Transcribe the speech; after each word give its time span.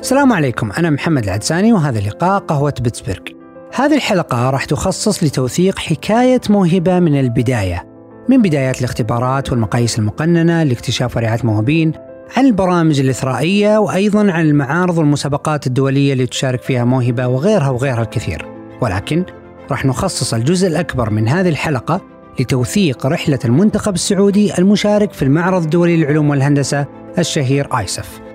السلام 0.00 0.32
عليكم 0.32 0.72
أنا 0.72 0.90
محمد 0.90 1.24
العدساني 1.24 1.72
وهذا 1.72 2.00
لقاء 2.00 2.38
قهوة 2.38 2.74
بيتسبرغ. 2.80 3.18
هذه 3.74 3.96
الحلقة 3.96 4.50
راح 4.50 4.64
تخصص 4.64 5.24
لتوثيق 5.24 5.78
حكاية 5.78 6.40
موهبة 6.50 7.00
من 7.00 7.20
البداية 7.20 7.86
من 8.28 8.42
بدايات 8.42 8.78
الاختبارات 8.78 9.50
والمقاييس 9.50 9.98
المقننة 9.98 10.62
لاكتشاف 10.62 11.16
ورعاية 11.16 11.38
موهوبين 11.44 11.92
عن 12.36 12.46
البرامج 12.46 13.00
الإثرائية 13.00 13.78
وأيضا 13.78 14.32
عن 14.32 14.46
المعارض 14.46 14.98
والمسابقات 14.98 15.66
الدولية 15.66 16.12
اللي 16.12 16.26
تشارك 16.26 16.62
فيها 16.62 16.84
موهبة 16.84 17.26
وغيرها 17.26 17.70
وغيرها 17.70 18.02
الكثير. 18.02 18.46
ولكن 18.80 19.24
راح 19.70 19.84
نخصص 19.84 20.34
الجزء 20.34 20.68
الأكبر 20.68 21.10
من 21.10 21.28
هذه 21.28 21.48
الحلقة 21.48 22.00
لتوثيق 22.40 23.06
رحلة 23.06 23.38
المنتخب 23.44 23.94
السعودي 23.94 24.58
المشارك 24.58 25.12
في 25.12 25.22
المعرض 25.22 25.62
الدولي 25.62 25.96
للعلوم 25.96 26.30
والهندسة 26.30 26.86
الشهير 27.18 27.78
آيسف 27.78 28.27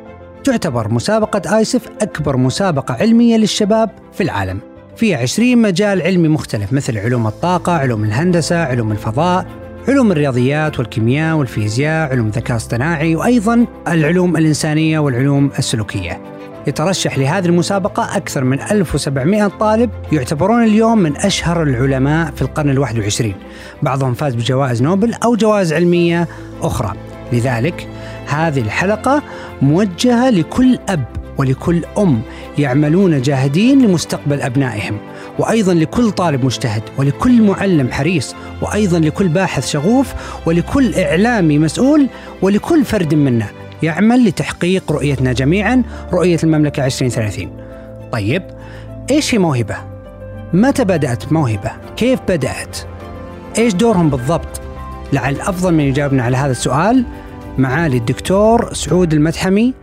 تعتبر 0.44 0.88
مسابقة 0.94 1.58
آيسف 1.58 1.88
أكبر 2.02 2.38
مسابقة 2.38 2.94
علمية 2.94 3.38
للشباب 3.38 3.90
في 4.14 4.24
العالم. 4.24 4.60
فيها 4.98 5.18
20 5.18 5.58
مجال 5.58 6.02
علمي 6.02 6.28
مختلف 6.28 6.74
مثل 6.74 6.98
علوم 6.98 7.28
الطاقة، 7.28 7.74
علوم 7.74 8.04
الهندسة، 8.04 8.64
علوم 8.64 8.92
الفضاء، 8.92 9.46
علوم 9.88 10.12
الرياضيات 10.12 10.80
والكيمياء 10.80 11.36
والفيزياء، 11.36 12.12
علوم 12.12 12.28
الذكاء 12.28 12.52
الاصطناعي 12.52 13.16
وأيضا 13.16 13.66
العلوم 13.88 14.38
الإنسانية 14.38 15.00
والعلوم 15.00 15.52
السلوكية. 15.60 16.22
يترشح 16.68 17.18
لهذه 17.18 17.46
المسابقة 17.46 18.18
أكثر 18.18 18.44
من 18.44 18.62
1700 18.62 19.48
طالب 19.48 19.90
يعتبرون 20.12 20.64
اليوم 20.64 20.98
من 20.98 21.18
أشهر 21.18 21.64
العلماء 21.64 22.32
في 22.32 22.42
القرن 22.42 22.70
الواحد 22.70 23.00
وعشرين. 23.00 23.36
بعضهم 23.82 24.14
فاز 24.14 24.36
بجوائز 24.36 24.82
نوبل 24.82 25.14
أو 25.14 25.36
جوائز 25.36 25.74
علمية 25.74 26.28
أخرى. 26.62 26.94
لذلك 27.34 27.88
هذه 28.28 28.60
الحلقة 28.60 29.22
موجهة 29.64 30.30
لكل 30.30 30.80
أب 30.90 31.06
ولكل 31.38 31.84
أم 31.98 32.22
يعملون 32.58 33.22
جاهدين 33.22 33.82
لمستقبل 33.82 34.42
أبنائهم 34.42 34.98
وأيضا 35.40 35.74
لكل 35.74 36.12
طالب 36.12 36.46
مجتهد 36.46 36.84
ولكل 36.98 37.42
معلم 37.42 37.92
حريص 37.92 38.36
وأيضا 38.62 39.00
لكل 39.00 39.28
باحث 39.28 39.70
شغوف 39.70 40.14
ولكل 40.46 40.96
إعلامي 40.96 41.60
مسؤول 41.60 42.08
ولكل 42.42 42.86
فرد 42.86 43.14
منا 43.14 43.48
يعمل 43.84 44.26
لتحقيق 44.26 44.92
رؤيتنا 44.92 45.34
جميعا 45.34 45.84
رؤية 46.14 46.38
المملكة 46.44 46.86
2030 46.86 47.52
طيب 48.12 48.44
إيش 49.12 49.36
هي 49.36 49.40
موهبة؟ 49.40 49.76
متى 50.54 50.84
بدأت 50.84 51.32
موهبة؟ 51.32 51.72
كيف 51.98 52.20
بدأت؟ 52.30 52.78
إيش 53.58 53.74
دورهم 53.74 54.10
بالضبط؟ 54.10 54.62
لعل 55.14 55.42
أفضل 55.42 55.74
من 55.74 55.80
يجاوبنا 55.84 56.24
على 56.24 56.38
هذا 56.38 56.52
السؤال 56.52 57.06
معالي 57.58 57.98
الدكتور 57.98 58.74
سعود 58.74 59.14
المدحمي 59.14 59.74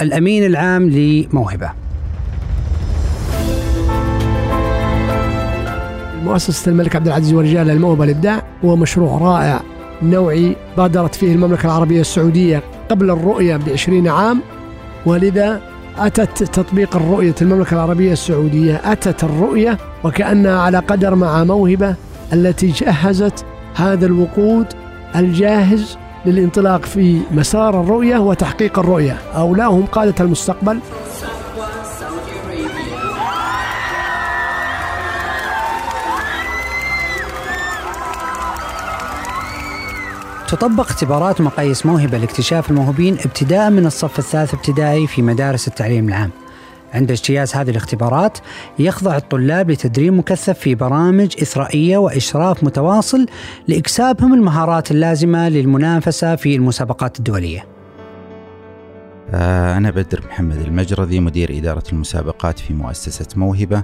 الأمين 0.00 0.46
العام 0.46 0.90
لموهبة. 0.90 1.70
مؤسسة 6.24 6.70
الملك 6.70 6.96
عبد 6.96 7.06
العزيز 7.06 7.32
ورجال 7.32 7.70
الموهبة 7.70 8.04
الإبداع 8.04 8.42
هو 8.64 8.76
مشروع 8.76 9.18
رائع 9.18 9.60
نوعي 10.02 10.56
بادرت 10.76 11.14
فيه 11.14 11.34
المملكة 11.34 11.66
العربية 11.66 12.00
السعودية 12.00 12.62
قبل 12.88 13.10
الرؤية 13.10 13.56
بعشرين 13.56 14.08
عام 14.08 14.40
ولذا 15.06 15.60
أتت 15.98 16.42
تطبيق 16.42 16.96
الرؤية 16.96 17.34
المملكة 17.42 17.74
العربية 17.74 18.12
السعودية. 18.12 18.80
أتت 18.84 19.24
الرؤية 19.24 19.78
وكأنها 20.04 20.60
على 20.60 20.78
قدر 20.78 21.14
مع 21.14 21.44
موهبة 21.44 21.94
التي 22.32 22.66
جهزت 22.66 23.44
هذا 23.74 24.06
الوقود 24.06 24.66
الجاهز 25.16 25.98
للانطلاق 26.26 26.84
في 26.84 27.20
مسار 27.30 27.80
الرؤية 27.80 28.18
وتحقيق 28.18 28.78
الرؤية. 28.78 29.18
هؤلاء 29.34 29.70
هم 29.70 29.86
قادة 29.86 30.14
المستقبل. 30.24 30.80
تطبق 40.48 40.84
اختبارات 40.84 41.40
مقاييس 41.40 41.86
موهبة 41.86 42.18
لاكتشاف 42.18 42.70
الموهوبين 42.70 43.18
ابتداء 43.24 43.70
من 43.70 43.86
الصف 43.86 44.18
الثالث 44.18 44.54
ابتدائي 44.54 45.06
في 45.06 45.22
مدارس 45.22 45.68
التعليم 45.68 46.08
العام. 46.08 46.30
عند 46.96 47.10
اجتياز 47.10 47.54
هذه 47.54 47.70
الاختبارات 47.70 48.38
يخضع 48.78 49.16
الطلاب 49.16 49.70
لتدريب 49.70 50.12
مكثف 50.12 50.58
في 50.58 50.74
برامج 50.74 51.34
إثرائية 51.42 51.98
وإشراف 51.98 52.64
متواصل 52.64 53.26
لإكسابهم 53.68 54.34
المهارات 54.34 54.90
اللازمة 54.90 55.48
للمنافسة 55.48 56.36
في 56.36 56.56
المسابقات 56.56 57.18
الدولية. 57.18 57.64
آه، 59.34 59.76
أنا 59.76 59.90
بدر 59.90 60.22
محمد 60.26 60.56
المجرذي 60.56 61.20
مدير 61.20 61.58
إدارة 61.58 61.82
المسابقات 61.92 62.58
في 62.58 62.74
مؤسسة 62.74 63.26
موهبة. 63.36 63.82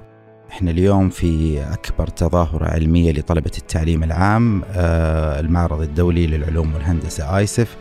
إحنا 0.50 0.70
اليوم 0.70 1.08
في 1.08 1.62
أكبر 1.72 2.06
تظاهرة 2.06 2.64
علمية 2.64 3.12
لطلبة 3.12 3.50
التعليم 3.58 4.04
العام 4.04 4.62
آه، 4.74 5.40
المعرض 5.40 5.80
الدولي 5.80 6.26
للعلوم 6.26 6.74
والهندسة 6.74 7.38
آيسف. 7.38 7.76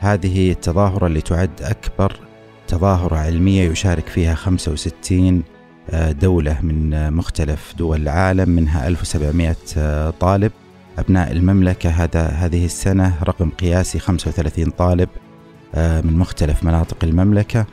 هذه 0.00 0.50
التظاهرة 0.50 1.06
اللي 1.06 1.20
تعد 1.20 1.62
أكبر 1.62 2.16
تظاهرة 2.68 3.16
علمية 3.16 3.70
يشارك 3.70 4.06
فيها 4.06 4.34
65 4.34 5.42
آه، 5.90 6.12
دولة 6.12 6.58
من 6.62 6.94
آه، 6.94 7.10
مختلف 7.10 7.74
دول 7.78 8.02
العالم 8.02 8.50
منها 8.50 8.88
1700 8.88 9.56
آه، 9.76 10.10
طالب. 10.10 10.52
أبناء 10.98 11.32
المملكة 11.32 11.90
هذا 11.90 12.26
هذه 12.26 12.64
السنة 12.64 13.14
رقم 13.22 13.50
قياسي 13.50 13.98
35 13.98 14.70
طالب 14.70 15.08
من 15.76 16.18
مختلف 16.18 16.64
مناطق 16.64 16.96
المملكة. 17.02 17.66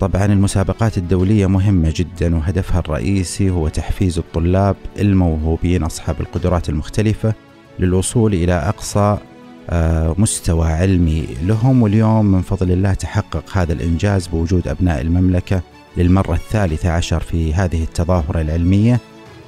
طبعا 0.00 0.24
المسابقات 0.24 0.98
الدولية 0.98 1.46
مهمة 1.46 1.92
جدا 1.96 2.36
وهدفها 2.36 2.78
الرئيسي 2.78 3.50
هو 3.50 3.68
تحفيز 3.68 4.18
الطلاب 4.18 4.76
الموهوبين 4.98 5.82
أصحاب 5.82 6.20
القدرات 6.20 6.68
المختلفة 6.68 7.34
للوصول 7.78 8.34
إلى 8.34 8.52
أقصى 8.52 9.18
مستوى 10.18 10.68
علمي 10.68 11.26
لهم 11.42 11.82
واليوم 11.82 12.26
من 12.26 12.42
فضل 12.42 12.70
الله 12.70 12.94
تحقق 12.94 13.58
هذا 13.58 13.72
الإنجاز 13.72 14.26
بوجود 14.26 14.68
أبناء 14.68 15.00
المملكة 15.00 15.62
للمرة 15.96 16.34
الثالثة 16.34 16.90
عشر 16.90 17.20
في 17.20 17.54
هذه 17.54 17.82
التظاهرة 17.82 18.40
العلمية 18.40 19.00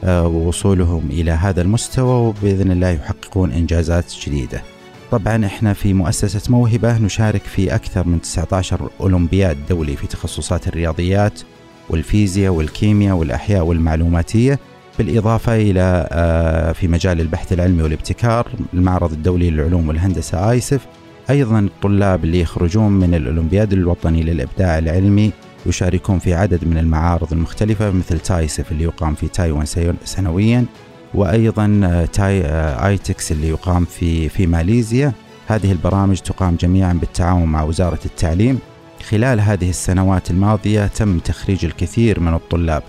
آه، 0.05 0.27
ووصولهم 0.27 1.09
إلى 1.11 1.31
هذا 1.31 1.63
المستوى 1.63 2.29
وبإذن 2.29 2.71
الله 2.71 2.89
يحققون 2.89 3.53
إنجازات 3.53 4.15
جديدة. 4.27 4.63
طبعا 5.11 5.47
إحنا 5.47 5.73
في 5.73 5.93
مؤسسة 5.93 6.53
موهبة 6.53 6.99
نشارك 6.99 7.43
في 7.43 7.75
أكثر 7.75 8.09
من 8.09 8.21
19 8.21 8.91
أولمبياد 9.01 9.57
دولي 9.69 9.97
في 9.97 10.07
تخصصات 10.07 10.69
الرياضيات 10.69 11.41
والفيزياء 11.91 12.53
والكيمياء 12.53 13.17
والأحياء 13.17 13.65
والمعلوماتية. 13.65 14.59
بالإضافة 14.99 15.57
إلى 15.57 16.09
آه، 16.13 16.73
في 16.73 16.89
مجال 16.89 17.21
البحث 17.21 17.53
العلمي 17.53 17.83
والابتكار 17.83 18.49
المعرض 18.75 19.13
الدولي 19.13 19.51
للعلوم 19.51 19.89
والهندسة 19.89 20.51
ISEF 20.51 20.87
أيضا 21.31 21.59
الطلاب 21.59 22.25
اللي 22.25 22.41
يخرجون 22.41 22.93
من 22.93 23.15
الأولمبياد 23.15 23.73
الوطني 23.73 24.23
للإبداع 24.23 24.79
العلمي 24.79 25.33
يشاركون 25.67 26.19
في 26.19 26.35
عدد 26.35 26.65
من 26.65 26.79
المعارض 26.79 27.33
المختلفة 27.33 27.91
مثل 27.91 28.19
TISF 28.19 28.73
اللي 28.73 28.85
يقام 28.85 29.15
في 29.15 29.29
تايوان 29.29 29.67
سنويا 30.05 30.65
وأيضا 31.15 31.81
آه، 31.85 32.05
تاي 32.05 32.41
آه، 32.45 32.87
ITEX 32.87 33.33
اللي 33.33 33.49
يقام 33.49 33.85
في 33.85 34.29
في 34.29 34.47
ماليزيا. 34.47 35.13
هذه 35.47 35.73
البرامج 35.73 36.19
تقام 36.19 36.57
جميعا 36.57 36.93
بالتعاون 36.93 37.45
مع 37.45 37.63
وزارة 37.63 37.99
التعليم. 38.07 38.59
خلال 39.09 39.41
هذه 39.41 39.71
السنوات 39.71 40.31
الماضية 40.31 40.87
تم 40.87 41.19
تخريج 41.19 41.65
الكثير 41.65 42.21
من 42.21 42.35
الطلاب. 42.35 42.83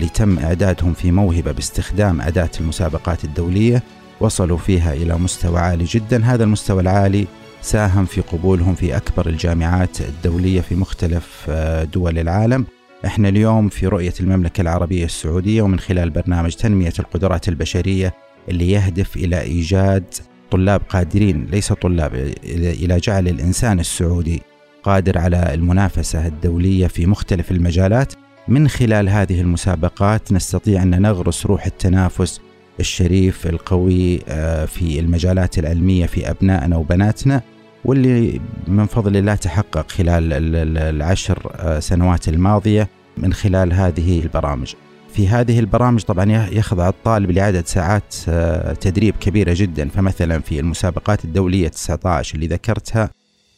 لتم 0.00 0.38
إعدادهم 0.38 0.94
في 0.94 1.12
موهبة 1.12 1.52
باستخدام 1.52 2.20
أداة 2.20 2.50
المسابقات 2.60 3.24
الدولية 3.24 3.82
وصلوا 4.20 4.58
فيها 4.58 4.92
إلى 4.94 5.18
مستوى 5.18 5.60
عالي 5.60 5.84
جدا. 5.84 6.24
هذا 6.24 6.44
المستوى 6.44 6.82
العالي 6.82 7.26
ساهم 7.62 8.04
في 8.04 8.20
قبولهم 8.20 8.74
في 8.74 8.96
أكبر 8.96 9.26
الجامعات 9.26 10.00
الدولية 10.00 10.60
في 10.60 10.74
مختلف 10.74 11.46
آه، 11.48 11.84
دول 11.84 12.18
العالم. 12.18 12.66
إحنا 13.06 13.28
اليوم 13.28 13.68
في 13.68 13.86
رؤية 13.86 14.14
المملكة 14.20 14.60
العربية 14.60 15.04
السعودية 15.04 15.62
ومن 15.62 15.78
خلال 15.80 16.10
برنامج 16.10 16.54
تنمية 16.54 16.92
القدرات 16.98 17.48
البشرية 17.48 18.14
اللي 18.48 18.70
يهدف 18.70 19.16
إلى 19.16 19.40
إيجاد 19.40 20.04
طلاب 20.50 20.82
قادرين 20.88 21.46
ليس 21.50 21.72
طلاب 21.72 22.14
إلى 22.44 22.96
جعل 22.96 23.28
الإنسان 23.28 23.80
السعودي 23.80 24.42
قادر 24.82 25.18
على 25.18 25.54
المنافسة 25.54 26.26
الدولية 26.26 26.86
في 26.86 27.06
مختلف 27.06 27.50
المجالات. 27.50 28.12
من 28.48 28.68
خلال 28.68 29.08
هذه 29.08 29.40
المسابقات 29.40 30.32
نستطيع 30.32 30.82
أن 30.82 31.02
نغرس 31.02 31.46
روح 31.46 31.66
التنافس 31.66 32.40
الشريف 32.80 33.46
القوي 33.46 34.20
آه، 34.28 34.64
في 34.64 35.00
المجالات 35.00 35.58
العلمية 35.58 36.06
في 36.06 36.30
أبنائنا 36.30 36.76
وبناتنا 36.76 37.42
واللي 37.84 38.40
من 38.68 38.86
فضل 38.86 39.16
الله 39.16 39.34
تحقق 39.34 39.90
خلال 39.90 40.32
العشر 40.76 41.52
آه، 41.56 41.78
سنوات 41.78 42.28
الماضية 42.28 42.88
من 43.16 43.32
خلال 43.32 43.72
هذه 43.72 44.20
البرامج. 44.20 44.74
في 45.14 45.28
هذه 45.28 45.58
البرامج 45.58 46.02
طبعا 46.02 46.48
يخضع 46.52 46.88
الطالب 46.88 47.30
لعدد 47.30 47.66
ساعات 47.66 48.14
آه، 48.28 48.72
تدريب 48.72 49.14
كبيرة 49.20 49.54
جدا. 49.56 49.88
فمثلا 49.88 50.40
في 50.40 50.60
المسابقات 50.60 51.24
الدولية 51.24 51.68
19 51.68 52.34
اللي 52.34 52.46
ذكرتها 52.46 53.10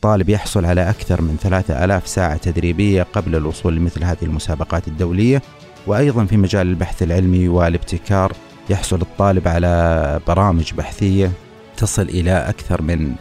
الطالب 0.04 0.28
يحصل 0.28 0.64
على 0.64 0.90
أكثر 0.90 1.22
من 1.22 1.36
ثلاثة 1.40 1.84
ألاف 1.84 2.08
ساعة 2.08 2.36
تدريبية 2.36 3.02
قبل 3.02 3.36
الوصول 3.36 3.76
لمثل 3.76 4.04
هذه 4.04 4.22
المسابقات 4.22 4.88
الدولية 4.88 5.42
وأيضا 5.86 6.24
في 6.24 6.36
مجال 6.36 6.66
البحث 6.66 7.02
العلمي 7.02 7.48
والابتكار 7.48 8.32
يحصل 8.70 9.00
الطالب 9.00 9.48
على 9.48 10.20
برامج 10.26 10.72
بحثية 10.72 11.32
تصل 11.76 12.02
إلى 12.02 12.48
أكثر 12.48 12.82
من 12.82 13.14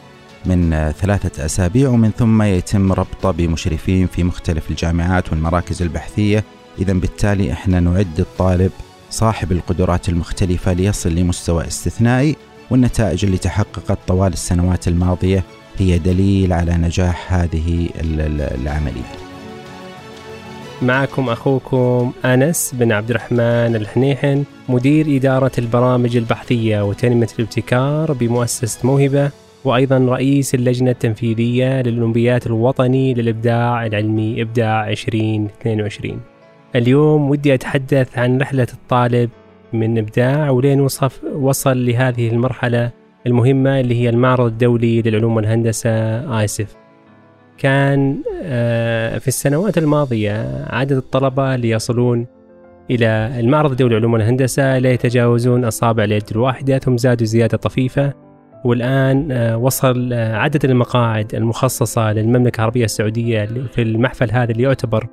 من 0.45 0.91
ثلاثة 0.91 1.45
أسابيع 1.45 1.89
ومن 1.89 2.11
ثم 2.11 2.41
يتم 2.41 2.93
ربطه 2.93 3.31
بمشرفين 3.31 4.07
في 4.07 4.23
مختلف 4.23 4.71
الجامعات 4.71 5.29
والمراكز 5.29 5.81
البحثية. 5.81 6.43
إذا 6.79 6.93
بالتالي 6.93 7.51
إحنا 7.51 7.79
نعد 7.79 8.19
الطالب 8.19 8.71
صاحب 9.09 9.51
القدرات 9.51 10.09
المختلفة 10.09 10.73
ليصل 10.73 11.09
لمستوى 11.09 11.67
استثنائي 11.67 12.35
والنتائج 12.69 13.25
اللي 13.25 13.37
تحققت 13.37 13.97
طوال 14.07 14.33
السنوات 14.33 14.87
الماضية 14.87 15.43
هي 15.81 15.99
دليل 15.99 16.53
على 16.53 16.77
نجاح 16.77 17.33
هذه 17.33 17.89
العملية. 18.61 19.11
معكم 20.81 21.29
أخوكم 21.29 22.11
أنس 22.25 22.75
بن 22.79 22.91
عبد 22.91 23.09
الرحمن 23.09 23.75
الحنيحن 23.75 24.43
مدير 24.69 25.17
إدارة 25.17 25.51
البرامج 25.57 26.17
البحثية 26.17 26.81
وتنمية 26.81 27.27
الابتكار 27.39 28.13
بمؤسسة 28.13 28.87
موهبة 28.87 29.31
وأيضا 29.63 29.97
رئيس 29.97 30.55
اللجنة 30.55 30.91
التنفيذية 30.91 31.81
للأولمبيات 31.81 32.47
الوطني 32.47 33.13
للإبداع 33.13 33.85
العلمي 33.85 34.41
إبداع 34.41 34.89
2022 34.89 36.19
اليوم 36.75 37.29
ودي 37.29 37.53
أتحدث 37.53 38.17
عن 38.17 38.37
رحلة 38.37 38.67
الطالب 38.73 39.29
من 39.73 39.97
إبداع 39.97 40.49
ولين 40.49 40.81
وصف 40.81 41.23
وصل 41.23 41.85
لهذه 41.85 42.29
المرحلة 42.29 43.00
المهمة 43.27 43.79
اللي 43.79 44.01
هي 44.01 44.09
المعرض 44.09 44.45
الدولي 44.45 45.01
للعلوم 45.01 45.35
والهندسة 45.35 45.89
آيسف 46.39 46.75
كان 47.57 48.23
آه، 48.43 49.17
في 49.17 49.27
السنوات 49.27 49.77
الماضية 49.77 50.65
عدد 50.69 50.91
الطلبة 50.91 51.55
اللي 51.55 51.69
يصلون 51.69 52.27
إلى 52.91 53.39
المعرض 53.39 53.71
الدولي 53.71 53.93
للعلوم 53.95 54.13
والهندسة 54.13 54.79
لا 54.79 54.91
يتجاوزون 54.91 55.65
أصابع 55.65 56.03
اليد 56.03 56.23
الواحدة 56.31 56.77
ثم 56.77 56.97
زادوا 56.97 57.25
زيادة 57.25 57.57
طفيفة. 57.57 58.13
والآن 58.65 59.31
آه، 59.31 59.57
وصل 59.57 60.13
آه، 60.13 60.35
عدد 60.35 60.65
المقاعد 60.65 61.35
المخصصة 61.35 62.13
للمملكة 62.13 62.57
العربية 62.57 62.85
السعودية 62.85 63.45
في 63.45 63.81
المحفل 63.81 64.31
هذا 64.31 64.51
اللي 64.51 64.63
يعتبر 64.63 65.07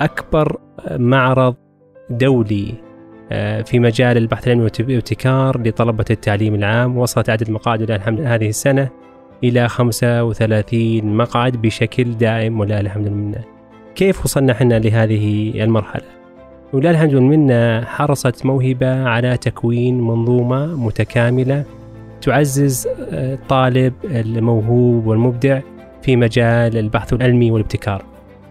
أكبر 0.00 0.60
معرض 0.90 1.54
دولي. 2.10 2.74
في 3.64 3.78
مجال 3.78 4.16
البحث 4.16 4.46
العلمي 4.46 4.62
والابتكار 4.80 5.62
لطلبة 5.62 6.04
التعليم 6.10 6.54
العام 6.54 6.98
وصلت 6.98 7.30
عدد 7.30 7.48
المقاعد 7.48 7.82
لله 7.82 7.96
الحمد 7.96 8.20
هذه 8.20 8.48
السنة 8.48 8.88
إلى 9.44 9.68
35 9.68 11.16
مقعد 11.16 11.56
بشكل 11.62 12.04
دائم 12.04 12.60
ولله 12.60 12.80
الحمد 12.80 13.04
والمنة 13.06 13.44
كيف 13.94 14.24
وصلنا 14.24 14.52
إحنا 14.52 14.78
لهذه 14.78 15.52
المرحلة؟ 15.64 16.04
ولله 16.72 16.90
الحمد 16.90 17.14
والمنة 17.14 17.84
حرصت 17.84 18.46
موهبة 18.46 19.04
على 19.04 19.36
تكوين 19.36 20.00
منظومة 20.00 20.66
متكاملة 20.86 21.64
تعزز 22.22 22.88
الطالب 23.12 23.92
الموهوب 24.04 25.06
والمبدع 25.06 25.60
في 26.02 26.16
مجال 26.16 26.76
البحث 26.76 27.12
العلمي 27.12 27.50
والابتكار 27.50 28.04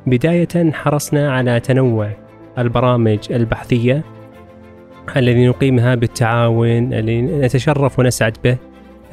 بداية 0.07 0.71
حرصنا 0.71 1.31
على 1.31 1.59
تنوع 1.59 2.09
البرامج 2.57 3.19
البحثية 3.31 4.03
الذي 5.18 5.48
نقيمها 5.48 5.96
بالتعاون 5.96 6.94
الذي 6.94 7.22
نتشرف 7.22 8.00
ونسعد 8.00 8.38
به 8.44 8.58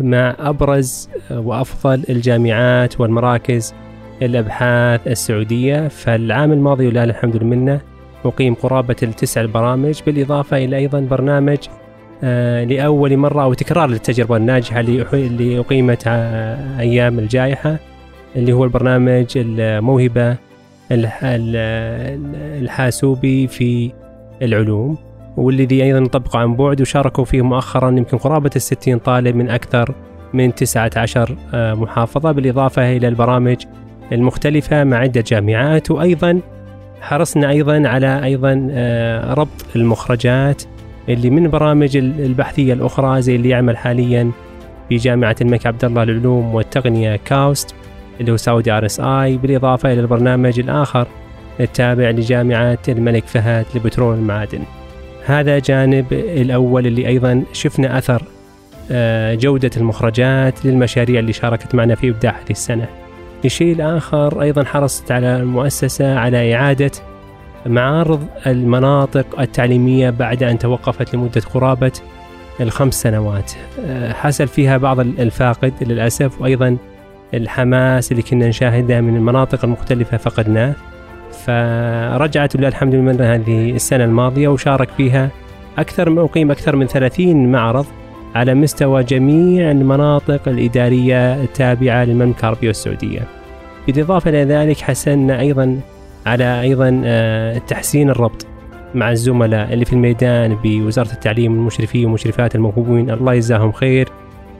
مع 0.00 0.36
أبرز 0.38 1.08
وأفضل 1.30 2.04
الجامعات 2.08 3.00
والمراكز 3.00 3.74
الأبحاث 4.22 5.08
السعودية. 5.08 5.88
فالعام 5.88 6.52
الماضي 6.52 6.86
ولله 6.86 7.04
الحمد 7.04 7.36
لله 7.36 7.80
أقيم 8.24 8.54
قرابة 8.54 8.96
التسع 9.02 9.40
البرامج 9.40 10.00
بالإضافة 10.06 10.56
إلى 10.56 10.76
أيضا 10.76 11.00
برنامج 11.00 11.58
آه، 12.24 12.64
لأول 12.64 13.16
مرة 13.16 13.42
أو 13.42 13.54
تكرار 13.54 13.88
للتجربة 13.88 14.36
الناجحة 14.36 14.80
اللي 14.80 15.58
أقيمت 15.58 16.02
آه، 16.06 16.80
أيام 16.80 17.18
الجائحة 17.18 17.78
اللي 18.36 18.52
هو 18.52 18.64
البرنامج 18.64 19.26
الموهبة 19.36 20.36
الحاسوبي 22.62 23.46
في 23.46 23.92
العلوم. 24.42 25.07
والذي 25.38 25.84
أيضا 25.84 26.06
طبقوا 26.06 26.40
عن 26.40 26.56
بعد 26.56 26.80
وشاركوا 26.80 27.24
فيه 27.24 27.42
مؤخرا 27.42 27.90
يمكن 27.90 28.18
قرابة 28.18 28.50
الستين 28.56 28.98
طالب 28.98 29.36
من 29.36 29.50
أكثر 29.50 29.94
من 30.34 30.54
19 30.54 31.36
آه، 31.54 31.74
محافظة 31.74 32.32
بالإضافة 32.32 32.96
إلى 32.96 33.08
البرامج 33.08 33.56
المختلفة 34.12 34.84
مع 34.84 34.96
عدة 34.96 35.24
جامعات. 35.26 35.90
وأيضا 35.90 36.40
حرصنا 37.00 37.50
أيضا 37.50 37.88
على 37.88 38.24
أيضا 38.24 38.68
آه، 38.70 39.34
ربط 39.34 39.76
المخرجات 39.76 40.62
اللي 41.08 41.30
من 41.30 41.50
برامج 41.50 41.96
البحثية 41.96 42.72
الأخرى 42.72 43.22
زي 43.22 43.36
اللي 43.36 43.48
يعمل 43.48 43.76
حاليا 43.76 44.30
في 44.88 44.96
جامعة 44.96 45.36
الملك 45.40 45.66
عبد 45.66 45.84
الله 45.84 46.04
للعلوم 46.04 46.54
والتقنية 46.54 47.16
KAUST 47.16 47.74
اللي 48.20 48.32
هو 48.32 48.36
Saudi 48.36 48.72
RSI. 48.72 49.36
بالإضافة 49.36 49.92
إلى 49.92 50.00
البرنامج 50.00 50.60
الآخر 50.60 51.06
التابع 51.60 52.10
لجامعة 52.10 52.78
الملك 52.88 53.26
فهد 53.26 53.66
للبترول 53.74 54.14
والمعادن. 54.14 54.62
هذا 55.24 55.58
جانب 55.58 56.12
الأول 56.12 56.86
اللي 56.86 57.08
أيضا 57.08 57.44
شفنا 57.52 57.98
أثر 57.98 58.22
آه، 58.90 59.34
جودة 59.34 59.70
المخرجات 59.76 60.66
للمشاريع 60.66 61.20
اللي 61.20 61.32
شاركت 61.32 61.74
معنا 61.74 61.94
في 61.94 62.08
إبداع 62.08 62.32
هذه 62.32 62.50
السنة. 62.50 62.88
الشيء 63.44 63.72
الآخر 63.72 64.42
أيضا 64.42 64.64
حرصت 64.64 65.12
على 65.12 65.36
المؤسسة 65.36 66.18
على 66.18 66.54
إعادة 66.54 66.90
معارض 67.66 68.26
المناطق 68.46 69.40
التعليمية 69.40 70.10
بعد 70.10 70.42
أن 70.42 70.58
توقفت 70.58 71.14
لمدة 71.14 71.40
قرابة 71.54 71.92
الخمس 72.60 73.02
سنوات. 73.02 73.52
آه، 73.86 74.12
حصل 74.12 74.48
فيها 74.48 74.76
بعض 74.76 75.00
الفاقد 75.00 75.72
للأسف 75.80 76.40
وأيضا 76.40 76.76
الحماس 77.34 78.12
اللي 78.12 78.22
كنا 78.22 78.48
نشاهده 78.48 79.00
من 79.00 79.16
المناطق 79.16 79.64
المختلفة 79.64 80.16
فقدناه. 80.16 80.74
فرجعت 81.32 82.56
لله 82.56 82.68
الحمد 82.68 82.94
لله 82.94 83.34
هذه 83.34 83.70
السنة 83.70 84.04
الماضية 84.04 84.48
وشارك 84.48 84.88
فيها 84.96 85.30
أكثر 85.78 86.10
من 86.10 86.18
أقيم 86.18 86.50
أكثر 86.50 86.76
من 86.76 86.86
30 86.86 87.52
معرض 87.52 87.86
على 88.34 88.54
مستوى 88.54 89.04
جميع 89.04 89.70
المناطق 89.70 90.48
الإدارية 90.48 91.42
التابعة 91.42 92.04
للمملكة 92.04 92.40
العربية 92.40 92.70
السعودية. 92.70 93.20
بالإضافة 93.86 94.30
إلى 94.30 94.44
ذلك 94.44 94.80
حسنا 94.80 95.40
أيضا 95.40 95.80
على 96.26 96.60
أيضا 96.60 97.02
آه، 97.04 97.58
تحسين 97.58 98.10
الربط 98.10 98.46
مع 98.94 99.10
الزملاء 99.10 99.72
اللي 99.72 99.84
في 99.84 99.92
الميدان 99.92 100.56
بوزارة 100.64 101.12
التعليم 101.12 101.52
المشرفين 101.52 102.06
ومشرفات 102.06 102.54
الموهوبين. 102.54 103.10
الله 103.10 103.34
يجزاهم 103.34 103.72
خير 103.72 104.08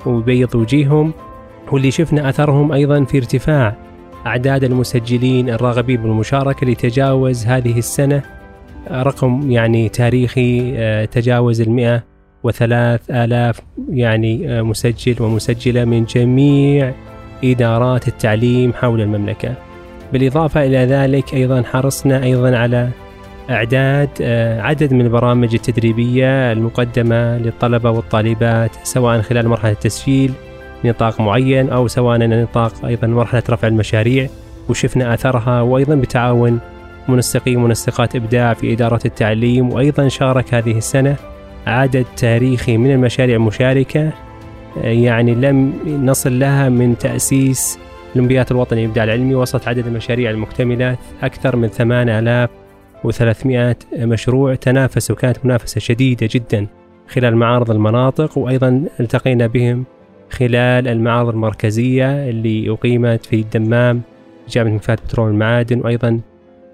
ويبيض 0.07 0.55
وجيههم. 0.55 1.13
واللي 1.73 1.91
شفنا 1.91 2.29
أثرهم 2.29 2.73
أيضا 2.73 3.05
في 3.05 3.19
ارتفاع 3.19 3.88
أعداد 4.27 4.65
المسجلين 4.65 5.51
الراغبين 5.51 6.03
بالمشاركة 6.03 6.67
لتجاوز 6.67 7.47
هذه 7.47 7.79
السنة 7.79 8.23
رقم 8.91 9.51
يعني 9.51 9.89
تاريخي 9.89 10.73
آه، 10.77 11.05
تجاوز 11.05 11.61
المئة 11.61 12.03
وثلاث 12.43 13.11
آلاف 13.11 13.61
يعني 13.91 14.59
آه، 14.59 14.63
مسجل 14.63 15.23
ومسجلة 15.23 15.85
من 15.85 16.05
جميع 16.05 16.93
إدارات 17.45 18.09
التعليم 18.09 18.73
حول 18.73 19.01
المملكة. 19.01 19.55
بالإضافة 20.13 20.67
إلى 20.67 20.79
ذلك 20.79 21.35
أيضا 21.35 21.63
حرصنا 21.63 22.23
أيضا 22.23 22.57
على 22.57 22.89
إعداد 23.51 24.09
آه، 24.21 24.61
عدد 24.61 24.93
من 24.93 25.01
البرامج 25.01 25.55
التدريبية 25.55 26.53
المقدمة 26.53 27.39
للطلبة 27.39 27.91
والطالبات 27.91 28.71
سواء 28.83 29.21
خلال 29.21 29.49
مرحلة 29.49 29.73
التسجيل 29.73 30.33
نطاق 30.85 31.21
معين 31.21 31.71
أو 31.71 31.89
سواء 31.89 32.19
نطاق 32.19 32.85
أيضا 32.85 33.07
مرحلة 33.07 33.43
رفع 33.51 33.69
المشاريع 33.69 34.29
وشفنا 34.69 35.15
أثرها 35.15 35.61
وأيضا 35.61 35.95
بتعاون 35.95 36.61
منسقي 37.09 37.57
ومنسقات 37.57 38.17
إبداع 38.17 38.55
في 38.55 38.73
إدارة 38.73 39.01
التعليم 39.05 39.73
وأيضا 39.73 40.09
شارك 40.09 40.55
هذه 40.55 40.79
السنة 40.79 41.17
عدد 41.67 42.07
تاريخي 42.17 42.77
من 42.77 42.91
المشاريع 42.91 43.37
المشاركة 43.37 44.13
يعني 44.77 45.35
لم 45.35 45.73
نصل 46.05 46.39
لها 46.39 46.69
من 46.69 46.99
تأسيس 46.99 47.79
الأولمبياد 48.13 48.47
الوطني 48.51 48.81
للإبداع 48.81 49.05
العلمي 49.05 49.35
وصلت 49.35 49.69
عدد 49.69 49.87
المشاريع 49.87 50.31
المكتملة 50.31 50.97
أكثر 51.23 51.57
من 51.57 51.69
8300 51.69 53.77
مشروع 53.99 54.55
تنافسوا 54.55 55.17
وكانت 55.17 55.45
منافسة 55.45 55.81
شديدة 55.81 56.29
جدا 56.33 56.67
خلال 57.09 57.37
معارض 57.37 57.71
المناطق 57.71 58.39
وأيضا 58.39 58.85
التقينا 59.01 59.47
بهم 59.47 59.85
خلال 60.31 60.89
المعارض 60.89 61.29
المركزية 61.29 62.29
اللي 62.31 62.71
أقيمت 62.71 63.27
في 63.27 63.37
الدمام 63.37 64.03
جامعة 64.49 64.71
مكفات 64.73 65.01
بترول 65.05 65.31
المعادن 65.31 65.81
وأيضا 65.81 66.21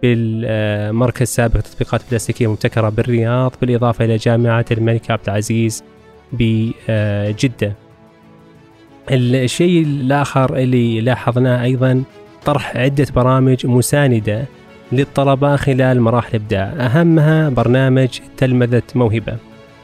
بالمركز 0.03 1.27
سابق 1.27 1.61
تطبيقات 1.61 2.01
بلاستيكية 2.11 2.53
مبتكرة 2.53 2.89
بالرياض 2.89 3.53
بالإضافة 3.61 4.05
إلى 4.05 4.17
جامعة 4.17 4.65
الملك 4.71 5.11
عبد 5.11 5.23
العزيز 5.29 5.85
بجدة. 6.33 7.73
الشيء 9.11 9.83
الآخر 9.83 10.57
اللي 10.57 11.01
لاحظناه 11.01 11.63
أيضا 11.63 12.03
طرح 12.45 12.77
عدة 12.77 13.07
برامج 13.17 13.67
مساندة 13.67 14.45
للطلبة 14.93 15.57
خلال 15.57 16.01
مراحل 16.01 16.29
الإبداع. 16.37 16.73
أهمها 16.79 17.49
برنامج 17.49 18.09
تلمذة 18.37 18.83
موهبة. 18.95 19.37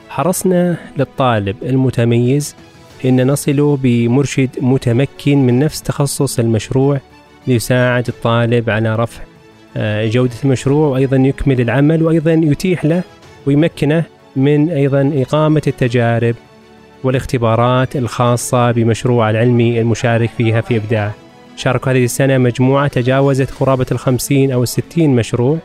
حرصنا 0.09 0.77
للطالب 0.99 1.57
المتميز 1.63 2.57
أن 3.05 3.27
نصل 3.27 3.79
بمرشد 3.83 4.51
متمكن 4.61 5.47
من 5.47 5.59
نفس 5.59 5.83
تخصص 5.83 6.39
المشروع 6.39 7.01
ليساعد 7.47 8.09
الطالب 8.09 8.71
على 8.71 8.97
رفع 8.97 9.23
آه، 9.77 10.07
جودة 10.07 10.35
المشروع 10.45 10.89
وأيضا 10.89 11.17
يكمل 11.17 11.61
العمل 11.61 12.03
وأيضا 12.03 12.33
يتيح 12.33 12.85
له 12.85 13.03
ويمكنه 13.47 14.05
من 14.37 14.71
أيضا 14.71 15.13
إقامة 15.15 15.63
التجارب 15.67 16.35
والاختبارات 17.05 17.97
الخاصة 17.97 18.71
بمشروع 18.71 19.31
العلمي 19.31 19.81
المشارك 19.81 20.31
فيها 20.39 20.61
في 20.61 20.77
إبداع. 20.77 21.13
شاركوا 21.57 21.93
هذه 21.93 22.05
السنة 22.05 22.39
مجموعة 22.39 22.89
تجاوزت 22.89 23.51
قرابة 23.51 23.87
الخمسين 23.93 24.53
أو 24.53 24.63
الستين 24.63 25.17
مشروع 25.17 25.59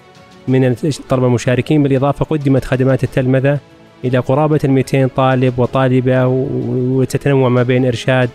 من 0.48 0.66
الطلبة 0.84 1.28
المشاركين 1.28 1.84
بالإضافة 1.84 2.26
قدمت 2.26 2.66
خدمات 2.66 3.04
التلمذة 3.04 3.60
إلى 4.04 4.18
قرابة 4.18 4.60
ال 4.64 4.72
200 4.72 5.08
طالب 5.08 5.60
وطالبة 5.60 6.28
وتتنوع 6.28 7.50
ما 7.50 7.64
بين 7.64 7.86
إرشاد 7.86 8.30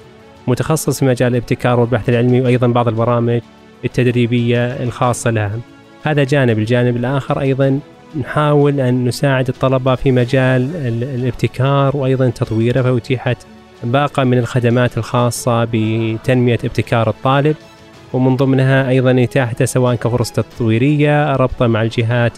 متخصص 0.47 0.99
في 0.99 1.05
مجال 1.05 1.33
الابتكار 1.33 1.81
والبحث 1.81 2.09
العلمي 2.09 2.41
وأيضا 2.41 2.67
بعض 2.67 2.89
البرامج 2.89 3.41
التدريبية 3.85 4.67
الخاصة 4.67 5.31
لها. 5.31 5.59
هذا 6.03 6.25
جانب. 6.25 6.59
الجانب 6.59 6.97
الآخر 6.97 7.41
أيضا 7.41 7.81
نحاول 8.21 8.81
أن 8.81 9.05
نساعد 9.05 9.49
الطلبة 9.49 9.95
في 9.95 10.13
مجال 10.13 10.71
الابتكار 11.03 11.97
وأيضا 11.97 12.31
تطويره 12.31 12.83
فأتيحت 12.83 13.37
باقة 13.85 14.25
من 14.25 14.39
الخدمات 14.39 14.99
الخاصة 14.99 15.69
بتنمية 15.73 16.59
ابتكار 16.65 17.09
الطالب. 17.09 17.57
ومن 18.13 18.37
ضمنها 18.37 18.89
أيضا 18.89 19.23
إتاحته 19.23 19.65
سواء 19.65 19.95
كفرص 19.95 20.31
تطويرية 20.31 21.37
ربطه 21.37 21.67
مع 21.67 21.83
الجهات 21.83 22.33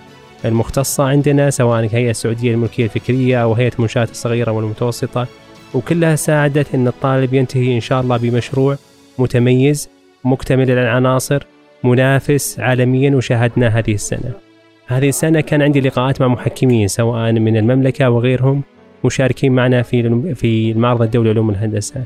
المختصة 0.45 1.05
عندنا 1.05 1.51
سواء 1.51 1.81
الهيئة 1.81 2.11
السعودية 2.11 2.51
للملكية 2.51 2.85
الفكرية 2.85 3.43
أو 3.43 3.55
هيئة 3.55 3.73
المنشآت 3.75 4.11
الصغيرة 4.11 4.51
والمتوسطة 4.51 5.27
وكلها 5.75 6.17
ساعدت 6.17 6.75
أن 6.75 6.89
الطالب 6.89 7.35
ينتهي 7.35 7.75
إن 7.75 7.81
شاء 7.81 8.01
الله 8.01 8.17
بمشروع 8.17 8.77
متميز 9.19 9.89
مكتمل 10.25 10.71
العناصر 10.71 11.43
منافس 11.85 12.61
عالميا 12.61 13.17
وشاهدناه 13.17 13.69
هذه 13.69 13.95
السنة. 13.95 14.33
هذه 14.87 15.09
السنة 15.09 15.41
كان 15.41 15.63
عندي 15.63 15.81
لقاءات 15.81 16.21
مع 16.21 16.29
محكمين 16.29 16.89
سواء 16.89 17.33
من 17.33 17.57
المملكة 17.57 18.11
وغيرهم 18.11 18.63
مشاركين 19.05 19.53
معنا 19.53 19.83
في 19.83 20.35
في 20.35 20.73
المعرض 20.73 21.03
الدولي 21.03 21.29
لعلوم 21.29 21.51
الهندسة. 21.51 22.05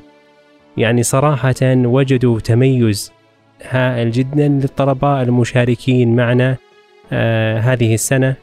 يعني 0.76 1.02
صراحة 1.02 1.54
وجدوا 1.62 2.40
تميز 2.40 3.12
هائل 3.62 4.10
جدا 4.10 4.48
للطلبة 4.48 5.22
المشاركين 5.22 6.16
معنا 6.16 6.56
هذه 7.58 7.94
السنة 7.94 8.34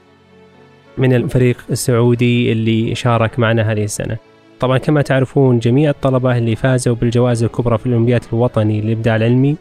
من 0.97 1.13
الفريق 1.13 1.57
السعودي 1.71 2.51
اللي 2.51 2.95
شارك 2.95 3.39
معنا 3.39 3.71
هذه 3.71 3.83
السنة. 3.83 4.17
طبعا 4.59 4.77
كما 4.77 5.01
تعرفون 5.01 5.59
جميع 5.59 5.89
الطلبة 5.89 6.37
اللي 6.37 6.55
فازوا 6.55 6.95
بالجوائز 6.95 7.43
الكبرى 7.43 7.77
في 7.77 7.85
الأولمبياد 7.85 8.23
الوطني 8.33 8.81
للإبداع 8.81 9.15
العلمي 9.15 9.55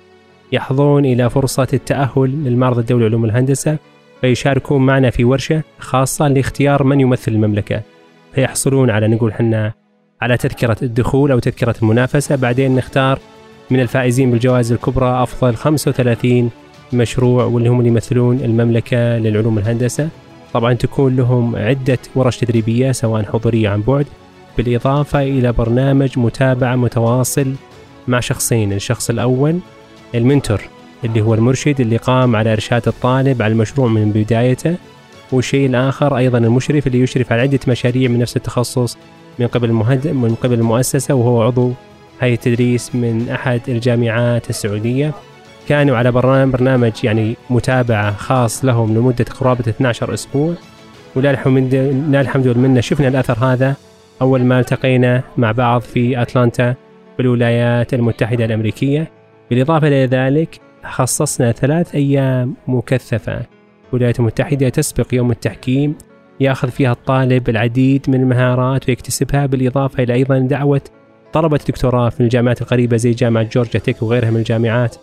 يحظون 0.53 1.05
إلى 1.05 1.31
فرصة 1.31 1.69
التأهل 1.73 2.45
للمعرض 2.45 2.79
الدولي 2.79 3.05
لعلوم 3.05 3.25
الهندسة 3.25 3.79
فيشاركون 4.21 4.87
معنا 4.87 5.11
في 5.11 5.25
ورشة 5.25 5.63
خاصة 5.79 6.29
لاختيار 6.29 6.85
من 6.85 7.01
يمثل 7.01 7.33
المملكة. 7.33 7.83
فيحصلون 8.35 8.91
على 8.91 9.09
نقول 9.09 9.35
حنا 9.35 9.73
على 10.21 10.37
تذكرة 10.37 10.77
الدخول 10.83 11.33
أو 11.33 11.39
تذكرة 11.39 11.75
المنافسة. 11.83 12.37
بعدين 12.37 12.77
نختار 12.77 13.19
من 13.71 13.81
الفائزين 13.81 14.31
بالجوائز 14.31 14.73
الكبرى 14.73 15.23
أفضل 15.23 15.57
35 15.57 16.51
مشروع 16.95 17.45
واللي 17.45 17.69
هم 17.69 17.79
اللي 17.79 17.89
يمثلون 17.89 18.41
المملكة 18.41 18.97
للعلوم 18.97 19.59
الهندسة 19.59 20.09
طبعا 20.53 20.73
تكون 20.73 21.17
لهم 21.17 21.57
عدة 21.57 21.99
ورش 22.15 22.37
تدريبية 22.37 22.93
سواء 22.93 23.23
حضورية 23.25 23.69
عن 23.69 23.83
بعد 23.83 24.07
بالإضافة 24.57 25.23
إلى 25.23 25.53
برنامج 25.53 26.19
متابعة 26.19 26.77
متواصل 26.77 27.55
مع 28.09 28.21
شخصين 28.21 28.73
الشخص 28.73 29.11
الأول 29.11 29.59
المنتور 30.15 30.61
اللي 31.05 31.21
هو 31.21 31.35
المرشد 31.35 31.81
اللي 31.81 31.97
قام 31.97 32.37
على 32.37 32.53
إرشاد 32.53 32.89
الطالب 32.89 33.43
على 33.43 33.53
المشروع 33.53 33.89
من 33.89 34.13
بدايته 34.13 34.77
والشيء 35.33 35.67
الآخر 35.67 36.17
أيضا 36.17 36.39
المشرف 36.39 36.87
اللي 36.87 37.01
يشرف 37.01 37.33
على 37.33 37.43
عدة 37.43 37.61
مشاريع 37.69 38.11
من 38.11 38.19
نفس 38.19 38.37
التخصص 38.37 38.99
من 39.39 39.47
قبل 39.47 39.69
المهد 39.69 40.09
من 40.09 40.35
قبل 40.35 40.55
المؤسسة 40.55 41.15
وهو 41.15 41.43
عضو 41.43 41.73
هيئة 42.21 42.35
التدريس 42.35 42.95
من 42.95 43.29
أحد 43.29 43.61
الجامعات 43.69 44.51
السعودية. 44.51 45.13
كانوا 45.69 45.97
على 45.97 46.13
برنامج 46.13 46.93
يعني 47.05 47.37
متابعة 47.51 48.17
خاص 48.17 48.65
لهم 48.65 48.95
لمدة 48.95 49.25
قرابة 49.41 49.65
12 49.69 50.15
أسبوع. 50.15 50.55
ولله 51.17 52.21
الحمد 52.21 52.47
والمنة 52.47 52.81
شفنا 52.81 53.09
الأثر 53.09 53.45
هذا 53.45 53.75
أول 54.23 54.45
ما 54.45 54.61
التقينا 54.61 55.23
مع 55.37 55.53
بعض 55.53 55.81
في 55.81 56.23
أتلانتا 56.23 56.75
بالولايات 57.19 57.95
المتحدة 57.95 58.45
الأمريكية. 58.45 59.11
بالإضافة 59.51 59.89
إلى 59.89 60.07
ذلك 60.07 60.61
خصصنا 60.85 61.53
ثلاث 61.53 61.95
أيام 61.95 62.55
مكثفة. 62.67 63.43
الولايات 63.91 64.21
المتحدة 64.21 64.69
تسبق 64.69 65.15
يوم 65.15 65.31
التحكيم 65.31 65.95
يأخذ 66.41 66.71
فيها 66.71 66.93
الطالب 66.93 67.49
العديد 67.49 68.05
من 68.09 68.21
المهارات 68.21 68.89
ويكتسبها. 68.89 69.47
بالإضافة 69.47 70.03
إلى 70.03 70.15
أيضا 70.15 70.39
دعوة 70.39 70.83
طلبة 71.33 71.57
الدكتوراه 71.57 72.09
في 72.09 72.21
الجامعات 72.21 72.63
القريبة 72.63 72.97
زي 72.97 73.11
جامعة 73.11 73.43
جورجيا 73.43 73.81
تك 73.81 74.03
وغيرها 74.03 74.31
من 74.31 74.37
الجامعات. 74.37 74.97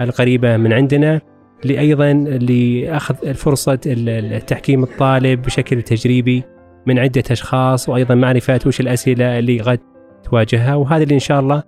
القريبة 0.00 0.56
من 0.56 0.72
عندنا 0.72 1.20
لأيضا 1.64 2.12
لأخذ 2.12 3.34
فرصة 3.34 3.78
التحكيم 3.86 4.82
الطالب 4.82 5.42
بشكل 5.42 5.82
تجريبي 5.82 6.42
من 6.86 6.98
عدة 6.98 7.22
أشخاص 7.30 7.88
وأيضا 7.88 8.14
معرفة 8.14 8.60
وش 8.66 8.80
الأسئلة 8.80 9.38
اللي 9.38 9.60
قد 9.60 9.78
تواجهها. 10.24 10.74
وهذا 10.74 11.02
اللي 11.02 11.14
إن 11.14 11.18
شاء 11.18 11.40
الله 11.40 11.62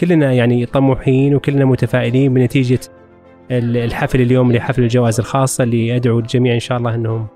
كلنا 0.00 0.32
يعني 0.32 0.66
طموحين 0.66 1.34
وكلنا 1.34 1.64
متفائلين 1.64 2.34
بنتيجة 2.34 2.80
الحفل 3.50 4.20
اليوم 4.20 4.52
لحفل 4.52 4.82
الجوائز 4.82 5.20
الخاصة 5.20 5.64
اللي 5.64 5.96
أدعو 5.96 6.18
الجميع 6.18 6.54
إن 6.54 6.60
شاء 6.60 6.78
الله 6.78 6.94
أنهم 6.94 7.26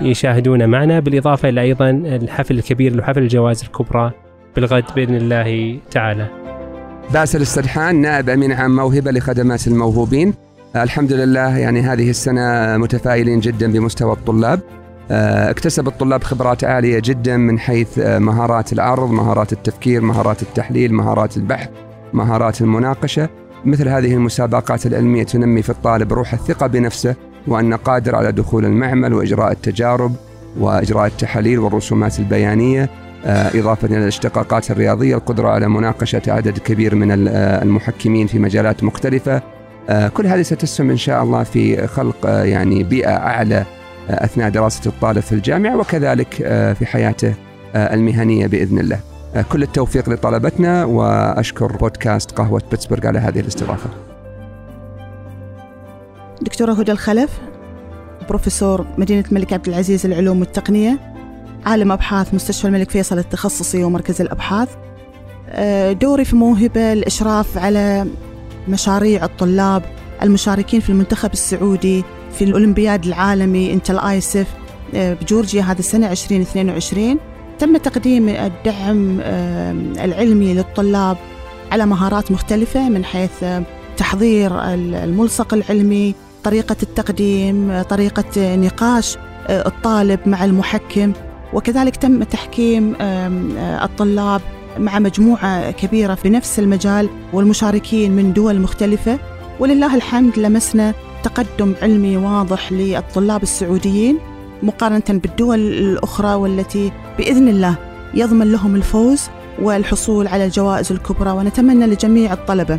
يشاهدون 0.00 0.68
معنا. 0.68 1.00
بالإضافة 1.00 1.48
إلى 1.48 1.60
أيضا 1.60 1.90
الحفل 1.90 2.58
الكبير 2.58 2.96
لحفل 2.96 3.22
الجوائز 3.22 3.62
الكبرى 3.62 4.12
بالغد 4.56 4.84
بإذن 4.96 5.14
الله 5.16 5.78
تعالى. 5.90 6.55
باسل 7.12 7.40
السرحان 7.40 8.00
نائب 8.00 8.28
أمين 8.28 8.52
عام 8.52 8.76
موهبة 8.76 9.10
لخدمات 9.10 9.66
الموهوبين. 9.66 10.34
الحمد 10.76 11.12
لله 11.12 11.58
يعني 11.58 11.80
هذه 11.80 12.10
السنة 12.10 12.76
متفائلين 12.76 13.40
جدا 13.40 13.72
بمستوى 13.72 14.12
الطلاب. 14.12 14.60
آه، 15.10 15.50
اكتسب 15.50 15.88
الطلاب 15.88 16.24
خبرات 16.24 16.64
عالية 16.64 17.02
جدا 17.04 17.36
من 17.36 17.58
حيث 17.58 17.98
آه، 17.98 18.18
مهارات 18.18 18.72
العرض 18.72 19.10
مهارات 19.10 19.52
التفكير 19.52 20.00
مهارات 20.00 20.42
التحليل 20.42 20.94
مهارات 20.94 21.36
البحث 21.36 21.68
مهارات 22.12 22.60
المناقشة. 22.60 23.28
مثل 23.64 23.88
هذه 23.88 24.14
المسابقات 24.14 24.86
العلمية 24.86 25.22
تنمي 25.22 25.62
في 25.62 25.70
الطالب 25.70 26.12
روح 26.12 26.32
الثقة 26.32 26.66
بنفسه 26.66 27.14
وأنه 27.46 27.76
قادر 27.76 28.16
على 28.16 28.32
دخول 28.32 28.64
المعمل 28.64 29.14
وإجراء 29.14 29.52
التجارب 29.52 30.12
وإجراء 30.60 31.06
التحاليل 31.06 31.58
والرسومات 31.58 32.18
البيانية. 32.18 32.82
آه، 32.82 33.05
إضافة 33.26 33.88
إلى 33.88 33.98
الاشتقاقات 33.98 34.70
الرياضية 34.70 35.14
القدرة 35.14 35.48
على 35.48 35.68
مناقشة 35.68 36.22
عدد 36.28 36.58
كبير 36.58 36.94
من 36.94 37.28
المحكمين 37.36 38.26
في 38.26 38.38
مجالات 38.38 38.84
مختلفة 38.84 39.42
كل 40.14 40.26
هذه 40.26 40.42
ستسهم 40.42 40.90
إن 40.90 40.96
شاء 40.96 41.22
الله 41.22 41.42
في 41.42 41.86
خلق 41.86 42.26
يعني 42.26 42.82
بيئة 42.82 43.16
أعلى 43.16 43.64
أثناء 44.08 44.48
دراسة 44.48 44.88
الطالب 44.88 45.20
في 45.20 45.32
الجامعة 45.32 45.76
وكذلك 45.76 46.42
آه، 46.42 46.72
في 46.72 46.86
حياته 46.86 47.34
آه، 47.74 47.94
المهنية 47.94 48.46
بإذن 48.46 48.78
الله. 48.78 49.00
آه، 49.34 49.42
كل 49.42 49.62
التوفيق 49.62 50.08
لطلبتنا 50.08 50.84
وأشكر 50.84 51.76
بودكاست 51.76 52.30
قهوة 52.30 52.62
بيتسبرغ 52.70 53.06
على 53.06 53.18
هذه 53.18 53.40
الاستضافة. 53.40 53.90
دكتورة 56.42 56.72
هدى 56.72 56.92
الخلف 56.92 57.30
بروفيسور 58.28 58.86
مدينة 58.98 59.24
الملك 59.28 59.52
عبد 59.52 59.68
العزيز 59.68 60.06
للعلوم 60.06 60.40
والتقنية 60.40 61.15
عالم 61.66 61.92
أبحاث 61.92 62.34
مستشفى 62.34 62.68
الملك 62.68 62.90
فيصل 62.90 63.18
التخصصي 63.18 63.84
ومركز 63.84 64.20
الأبحاث. 64.20 64.68
دوري 66.00 66.24
في 66.24 66.36
موهبة 66.36 66.92
الإشراف 66.92 67.58
على 67.58 68.06
مشاريع 68.68 69.24
الطلاب 69.24 69.82
المشاركين 70.22 70.80
في 70.80 70.90
المنتخب 70.90 71.32
السعودي 71.32 72.04
في 72.32 72.44
الأولمبياد 72.44 73.06
العالمي 73.06 73.72
إنتل 73.72 73.98
آيسف 73.98 74.46
آه، 74.94 75.14
بجورجيا 75.14 75.62
هذا 75.62 75.78
السنة 75.78 76.10
2022 76.10 77.18
تم 77.58 77.76
تقديم 77.76 78.28
الدعم 78.28 79.18
آه، 79.22 79.72
العلمي 80.04 80.54
للطلاب 80.54 81.16
على 81.72 81.86
مهارات 81.86 82.32
مختلفة 82.32 82.88
من 82.88 83.04
حيث 83.04 83.42
آه، 83.42 83.62
تحضير 83.96 84.62
الملصق 84.74 85.54
العلمي 85.54 86.14
طريقة 86.44 86.76
التقديم 86.82 87.82
طريقة 87.82 88.56
نقاش 88.56 89.16
الطالب 89.48 90.20
مع 90.26 90.44
المحكم. 90.44 91.12
وكذلك 91.56 91.96
تم 91.96 92.22
تحكيم 92.22 92.96
الطلاب 93.82 94.40
مع 94.78 94.98
مجموعة 94.98 95.70
كبيرة 95.70 96.18
بنفس 96.24 96.58
المجال 96.58 97.08
والمشاركين 97.32 98.12
من 98.12 98.32
دول 98.32 98.60
مختلفة. 98.60 99.18
ولله 99.60 99.94
الحمد 99.94 100.38
لمسنا 100.38 100.94
تقدم 101.22 101.74
علمي 101.82 102.16
واضح 102.16 102.72
للطلاب 102.72 103.42
السعوديين 103.42 104.18
مقارنة 104.62 105.02
بالدول 105.08 105.58
الأخرى 105.58 106.34
والتي 106.34 106.92
بإذن 107.18 107.48
الله 107.48 107.74
يضمن 108.14 108.52
لهم 108.52 108.76
الفوز 108.76 109.22
والحصول 109.62 110.28
على 110.28 110.44
الجوائز 110.44 110.92
الكبرى. 110.92 111.30
ونتمنى 111.30 111.86
لجميع 111.86 112.32
الطلبة 112.32 112.78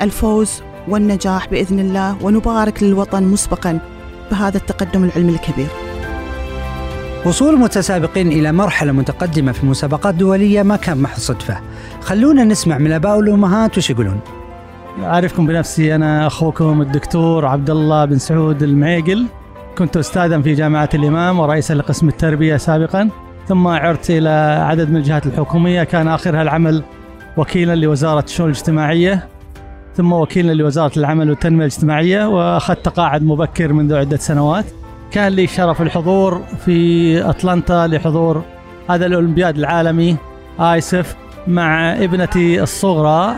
الفوز 0.00 0.62
والنجاح 0.88 1.48
بإذن 1.48 1.78
الله 1.78 2.16
ونبارك 2.22 2.82
للوطن 2.82 3.22
مسبقا 3.22 3.78
بهذا 4.30 4.56
التقدم 4.56 5.04
العلمي 5.04 5.32
الكبير. 5.32 5.89
وصول 7.26 7.54
المتسابقين 7.54 8.28
إلى 8.28 8.52
مرحلة 8.52 8.92
متقدمة 8.92 9.52
في 9.52 9.66
مسابقات 9.66 10.14
دولية 10.14 10.62
ما 10.62 10.76
كان 10.76 10.98
محض 11.02 11.18
صدفة. 11.18 11.60
خلونا 12.00 12.44
نسمع 12.44 12.78
من 12.78 12.86
الآباء 12.86 13.16
والأمهات 13.16 13.78
وش 13.78 13.90
يقولون. 13.90 14.20
أعرفكم 15.02 15.46
بنفسي 15.46 15.94
أنا 15.94 16.26
أخوكم 16.26 16.82
الدكتور 16.82 17.46
عبد 17.46 17.70
الله 17.70 18.04
بن 18.04 18.18
سعود 18.18 18.62
المعيقل. 18.62 19.26
كنت 19.78 19.96
أستاذا 19.96 20.40
في 20.40 20.54
جامعة 20.54 20.88
الإمام 20.94 21.40
ورئيسا 21.40 21.74
لقسم 21.74 22.08
التربية 22.08 22.56
سابقا 22.56 23.08
ثم 23.48 23.66
عرت 23.66 24.10
إلى 24.10 24.64
عدد 24.68 24.90
من 24.90 24.96
الجهات 24.96 25.26
الحكومية. 25.26 25.84
كان 25.84 26.08
آخرها 26.08 26.42
العمل 26.42 26.82
وكيلا 27.36 27.74
لوزارة 27.74 28.24
الشؤون 28.24 28.50
الاجتماعية 28.50 29.28
ثم 29.96 30.12
وكيلا 30.12 30.52
لوزارة 30.52 30.98
العمل 30.98 31.30
والتنمية 31.30 31.66
الاجتماعية 31.66 32.28
وأخذت 32.28 32.84
تقاعد 32.84 33.22
مبكر 33.22 33.72
منذ 33.72 33.94
عدة 33.94 34.16
سنوات. 34.16 34.64
كان 35.10 35.32
لي 35.32 35.46
شرف 35.46 35.82
الحضور 35.82 36.42
في 36.64 37.22
أطلنطا 37.22 37.86
لحضور 37.86 38.42
هذا 38.90 39.06
الأولمبياد 39.06 39.58
العالمي 39.58 40.16
آيسف 40.60 41.16
مع 41.46 41.92
ابنتي 41.92 42.62
الصغرى 42.62 43.36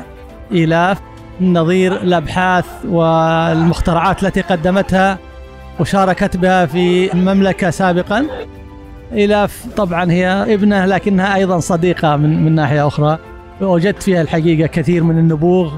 إيلاف 0.53 1.01
نظير 1.41 2.03
الأبحاث 2.03 2.67
والمخترعات 2.85 4.23
التي 4.23 4.41
قدمتها 4.41 5.19
وشاركت 5.81 6.37
بها 6.37 6.67
في 6.67 7.13
المملكة 7.13 7.71
سابقا. 7.71 8.27
إيلاف 9.13 9.67
طبعا 9.77 10.11
هي 10.13 10.55
ابنة 10.55 10.87
لكنها 10.87 11.35
أيضا 11.35 11.59
صديقة 11.59 12.17
من, 12.17 12.45
من 12.45 12.55
ناحية 12.55 12.87
أخرى. 12.87 13.19
وجدت 13.61 14.03
فيها 14.03 14.23
الحقيقة 14.23 14.67
كثير 14.67 15.05
من 15.05 15.19
النبوغ 15.19 15.73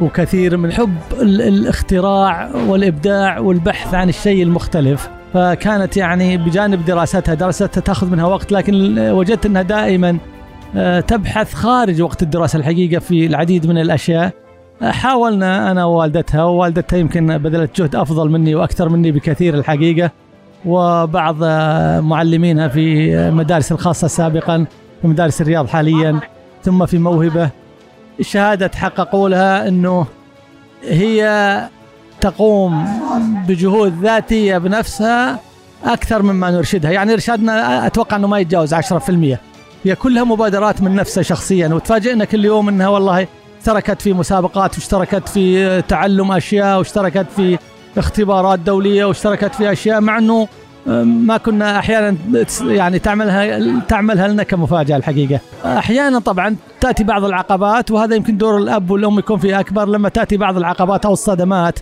وكثير 0.00 0.56
من 0.56 0.72
حب 0.72 0.96
الاختراع 1.22 2.50
والإبداع 2.68 3.38
والبحث 3.38 3.94
عن 3.94 4.08
الشيء 4.08 4.42
المختلف. 4.42 5.08
فكانت 5.34 5.96
يعني 5.96 6.36
بجانب 6.36 6.84
دراستها 6.84 7.34
دراستها 7.34 7.80
تاخذ 7.80 8.10
منها 8.10 8.26
وقت 8.26 8.52
لكن 8.52 8.98
وجدت 8.98 9.46
أنها 9.46 9.62
دائما 9.62 10.18
آه، 10.76 11.00
تبحث 11.00 11.54
خارج 11.54 12.02
وقت 12.02 12.22
الدراسة 12.22 12.58
الحقيقة 12.58 12.98
في 12.98 13.26
العديد 13.26 13.66
من 13.66 13.78
الأشياء. 13.78 14.32
حاولنا 14.82 15.70
أنا 15.70 15.84
ووالدتها 15.84 16.44
ووالدتها 16.44 16.96
يمكن 16.96 17.38
بذلت 17.38 17.80
جهد 17.80 17.96
أفضل 17.96 18.30
مني 18.30 18.54
وأكثر 18.54 18.88
مني 18.88 19.12
بكثير 19.12 19.54
الحقيقة. 19.54 20.10
وبعض 20.64 21.36
آه، 21.42 22.00
معلمينها 22.00 22.68
في 22.68 23.14
المدارس 23.14 23.72
الخاصة 23.72 24.06
سابقا 24.06 24.66
في 25.02 25.08
مدارس 25.08 25.40
الرياض 25.40 25.68
حاليا 25.68 26.20
ثم 26.62 26.86
في 26.86 26.98
موهبة. 26.98 27.50
الشهادة 28.20 28.66
تحققوا 28.66 29.28
لها 29.28 29.68
إنه 29.68 30.06
هي 30.88 31.68
تقوم 32.20 32.84
بجهود 33.48 34.02
ذاتية 34.02 34.58
بنفسها 34.58 35.38
أكثر 35.84 36.22
مما 36.22 36.50
نرشدها، 36.50 36.90
يعني 36.90 37.12
إرشادنا 37.12 37.86
أتوقع 37.86 38.16
إنه 38.16 38.26
ما 38.26 38.38
يتجاوز 38.38 38.74
10%. 38.74 39.38
هي 39.84 39.94
كلها 39.94 40.24
مبادرات 40.24 40.82
من 40.82 40.94
نفسها 40.94 41.22
شخصيا 41.22 41.68
وتفاجئنا 41.68 42.24
كل 42.24 42.44
يوم 42.44 42.68
إنها 42.68 42.88
والله 42.88 43.26
اشتركت 43.60 44.02
في 44.02 44.12
مسابقات 44.12 44.74
واشتركت 44.74 45.28
في 45.28 45.82
تعلم 45.82 46.32
أشياء 46.32 46.78
واشتركت 46.78 47.26
في 47.36 47.58
اختبارات 47.96 48.58
دولية 48.58 49.04
واشتركت 49.04 49.54
في 49.54 49.72
أشياء 49.72 50.00
مع 50.00 50.18
إنه 50.18 50.48
ما 51.04 51.36
كنا 51.36 51.78
أحيانا 51.78 52.16
يعني 52.62 52.98
تعملها 52.98 53.80
تعملها 53.88 54.28
لنا 54.28 54.42
كمفاجأة 54.42 54.96
الحقيقة. 54.96 55.40
أحيانا 55.64 56.18
طبعا 56.18 56.56
تأتي 56.80 57.04
بعض 57.04 57.24
العقبات 57.24 57.90
وهذا 57.90 58.14
يمكن 58.14 58.36
دور 58.36 58.58
الأب 58.58 58.90
والأم 58.90 59.18
يكون 59.18 59.38
فيه 59.38 59.60
أكبر 59.60 59.88
لما 59.88 60.08
تأتي 60.08 60.36
بعض 60.36 60.56
العقبات 60.56 61.06
أو 61.06 61.12
الصدمات 61.12 61.78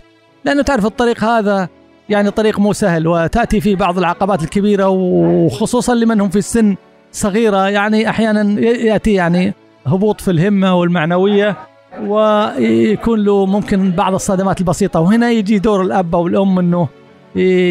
لأنه 0.46 0.62
تعرف 0.62 0.86
الطريق 0.86 1.24
هذا 1.24 1.68
يعني 2.08 2.30
طريق 2.30 2.58
مو 2.58 2.72
سهل 2.72 3.08
وتأتي 3.08 3.60
فيه 3.60 3.76
بعض 3.76 3.98
العقبات 3.98 4.42
الكبيرة 4.42 4.88
وخصوصا 4.88 5.94
لمن 5.94 6.20
هم 6.20 6.28
في 6.28 6.38
السن 6.38 6.76
صغيرة. 7.12 7.68
يعني 7.68 8.08
أحيانا 8.10 8.60
يأتي 8.60 9.14
يعني 9.14 9.54
هبوط 9.86 10.20
في 10.20 10.30
الهمة 10.30 10.74
والمعنوية 10.74 11.56
ويكون 12.00 13.24
له 13.24 13.46
ممكن 13.46 13.90
بعض 13.90 14.14
الصدمات 14.14 14.60
البسيطة. 14.60 15.00
وهنا 15.00 15.30
يجي 15.30 15.58
دور 15.58 15.82
الأب 15.82 16.14
أو 16.14 16.26
الأم 16.26 16.58
إنه 16.58 16.88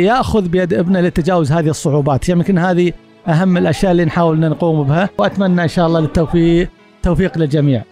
يأخذ 0.04 0.48
بيد 0.48 0.74
ابنه 0.74 1.02
لتجاوز 1.02 1.52
هذه 1.52 1.70
الصعوبات. 1.70 2.30
يمكن 2.30 2.58
يعني 2.58 2.68
هذه 2.68 2.92
أهم 3.28 3.58
الأشياء 3.58 3.92
اللي 3.92 4.06
نحاول 4.06 4.40
نقوم 4.40 4.84
بها 4.84 5.10
وأتمنى 5.18 5.64
إن 5.64 5.68
شاء 5.68 5.88
الله 5.88 6.00
للتوفيق 6.00 6.70
توفيق 7.04 7.38
للجميع. 7.38 7.84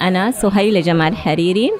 أنا 0.00 0.30
سهيلة 0.30 0.80
جمال 0.80 1.16
حريري. 1.16 1.70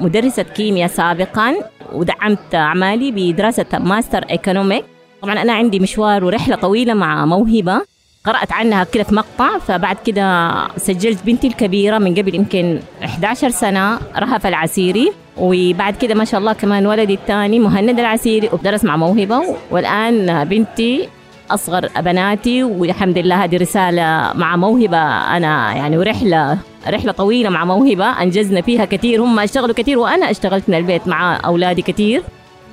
مدرسة 0.00 0.42
كيمياء 0.42 0.88
سابقا 0.88 1.54
ودعمت 1.92 2.54
أعمالي 2.54 3.10
بدراسة 3.10 3.66
ماستر 3.72 4.24
economic. 4.30 4.84
طبعا 5.22 5.42
أنا 5.42 5.52
عندي 5.52 5.80
مشوار 5.80 6.24
ورحلة 6.24 6.56
طويلة 6.56 6.94
مع 6.94 7.26
موهبة. 7.26 7.82
قرأت 8.24 8.52
عنها 8.52 8.84
كده 8.84 9.04
في 9.04 9.14
مقطع 9.14 9.58
فبعد 9.58 9.96
كده 10.06 10.52
سجلت 10.76 11.26
بنتي 11.26 11.46
الكبيرة 11.46 11.98
من 11.98 12.14
قبل 12.14 12.34
يمكن 12.34 12.80
11 13.04 13.50
سنة 13.50 13.98
رهف 14.16 14.46
العسيري. 14.46 15.12
وبعد 15.36 15.96
كده 15.96 16.14
ما 16.14 16.24
شاء 16.24 16.40
الله 16.40 16.52
كمان 16.52 16.86
ولدي 16.86 17.14
الثاني 17.14 17.58
مهند 17.58 17.98
العسيري 17.98 18.48
ودرس 18.52 18.84
مع 18.84 18.96
موهبة. 18.96 19.56
والآن 19.70 20.44
بنتي 20.44 21.08
أصغر 21.50 21.88
بناتي 22.00 22.62
والحمد 22.62 23.18
لله 23.18 23.44
هذه 23.44 23.56
رسالة 23.56 24.32
مع 24.34 24.56
موهبة. 24.56 24.98
أنا 25.36 25.74
يعني 25.74 25.98
ورحلة 25.98 26.58
رحلة 26.88 27.12
طويلة 27.12 27.50
مع 27.50 27.64
موهبة 27.64 28.22
أنجزنا 28.22 28.60
فيها 28.60 28.84
كثير 28.84 29.22
هم 29.22 29.38
اشتغلوا 29.38 29.74
كثير 29.74 29.98
وأنا 29.98 30.30
اشتغلت 30.30 30.68
من 30.68 30.74
البيت 30.74 31.08
مع 31.08 31.40
أولادي 31.44 31.82
كثير. 31.82 32.22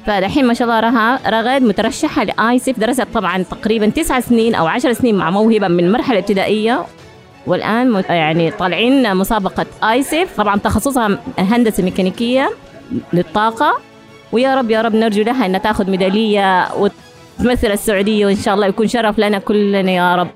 فالحين 0.05 0.45
ما 0.45 0.53
شاء 0.53 0.67
الله 0.67 0.79
رها 0.79 1.19
رغد 1.29 1.61
مترشحة 1.61 2.23
لآيسف 2.23 2.79
درست 2.79 3.07
طبعا 3.13 3.43
تقريبا 3.43 3.89
تسع 3.89 4.19
سنين 4.19 4.55
أو 4.55 4.67
عشر 4.67 4.93
سنين 4.93 5.15
مع 5.15 5.29
موهبة 5.29 5.67
من 5.67 5.91
مرحلة 5.91 6.19
ابتدائية. 6.19 6.85
والآن 7.47 8.03
يعني 8.09 8.51
طالعين 8.51 9.15
مسابقة 9.15 9.65
آيسف 9.83 10.37
طبعا 10.37 10.59
تخصصها 10.59 11.19
هندسة 11.39 11.83
ميكانيكية 11.83 12.49
للطاقة. 13.13 13.73
ويا 14.31 14.55
رب 14.55 14.71
يا 14.71 14.81
رب 14.81 14.95
نرجو 14.95 15.23
لها 15.23 15.45
أنها 15.45 15.59
تاخذ 15.59 15.89
ميدالية 15.89 16.67
وتمثل 17.39 17.67
السعودية 17.67 18.25
وإن 18.25 18.35
شاء 18.35 18.53
الله 18.55 18.67
يكون 18.67 18.87
شرف 18.87 19.19
لنا 19.19 19.39
كلنا 19.39 19.91
يا 19.91 20.15
رب. 20.15 20.27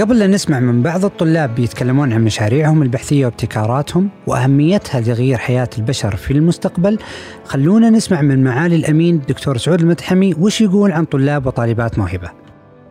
قبل 0.00 0.18
لا 0.18 0.26
نسمع 0.26 0.60
من 0.60 0.82
بعض 0.82 1.04
الطلاب 1.04 1.54
بيتكلمون 1.54 2.12
عن 2.12 2.24
مشاريعهم 2.24 2.82
البحثية 2.82 3.26
وابتكاراتهم 3.26 4.08
وأهميتها 4.26 5.00
لتغيير 5.00 5.38
حياة 5.38 5.68
البشر 5.78 6.16
في 6.16 6.32
المستقبل. 6.32 6.98
خلونا 7.44 7.90
نسمع 7.90 8.22
من 8.22 8.44
معالي 8.44 8.76
الأمين 8.76 9.14
الدكتور 9.14 9.56
سعود 9.56 9.80
المتحمي 9.80 10.34
وش 10.40 10.60
يقول 10.60 10.92
عن 10.92 11.04
طلاب 11.04 11.46
وطالبات 11.46 11.98
موهبة. 11.98 12.30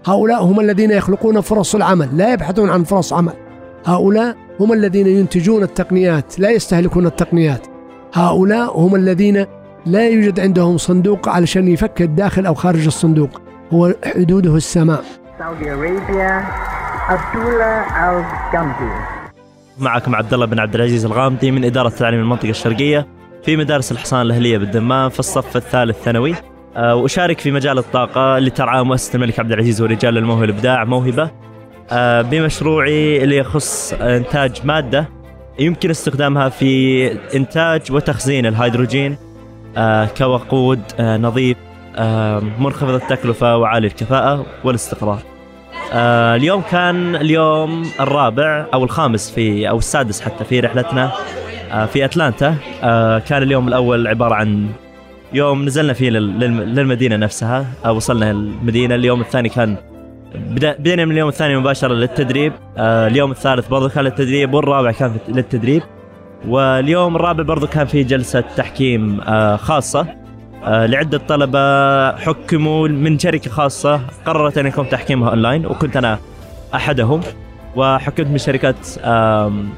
هؤلاء 0.06 0.44
هم 0.44 0.60
الذين 0.60 0.92
يخلقون 0.92 1.42
فرص 1.42 1.76
العمل 1.76 2.18
لا 2.18 2.34
يبحثون 2.34 2.70
عن 2.70 2.84
فرص 2.84 3.14
عمل. 3.14 3.34
هؤلاء 3.86 4.38
هم 4.60 4.74
الذين 4.74 5.08
ينتجون 5.08 5.64
التقنيات 5.64 6.40
لا 6.40 6.52
يستهلكون 6.52 7.06
التقنيات. 7.06 7.68
هؤلاء 8.14 8.80
هم 8.80 8.96
الذين 8.96 9.46
لا 9.86 10.10
يوجد 10.10 10.40
عندهم 10.40 10.78
صندوق 10.78 11.30
علشان 11.30 11.68
يفك 11.68 12.02
الداخل 12.02 12.46
أو 12.46 12.54
خارج 12.54 12.86
الصندوق. 12.86 13.42
هو 13.74 13.94
حدوده 14.06 14.56
السماء. 14.56 15.04
معكم 19.80 20.16
عبد 20.16 20.34
الله 20.34 20.46
بن 20.46 20.60
عبد 20.60 20.76
العزيز 20.76 21.06
الغامدي 21.06 21.52
من 21.52 21.66
إدارة 21.66 21.90
تعليم 21.90 22.20
المنطقة 22.20 22.50
الشرقية 22.50 23.08
في 23.44 23.58
مدارس 23.58 23.92
الحصان 23.92 24.22
الأهلية 24.22 24.58
بالدمام 24.58 25.10
في 25.10 25.20
الصف 25.20 25.58
الثالث 25.58 26.04
ثانوي. 26.04 26.36
آه، 26.76 26.96
وأشارك 26.96 27.40
في 27.40 27.52
مجال 27.52 27.78
الطاقة 27.78 28.38
اللي 28.38 28.50
ترعاه 28.50 28.84
مؤسسة 28.84 29.16
الملك 29.16 29.40
عبد 29.40 29.52
العزيز 29.52 29.82
ورجال 29.82 30.18
الموهبة 30.18 30.42
والإبداع 30.42 30.84
موهبة. 30.84 31.32
آه، 31.92 32.22
بمشروعي 32.22 33.24
اللي 33.24 33.38
يخص 33.38 33.94
إنتاج 33.94 34.66
مادة 34.66 35.10
يمكن 35.60 35.90
استخدامها 35.90 36.50
في 36.50 37.12
إنتاج 37.36 37.92
وتخزين 37.92 38.46
الهيدروجين. 38.46 39.18
كوقود 40.18 40.82
نظيف 41.00 41.58
منخفض 42.60 42.94
التكلفة 42.94 43.58
وعالي 43.58 43.88
الكفاءة 43.88 44.46
والاستقرار. 44.64 45.20
آه 45.94 46.36
اليوم 46.36 46.62
كان 46.62 47.16
اليوم 47.16 47.86
الرابع 48.00 48.66
أو 48.74 48.84
الخامس 48.84 49.32
في 49.32 49.70
أو 49.70 49.78
السادس 49.78 50.22
حتى 50.22 50.44
في 50.44 50.60
رحلتنا 50.60 51.12
آه 51.72 51.86
في 51.86 52.06
أتلانتا. 52.06 52.56
آه 52.84 53.20
كان 53.20 53.44
اليوم 53.44 53.68
الأول 53.68 54.08
عبارة 54.08 54.36
عن 54.36 54.68
يوم 55.34 55.66
نزلنا 55.66 55.94
فيه 55.94 56.10
للمدينة 56.10 57.16
نفسها. 57.16 57.66
آه 57.86 57.92
وصلنا 57.92 58.32
المدينة. 58.32 58.96
اليوم 58.96 59.22
الثاني 59.22 59.50
كان 59.50 59.76
بدينا 60.36 61.06
من 61.06 61.12
اليوم 61.12 61.30
الثاني 61.30 61.58
مباشرة 61.58 61.94
للتدريب. 61.94 62.54
آه 62.78 63.08
اليوم 63.08 63.32
الثالث 63.32 63.68
برضو 63.68 63.90
كان 63.90 64.04
للتدريب 64.04 64.54
والرابع 64.54 64.92
كان 64.92 65.18
للتدريب. 65.28 65.82
واليوم 66.48 67.16
الرابع 67.16 67.44
برضو 67.44 67.68
كان 67.68 67.86
في 67.88 68.04
جلسة 68.04 68.42
تحكيم 68.42 69.22
آه 69.22 69.56
خاصة. 69.56 70.08
آه 70.66 70.86
لعدة 70.86 71.18
طلبة 71.18 72.12
حكموا 72.18 72.88
من 72.88 73.20
شركة 73.20 73.50
خاصة 73.52 74.02
قررت 74.26 74.58
أن 74.58 74.66
يكون 74.66 74.90
تحكيمها 74.90 75.30
أونلاين 75.30 75.66
وكنت 75.66 75.98
أنا 75.98 76.20
أحدهم. 76.76 77.22
وحكمت 77.76 78.28
من 78.28 78.38
شركة 78.38 78.76
آم، 79.04 79.70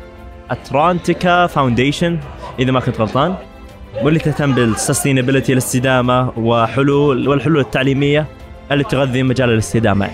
اترانتيكا 0.51 1.47
foundation 1.47 2.19
إذا 2.59 2.71
ما 2.71 2.79
كنت 2.79 3.01
غلطان 3.01 3.35
واللي 4.03 4.19
تهتم 4.19 4.53
بال 4.53 4.66
sustainability 4.66 5.53
الاستدامة 5.53 6.31
وحلول 6.37 7.27
والحلول 7.27 7.59
التعليمية 7.59 8.25
اللي 8.71 8.83
تغذي 8.83 9.23
مجال 9.23 9.49
الاستدامة. 9.49 10.09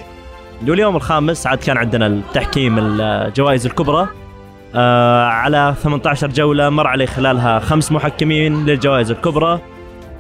واليوم 0.68 0.96
الخامس 0.96 1.48
عاد 1.48 1.58
كان 1.58 1.78
عندنا 1.78 2.08
التحكيم 2.08 2.76
الجوائز 2.80 3.66
الكبرى. 3.66 4.08
آه 4.76 5.26
على 5.26 5.76
18 5.84 6.28
جولة 6.28 6.70
مر 6.70 6.88
علي 6.88 7.06
خلالها 7.08 7.60
خمس 7.60 7.92
محكمين 7.92 8.66
للجوائز 8.66 9.12
الكبرى 9.12 9.60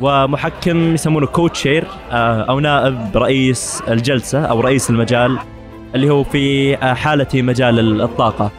ومحكم 0.01 0.93
يسمونه 0.93 1.27
كوتشير 1.27 1.83
آه 2.12 2.41
أو 2.41 2.59
نائب 2.59 3.17
رئيس 3.17 3.83
الجلسة 3.88 4.45
أو 4.45 4.59
رئيس 4.62 4.89
المجال 4.89 5.38
اللي 5.95 6.09
هو 6.09 6.23
في 6.23 6.75
آه، 6.77 6.93
حالتي 6.93 7.41
مجال 7.41 8.01
الطاقة. 8.01 8.51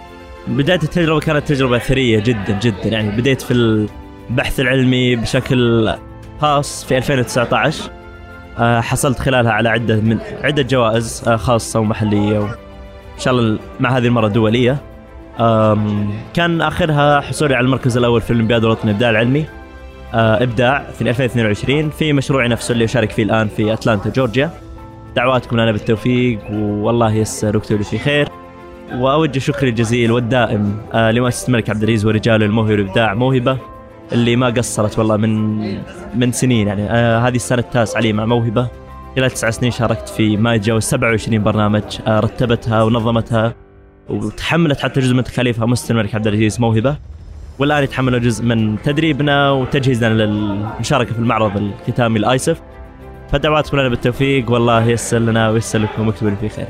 بداية 0.48 0.80
التجربة 0.82 1.20
كانت 1.20 1.48
تجربة 1.48 1.78
ثرية 1.78 2.20
جدا 2.20 2.58
جدا. 2.62 2.88
يعني 2.88 3.10
بديت 3.16 3.42
في 3.42 3.54
البحث 4.30 4.60
العلمي 4.60 5.16
بشكل 5.16 5.92
خاص 6.40 6.84
في 6.84 6.96
2019 6.98 7.90
آه، 8.58 8.80
حصلت 8.80 9.18
خلالها 9.18 9.52
على 9.52 9.68
عدة 9.68 9.96
من 9.96 10.18
عدة 10.42 10.62
جوائز 10.62 11.24
آه، 11.28 11.36
خاصة 11.36 11.80
ومحلية 11.80 12.38
وإن 12.38 12.54
شاء 13.18 13.34
الله 13.34 13.58
مع 13.80 13.96
هذه 13.96 14.06
المرة 14.06 14.28
دولية. 14.28 14.76
كان 16.34 16.62
آخرها 16.62 17.20
حصولي 17.20 17.54
على 17.54 17.64
المركز 17.64 17.96
الأول 17.96 18.20
في 18.20 18.30
الأولمبياد 18.30 18.64
الوطني 18.64 18.90
الابداع 18.90 19.10
العلمي. 19.10 19.44
آه، 20.14 20.42
إبداع 20.42 20.90
في 20.98 21.02
2022 21.10 21.90
في 21.90 22.12
مشروعي 22.12 22.48
نفسه 22.48 22.72
اللي 22.72 22.84
أشارك 22.84 23.10
فيه 23.10 23.22
الآن 23.22 23.48
في 23.48 23.72
أتلانتا 23.72 24.10
جورجيا. 24.10 24.50
دعواتكم 25.16 25.60
لنا 25.60 25.72
بالتوفيق 25.72 26.38
والله 26.50 27.12
ييسر 27.12 27.56
ويكتب 27.56 27.82
في 27.82 27.98
خير. 27.98 28.28
واوجه 28.94 29.38
شكري 29.38 29.70
الجزيل 29.70 30.12
والدائم 30.12 30.76
آه، 30.94 31.10
لمؤسسة 31.10 31.48
الملك 31.48 31.70
عبد 31.70 31.82
العزيز 31.82 32.06
ورجاله 32.06 32.46
الموهبة 32.46 32.72
والابداع 32.72 33.14
موهبة 33.14 33.58
اللي 34.12 34.36
ما 34.36 34.46
قصرت 34.46 34.98
والله 34.98 35.16
من 35.16 35.60
من 36.14 36.32
سنين 36.32 36.68
يعني. 36.68 36.90
آه 36.90 37.18
هذه 37.18 37.36
السنة 37.36 37.58
التاسعه 37.58 38.00
لي 38.00 38.12
مع 38.12 38.24
موهبة. 38.24 38.68
خلال 39.16 39.30
تسع 39.30 39.50
سنين 39.50 39.70
شاركت 39.70 40.08
في 40.08 40.36
ما 40.36 40.54
يتجاوز 40.54 40.82
27 40.82 41.42
برنامج 41.42 41.82
رتبتها 42.08 42.82
ونظمتها. 42.82 43.54
وتحملت 44.10 44.80
حتى 44.80 45.00
جزء 45.00 45.14
من 45.14 45.24
تكاليفها 45.24 45.66
مؤسسه 45.66 45.92
الملك 45.92 46.14
عبد 46.14 46.26
العزيز 46.26 46.60
موهبة. 46.60 46.96
والآن 47.58 47.84
يتحملوا 47.84 48.18
جزء 48.18 48.44
من 48.44 48.82
تدريبنا 48.82 49.50
وتجهيزنا 49.50 50.08
للمشاركة 50.08 51.12
في 51.12 51.18
المعرض 51.18 51.56
الختامي 51.56 52.18
الايسف 52.18 52.60
فدعواتكم 53.32 53.76
لنا 53.76 53.88
بالتوفيق. 53.88 54.50
والله 54.50 54.88
ييسر 54.88 55.18
لنا 55.18 55.50
وييسر 55.50 55.78
لكم 55.78 56.06
ويكتب 56.06 56.36
في 56.40 56.48
خير. 56.48 56.66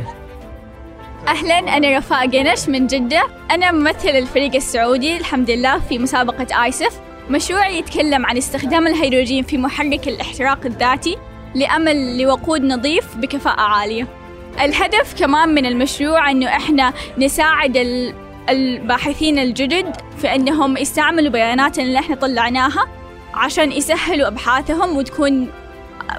أهلا 1.29 1.59
أنا 1.59 1.98
رفاء 1.98 2.26
جنش 2.26 2.68
من 2.68 2.87
جدة. 2.87 3.22
أنا 3.50 3.72
ممثل 3.72 4.09
الفريق 4.09 4.55
السعودي 4.55 5.16
الحمد 5.16 5.50
لله 5.50 5.79
في 5.79 5.98
مسابقة 5.98 6.64
آيسف. 6.64 7.00
مشروعي 7.31 7.79
يتكلم 7.79 8.26
عن 8.26 8.37
استخدام 8.37 8.87
الهيدروجين 8.87 9.44
في 9.44 9.59
محرك 9.59 10.09
الاحتراق 10.09 10.66
الذاتي 10.66 11.16
لأمل 11.55 12.22
لوقود 12.22 12.62
نظيف 12.62 13.16
بكفاءة 13.16 13.61
عالية. 13.61 14.19
الهدف 14.64 15.18
كمان 15.18 15.49
من 15.49 15.66
المشروع 15.66 16.31
أنه 16.31 16.46
إحنا 16.49 16.92
نساعد 17.18 17.77
ال- 17.77 18.14
الباحثين 18.49 19.38
الجدد 19.38 19.96
في 20.18 20.35
أنهم 20.35 20.77
يستعملوا 20.77 21.31
بياناتنا 21.31 21.85
اللي 21.85 21.99
إحنا 21.99 22.16
طلعناها 22.16 22.87
عشان 23.35 23.73
يسهلوا 23.73 24.27
أبحاثهم 24.29 24.96
وتكون 24.96 25.49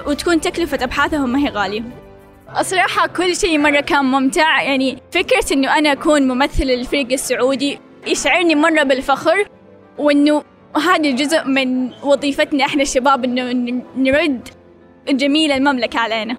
وتكون 0.06 0.40
تكلفة 0.40 0.78
أبحاثهم 0.84 1.30
ما 1.30 1.38
هي 1.38 1.48
غالية. 1.48 1.82
الصراحة 2.58 3.06
كل 3.06 3.36
شيء 3.36 3.58
مرة 3.58 3.80
كان 3.80 4.04
ممتع. 4.04 4.62
يعني 4.62 4.98
فكرة 5.10 5.52
إنه 5.52 5.78
أنا 5.78 5.92
أكون 5.92 6.28
ممثل 6.28 6.64
للفريق 6.64 7.12
السعودي 7.12 7.78
يشعرني 8.06 8.54
مرة 8.54 8.82
بالفخر 8.82 9.44
وإنه 9.98 10.42
هذا 10.76 11.10
جزء 11.10 11.44
من 11.44 11.92
وظيفتنا 12.02 12.64
إحنا 12.64 12.82
الشباب 12.82 13.24
إنه 13.24 13.72
نرد 13.96 14.48
جميل 15.08 15.52
المملكة 15.52 15.98
علينا. 15.98 16.36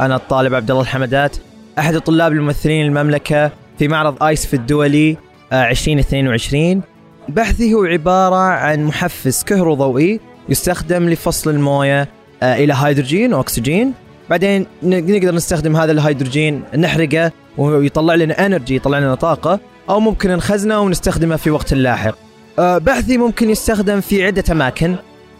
أنا 0.00 0.16
الطالب 0.16 0.54
عبد 0.54 0.70
الله 0.70 0.82
الحمدات 0.82 1.36
أحد 1.78 1.94
الطلاب 1.94 2.32
الممثلين 2.32 2.86
المملكة 2.86 3.50
في 3.78 3.88
معرض 3.88 4.22
آيسف 4.22 4.54
الدولي 4.54 5.16
آه، 5.52 5.70
2022 5.70 6.82
بحثي 7.28 7.74
هو 7.74 7.84
عبارة 7.84 8.36
عن 8.36 8.84
محفز 8.84 9.44
كهروضوئي 9.44 10.20
يستخدم 10.48 11.08
لفصل 11.08 11.50
الموية 11.50 12.08
آه، 12.42 12.56
إلى 12.56 12.74
هيدروجين 12.76 13.34
وأكسجين. 13.34 13.92
بعدين 14.30 14.66
نقدر 14.82 15.34
نستخدم 15.34 15.76
هذا 15.76 15.92
الهيدروجين 15.92 16.62
نحرقه 16.76 17.32
ويطلع 17.58 18.14
لنا 18.14 18.46
انرجي 18.46 18.76
يطلع 18.76 18.98
لنا 18.98 19.14
طاقة 19.14 19.60
أو 19.90 20.00
ممكن 20.00 20.30
نخزنه 20.30 20.80
ونستخدمه 20.80 21.36
في 21.36 21.50
وقت 21.50 21.74
لاحق. 21.74 22.14
آه، 22.58 22.78
بحثي 22.78 23.18
ممكن 23.18 23.50
يستخدم 23.50 24.00
في 24.00 24.26
عدة 24.26 24.44
أماكن. 24.50 24.96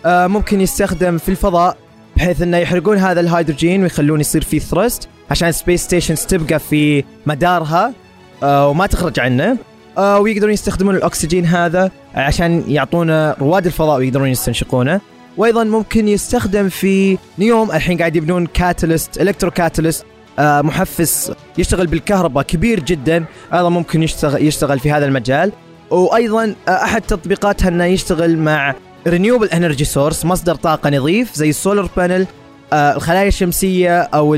آه، 0.06 0.26
ممكن 0.26 0.60
يستخدم 0.60 1.18
في 1.18 1.28
الفضاء. 1.28 1.76
بحيث 2.18 2.42
إنه 2.42 2.56
يحرقون 2.56 2.98
هذا 2.98 3.20
الهيدروجين 3.20 3.82
ويخلون 3.82 4.20
يصير 4.20 4.44
فيه 4.44 4.58
thrust 4.58 5.08
عشان 5.30 5.52
space 5.52 5.82
stations 5.82 6.20
تبقى 6.20 6.58
في 6.58 7.04
مدارها 7.26 7.92
آه، 8.42 8.68
وما 8.68 8.86
تخرج 8.86 9.20
عنه. 9.20 9.56
آه، 9.98 10.18
ويقدرون 10.18 10.52
يستخدمون 10.52 10.96
الأكسجين 10.96 11.46
هذا 11.46 11.90
عشان 12.14 12.64
يعطونا 12.68 13.36
رواد 13.40 13.66
الفضاء 13.66 13.98
ويقدرون 13.98 14.28
يستنشقونه. 14.28 15.00
وأيضا 15.36 15.64
ممكن 15.64 16.08
يستخدم 16.08 16.68
في 16.68 17.18
نيوم 17.38 17.72
الحين 17.72 17.98
قاعد 17.98 18.16
يبنون 18.16 18.46
catalyst 18.46 19.20
electrocatalyst 19.20 20.04
آه، 20.38 20.62
محفز 20.62 21.32
يشتغل 21.58 21.86
بالكهرباء 21.86 22.44
كبير 22.44 22.80
جدا. 22.80 23.24
أيضا 23.54 23.68
ممكن 23.68 24.02
يشتغل 24.02 24.46
يشتغل 24.46 24.78
في 24.78 24.92
هذا 24.92 25.06
المجال. 25.06 25.52
وأيضا 25.90 26.54
آه، 26.68 26.70
أحد 26.70 27.02
تطبيقاتها 27.02 27.68
إنه 27.68 27.84
يشتغل 27.84 28.38
مع 28.38 28.74
renewable 29.06 29.46
energy 29.46 29.84
source 29.84 30.24
مصدر 30.24 30.54
طاقة 30.54 30.90
نظيف 30.90 31.34
زي 31.34 31.50
ال 31.50 31.57
solar 31.57 31.90
panel 31.96 32.26
آه، 32.72 32.96
الخلايا 32.96 33.28
الشمسية 33.28 34.00
أو 34.00 34.36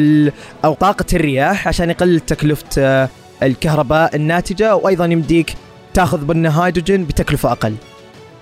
أو 0.64 0.74
طاقة 0.74 1.04
الرياح 1.12 1.68
عشان 1.68 1.90
يقلل 1.90 2.20
تكلفة 2.20 2.66
آه، 2.78 3.08
الكهرباء 3.42 4.16
الناتجة 4.16 4.76
وأيضا 4.76 5.04
يمديك 5.04 5.54
تأخذ 5.94 6.34
منه 6.34 6.50
هيدروجين 6.50 7.04
بتكلفة 7.04 7.52
أقل. 7.52 7.74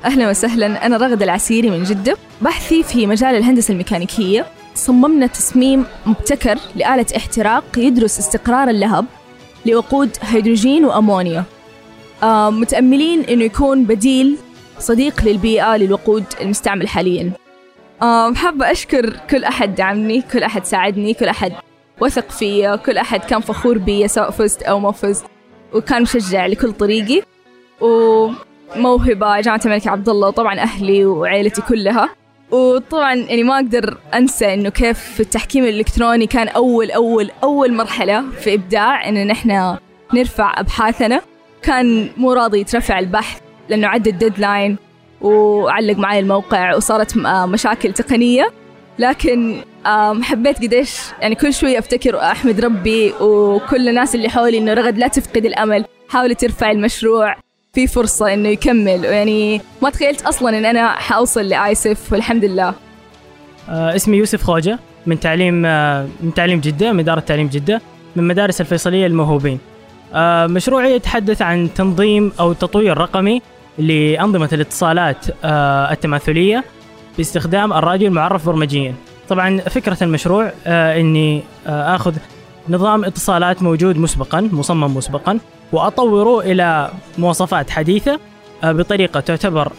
أهلا 0.05 0.31
وسهلا 0.31 0.87
أنا 0.87 0.97
رغد 0.97 1.23
العسيري 1.23 1.71
من 1.71 1.85
جدة. 1.85 2.17
بحثي 2.43 2.83
في 2.83 3.07
مجال 3.07 3.35
الهندسة 3.35 3.73
الميكانيكية. 3.73 4.47
صممنا 4.75 5.27
تصميم 5.27 5.85
مبتكر 6.07 6.59
لآلة 6.77 7.07
احتراق 7.17 7.65
يدرس 7.77 8.19
استقرار 8.19 8.69
اللهب 8.69 9.05
لوقود 9.67 10.11
هيدروجين 10.23 10.85
وأمونيا. 10.85 11.45
آه 12.23 12.51
متأملين 12.51 13.25
أنه 13.25 13.45
يكون 13.45 13.85
بديل 13.85 14.37
صديق 14.79 15.25
للبيئة 15.25 15.77
للوقود 15.77 16.25
المستعمل 16.41 16.89
حاليا. 16.89 17.33
آه 18.03 18.35
حابة 18.35 18.71
أشكر 18.71 19.17
كل 19.31 19.45
أحد 19.45 19.75
دعمني 19.75 20.23
كل 20.33 20.43
أحد 20.43 20.65
ساعدني 20.65 21.15
كل 21.15 21.29
أحد 21.29 21.53
وثق 22.01 22.31
فيا 22.31 22.77
كل 22.77 22.99
أحد 22.99 23.21
كان 23.21 23.41
فخور 23.41 23.79
بي 23.79 24.09
سواء 24.09 24.31
فزت 24.31 24.63
أو 24.63 24.81
ما 24.81 24.93
فزت 24.93 25.25
وكان 25.75 26.03
مشجع 26.03 26.47
لكل 26.47 26.73
طريقي. 26.73 27.23
وموهبة 27.81 29.41
جامعة 29.41 29.61
الملك 29.65 29.87
عبد 29.87 30.09
الله 30.09 30.29
وطبعا 30.29 30.59
أهلي 30.59 31.05
وعائلتي 31.05 31.63
كلها. 31.63 32.09
وطبعا 32.51 33.15
يعني 33.15 33.43
ما 33.43 33.55
أقدر 33.55 33.97
أنسى 34.15 34.55
إنه 34.55 34.69
كيف 34.69 35.21
التحكيم 35.21 35.65
الإلكتروني 35.65 36.27
كان 36.27 36.49
أول 36.49 36.91
أول 36.91 37.31
أول 37.43 37.75
مرحلة 37.75 38.25
في 38.31 38.55
إبداع 38.55 39.09
إن 39.09 39.27
نحن 39.27 39.77
نرفع 40.15 40.61
أبحاثنا. 40.61 41.21
كان 41.63 42.11
مو 42.17 42.33
راضي 42.33 42.61
يترفع 42.61 42.99
البحث 42.99 43.41
لأنه 43.69 43.89
عدى 43.89 44.11
الديدلاين 44.11 44.77
وعلق 45.21 45.99
معي 45.99 46.19
الموقع 46.19 46.75
وصارت 46.77 47.17
آه 47.17 47.47
مشاكل 47.47 47.93
تقنية. 47.93 48.51
لكن 48.99 49.57
آم، 49.87 50.23
حبيت 50.23 50.57
قديش 50.63 50.99
يعني 51.21 51.35
كل 51.35 51.55
شوي 51.55 51.79
أفتكر 51.79 52.17
وأحمد 52.17 52.61
ربي 52.61 53.13
وكل 53.21 53.89
الناس 53.89 54.15
اللي 54.15 54.29
حولي 54.29 54.59
إنه 54.59 54.75
رغد 54.75 54.99
لا 54.99 55.09
تفقد 55.09 55.45
الأمل 55.45 55.85
حاولي 56.09 56.35
ترفع 56.35 56.71
المشروع 56.71 57.37
في 57.75 57.87
فرصة 57.87 58.35
إنه 58.35 58.49
يكمل. 58.49 59.05
يعني 59.05 59.61
ما 59.83 59.91
تخيلت 59.91 60.23
أصلا 60.23 60.59
إن 60.59 60.65
أنا 60.65 60.89
حأوصل 60.89 61.45
لآيسف 61.49 62.13
والحمد 62.13 62.45
لله. 62.45 62.75
آه، 63.69 63.97
اسمي 63.97 64.17
يوسف 64.17 64.43
خوجة 64.43 64.79
من 65.07 65.21
تعليم 65.21 65.67
آه، 65.67 66.07
من 66.21 66.35
تعليم 66.35 66.61
جدة 66.61 66.93
من 66.93 67.01
إدارة 67.01 67.21
تعليم 67.21 67.49
جدة 67.49 67.81
من 68.17 68.29
مدارس 68.29 68.61
الفيصلية 68.61 69.07
للموهوبين 69.07 69.59
آه، 70.15 70.47
مشروعي 70.47 70.93
يتحدث 70.95 71.43
عن 71.43 71.69
تنظيم 71.75 72.33
أو 72.41 72.53
تطوير 72.53 72.99
رقمي 72.99 73.43
لأنظمة 73.79 74.49
الاتصالات 74.53 75.27
آه، 75.45 75.93
التماثلية 75.93 76.65
باستخدام 77.17 77.73
الراديو 77.73 78.09
المعرف 78.09 78.47
برمجيا 78.47 78.95
طبعا 79.29 79.61
فكرة 79.61 79.97
المشروع 80.03 80.53
آه، 80.67 81.01
إني 81.01 81.43
آه، 81.67 81.95
آخذ 81.95 82.15
نظام 82.69 83.05
اتصالات 83.05 83.63
موجود 83.63 83.97
مسبقا 83.97 84.41
مصمم 84.53 84.97
مسبقا 84.97 85.39
وأطوره 85.73 86.41
إلى 86.41 86.91
مواصفات 87.19 87.71
حديثة 87.71 88.21
آه، 88.65 88.73
بطريقة 88.73 89.21
تعتبر 89.21 89.73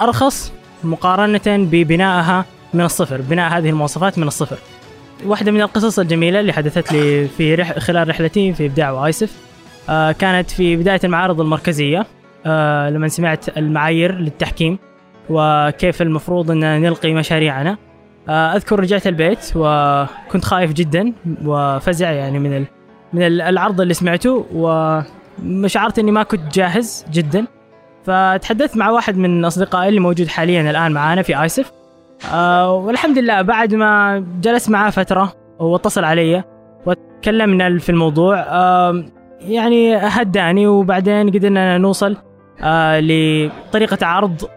أرخص 0.00 0.52
مقارنة 0.84 1.40
ببنائها 1.46 2.44
من 2.74 2.80
الصفر، 2.80 3.20
بناء 3.20 3.58
هذه 3.58 3.68
المواصفات 3.68 4.18
من 4.18 4.26
الصفر. 4.26 4.56
واحدة 5.26 5.52
من 5.52 5.60
القصص 5.60 5.98
الجميلة 5.98 6.40
اللي 6.40 6.52
حدثت 6.52 6.92
لي 6.92 7.28
في 7.28 7.54
رح 7.54 7.78
خلال 7.78 8.08
رحلتي 8.08 8.52
في 8.52 8.66
إبداع 8.66 8.90
وآيسف 8.90 9.32
كانت 9.88 10.50
في 10.50 10.76
بداية 10.76 11.00
المعارض 11.04 11.40
المركزية 11.40 12.06
آه 12.46 12.90
لما 12.90 13.08
سمعت 13.08 13.58
المعايير 13.58 14.18
للتحكيم 14.18 14.78
وكيف 15.30 16.02
المفروض 16.02 16.50
أن 16.50 16.82
نلقي 16.82 17.14
مشاريعنا. 17.14 17.76
آه 18.28 18.56
أذكر 18.56 18.80
رجعت 18.80 19.06
البيت 19.06 19.52
وكنت 19.56 20.44
خايف 20.44 20.72
جدا 20.72 21.12
وفزع 21.44 22.10
يعني 22.10 22.38
من 22.38 22.64
من 23.12 23.22
العرض 23.22 23.80
اللي 23.80 23.94
سمعته 23.94 24.46
وشعرت 24.54 25.98
إني 25.98 26.10
ما 26.10 26.22
كنت 26.22 26.54
جاهز 26.54 27.04
جدا. 27.12 27.46
فتحدثت 28.04 28.76
مع 28.76 28.90
واحد 28.90 29.16
من 29.16 29.44
أصدقائي 29.44 29.88
اللي 29.88 30.00
موجود 30.00 30.28
حاليا 30.28 30.70
الآن 30.70 30.92
معانا 30.92 31.22
في 31.22 31.42
آيسف. 31.42 31.72
آه 32.32 32.72
والحمد 32.72 33.18
لله 33.18 33.42
بعد 33.42 33.74
ما 33.74 34.24
جلست 34.42 34.70
معاه 34.70 34.90
فترة 34.90 35.32
واتصل 35.58 36.04
علي 36.04 36.44
وتكلمنا 36.86 37.78
في 37.78 37.88
الموضوع 37.88 38.36
يعني 39.40 39.96
هداني 39.96 40.66
وبعدين 40.66 41.30
قدرنا 41.30 41.78
نوصل 41.78 42.16
آه 42.62 43.00
لطريقة 43.00 44.06
عرض 44.06 44.48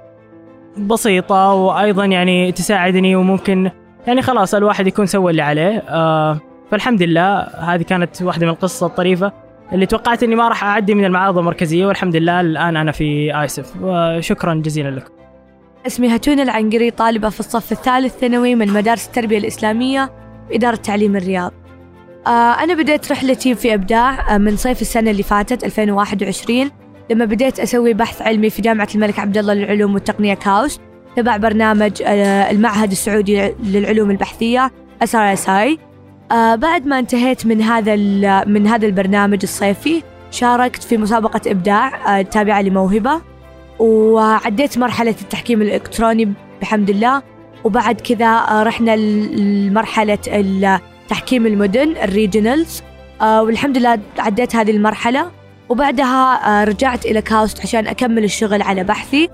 بسيطة 0.77 1.53
وأيضا 1.53 2.05
يعني 2.05 2.51
تساعدني 2.51 3.15
وممكن 3.15 3.71
يعني 4.07 4.21
خلاص 4.21 4.55
الواحد 4.55 4.87
يكون 4.87 5.05
سوى 5.05 5.31
اللي 5.31 5.41
عليه. 5.41 5.83
آه 5.89 6.39
فالحمد 6.71 7.03
لله 7.03 7.39
هذه 7.41 7.81
كانت 7.81 8.21
واحدة 8.21 8.45
من 8.45 8.51
القصص 8.51 8.83
الطريفة 8.83 9.31
اللي 9.73 9.85
توقعت 9.85 10.23
إني 10.23 10.35
ما 10.35 10.47
راح 10.47 10.63
أعدي 10.63 10.95
من 10.95 11.05
المعارض 11.05 11.37
المركزية 11.37 11.85
والحمد 11.85 12.15
لله 12.15 12.41
الآن 12.41 12.77
أنا 12.77 12.91
في 12.91 13.39
آيسف. 13.41 13.73
وشكرا 13.81 14.53
جزيلا 14.53 14.89
لكم. 14.89 15.13
اسمي 15.87 16.15
هتون 16.15 16.39
العنقري 16.39 16.91
طالبة 16.91 17.29
في 17.29 17.39
الصف 17.39 17.71
الثالث 17.71 18.17
ثانوي 18.17 18.55
من 18.55 18.67
مدارس 18.73 19.07
التربية 19.07 19.37
الإسلامية 19.37 20.11
بإدارة 20.49 20.75
تعليم 20.75 21.15
الرياض. 21.15 21.51
آه 22.27 22.29
أنا 22.63 22.73
بديت 22.73 23.11
رحلتي 23.11 23.55
في 23.55 23.73
إبداع 23.73 24.35
آه 24.35 24.37
من 24.37 24.55
صيف 24.55 24.81
السنة 24.81 25.11
اللي 25.11 25.23
فاتت 25.23 25.63
2021 25.63 26.71
لما 27.09 27.25
بديت 27.25 27.59
أسوي 27.59 27.93
بحث 27.93 28.21
علمي 28.21 28.49
في 28.49 28.61
جامعة 28.61 28.87
الملك 28.95 29.19
عبد 29.19 29.37
الله 29.37 29.53
للعلوم 29.53 29.93
والتقنية 29.93 30.33
كاوس 30.33 30.79
تبع 31.15 31.37
برنامج 31.37 31.91
آه 32.01 32.51
المعهد 32.51 32.91
السعودي 32.91 33.53
للعلوم 33.63 34.11
البحثية 34.11 34.71
SRSI 35.03 35.77
آه 36.31 36.55
بعد 36.55 36.87
ما 36.87 36.99
انتهيت 36.99 37.45
من 37.45 37.61
هذا 37.61 37.95
من 38.45 38.67
هذا 38.67 38.85
البرنامج 38.85 39.39
الصيفي 39.43 40.03
شاركت 40.31 40.83
في 40.83 40.97
مسابقة 40.97 41.41
إبداع 41.47 42.19
آه 42.19 42.21
تابعة 42.21 42.61
لموهبة 42.61 43.21
وعديت 43.79 44.77
مرحلة 44.77 45.15
التحكيم 45.21 45.61
الإلكتروني 45.61 46.33
بحمد 46.61 46.89
الله. 46.89 47.21
وبعد 47.63 48.01
كذا 48.01 48.63
رحنا 48.63 48.95
لمرحلة 48.95 50.79
تحكيم 51.09 51.45
المدن 51.45 51.89
ال 52.03 52.11
regionals 52.11 52.83
والحمد 53.21 53.77
لله 53.77 53.99
عديت 54.19 54.55
هذه 54.55 54.71
المرحلة. 54.71 55.31
وبعدها 55.73 56.61
آه، 56.61 56.63
رجعت 56.63 57.05
إلى 57.05 57.21
كاوست 57.21 57.61
عشان 57.61 57.87
أكمل 57.87 58.23
الشغل 58.23 58.61
على 58.61 58.83
بحثي. 58.83 59.29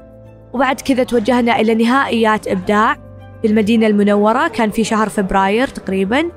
وبعد 0.53 0.81
كذا 0.81 1.03
توجهنا 1.03 1.59
إلى 1.59 1.75
نهائيات 1.75 2.47
إبداع 2.47 2.93
في 3.41 3.47
المدينة 3.47 3.87
المنورة. 3.87 4.47
كان 4.47 4.71
في 4.71 4.83
شهر 4.83 5.09
فبراير 5.09 5.67
تقريبا. 5.67 6.31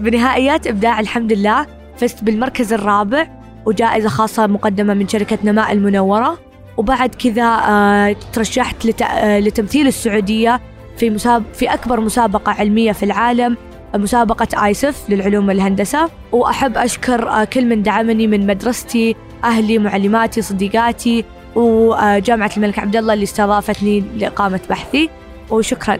بنهائيات 0.00 0.66
إبداع 0.66 1.00
الحمد 1.00 1.32
لله 1.32 1.66
فزت 1.96 2.24
بالمركز 2.24 2.72
الرابع 2.72 3.28
وجائزة 3.66 4.08
خاصة 4.08 4.46
مقدمة 4.46 4.94
من 4.94 5.08
شركة 5.08 5.38
نماء 5.44 5.72
المنورة. 5.72 6.38
وبعد 6.76 7.14
كذا 7.14 7.60
آه، 7.68 8.16
ترشحت 8.32 9.02
آه، 9.02 9.38
لتمثيل 9.40 9.86
السعودية 9.86 10.60
في 10.96 11.10
مساب 11.10 11.42
في 11.54 11.74
أكبر 11.74 12.00
مسابقة 12.00 12.52
علمية 12.52 12.92
في 12.92 13.02
العالم 13.02 13.56
مسابقة 13.94 14.66
آيسف 14.66 15.10
للعلوم 15.10 15.48
والهندسة. 15.48 16.10
وأحب 16.32 16.76
أشكر 16.78 17.44
كل 17.44 17.66
من 17.66 17.82
دعمني 17.82 18.26
من 18.26 18.46
مدرستي 18.46 19.16
أهلي 19.44 19.78
معلماتي 19.78 20.42
صديقاتي 20.42 21.24
وجامعة 21.54 22.50
الملك 22.56 22.78
عبد 22.78 22.96
الله 22.96 23.14
اللي 23.14 23.22
استضافتني 23.24 24.04
لإقامة 24.16 24.60
بحثي. 24.70 25.10
وشكرا. 25.50 25.98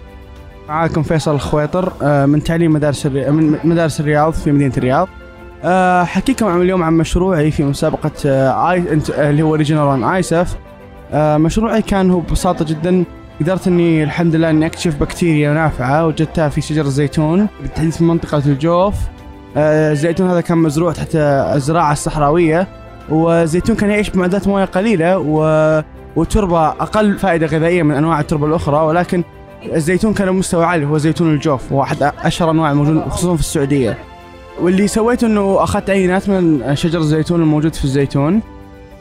معاكم 0.68 1.02
فيصل 1.02 1.34
الخويطر 1.34 1.92
من 2.26 2.42
تعليم 2.42 2.72
مدارس 2.72 3.06
من 3.06 3.58
مدارس 3.64 4.00
الرياض 4.00 4.32
في 4.32 4.52
مدينة 4.52 4.72
الرياض. 4.76 5.08
أحكيكم 6.06 6.60
اليوم 6.60 6.82
عن 6.82 6.92
مشروعي 6.92 7.50
في 7.50 7.64
مسابقة 7.64 8.12
آي 8.70 9.00
اللي 9.18 9.42
هو 9.42 9.54
regional 9.54 9.82
1 9.82 10.02
ISEF 10.02 10.56
آه، 11.12 11.36
مشروعي 11.36 11.82
كان 11.82 12.10
هو 12.10 12.20
ببساطة 12.20 12.64
جدا 12.64 13.04
قدرت 13.40 13.66
إني 13.66 14.04
الحمد 14.04 14.34
لله 14.34 14.50
إني 14.50 14.66
أكتشف 14.66 14.96
بكتيريا 15.00 15.52
نافعة 15.52 16.06
وجدتها 16.06 16.48
في 16.48 16.60
شجر 16.60 16.84
الزيتون 16.84 17.48
بالتحديد 17.62 17.92
في 17.92 18.04
منطقة 18.04 18.42
الجوف. 18.46 18.94
آه، 19.56 19.92
الزيتون 19.92 20.30
هذا 20.30 20.40
كان 20.40 20.58
مزروع 20.58 20.92
تحت 20.92 21.08
الزراعة 21.14 21.92
الصحراوية. 21.92 22.68
والزيتون 23.08 23.76
كان 23.76 23.90
يعيش 23.90 24.10
بمعدلات 24.10 24.48
مويه 24.48 24.64
قليلة 24.64 25.18
و... 25.18 25.82
وتربة 26.16 26.68
أقل 26.68 27.18
فائدة 27.18 27.46
غذائية 27.46 27.82
من 27.82 27.94
أنواع 27.94 28.20
التربة 28.20 28.46
الأخرى 28.46 28.86
ولكن 28.86 29.24
الزيتون 29.74 30.14
كان 30.14 30.32
مستوى 30.32 30.64
عالي 30.64 30.86
هو 30.86 30.98
زيتون 30.98 31.34
الجوف 31.34 31.72
هو 31.72 31.82
أحد 31.82 32.02
أشهر 32.02 32.50
أنواع 32.50 32.70
الموجود 32.70 33.08
خصوصا 33.08 33.34
في 33.34 33.40
السعودية. 33.40 33.98
واللي 34.60 34.88
سويته 34.88 35.26
أنه 35.26 35.62
أخذت 35.62 35.90
عينات 35.90 36.28
من 36.28 36.76
شجر 36.76 36.98
الزيتون 36.98 37.40
الموجود 37.40 37.74
في 37.74 37.84
الزيتون 37.84 38.42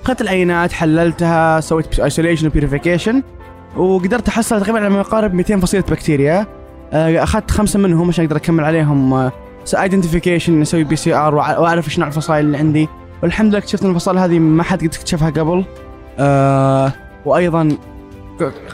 أخذت 0.06 0.22
العينات 0.22 0.72
حللتها 0.72 1.60
سويت 1.60 2.00
isolation 2.00 2.48
و 2.48 2.54
purification 2.54 3.24
وقدرت 3.78 4.28
أحصل 4.28 4.62
تقريبا 4.62 4.80
على 4.80 4.90
ما 4.90 5.00
يقارب 5.00 5.34
200 5.34 5.60
فصيلة 5.60 5.84
بكتيريا. 5.84 6.48
آه، 6.94 7.24
أخذت 7.24 7.52
خمسة 7.52 7.80
منهم 7.80 8.08
عشان 8.08 8.26
أقدر 8.26 8.36
أكمل 8.36 8.64
عليهم 8.64 9.32
identification 9.78 10.62
أسوي 10.62 10.84
PCR 10.84 11.36
وأعرف 11.36 11.88
إيش 11.88 12.00
نوع 12.00 12.08
الفصائل 12.08 12.46
اللي 12.46 12.58
عندي. 12.58 12.90
والحمد 13.26 13.50
لله 13.50 13.58
اكتشفت 13.58 13.86
الفصائل 13.86 14.18
هذه 14.18 14.40
ما 14.40 14.64
حد 14.64 14.78
قد 14.78 14.84
اكتشفها 14.84 15.30
قبل. 15.30 15.66
أه 16.20 16.94
وأيضا 17.26 17.78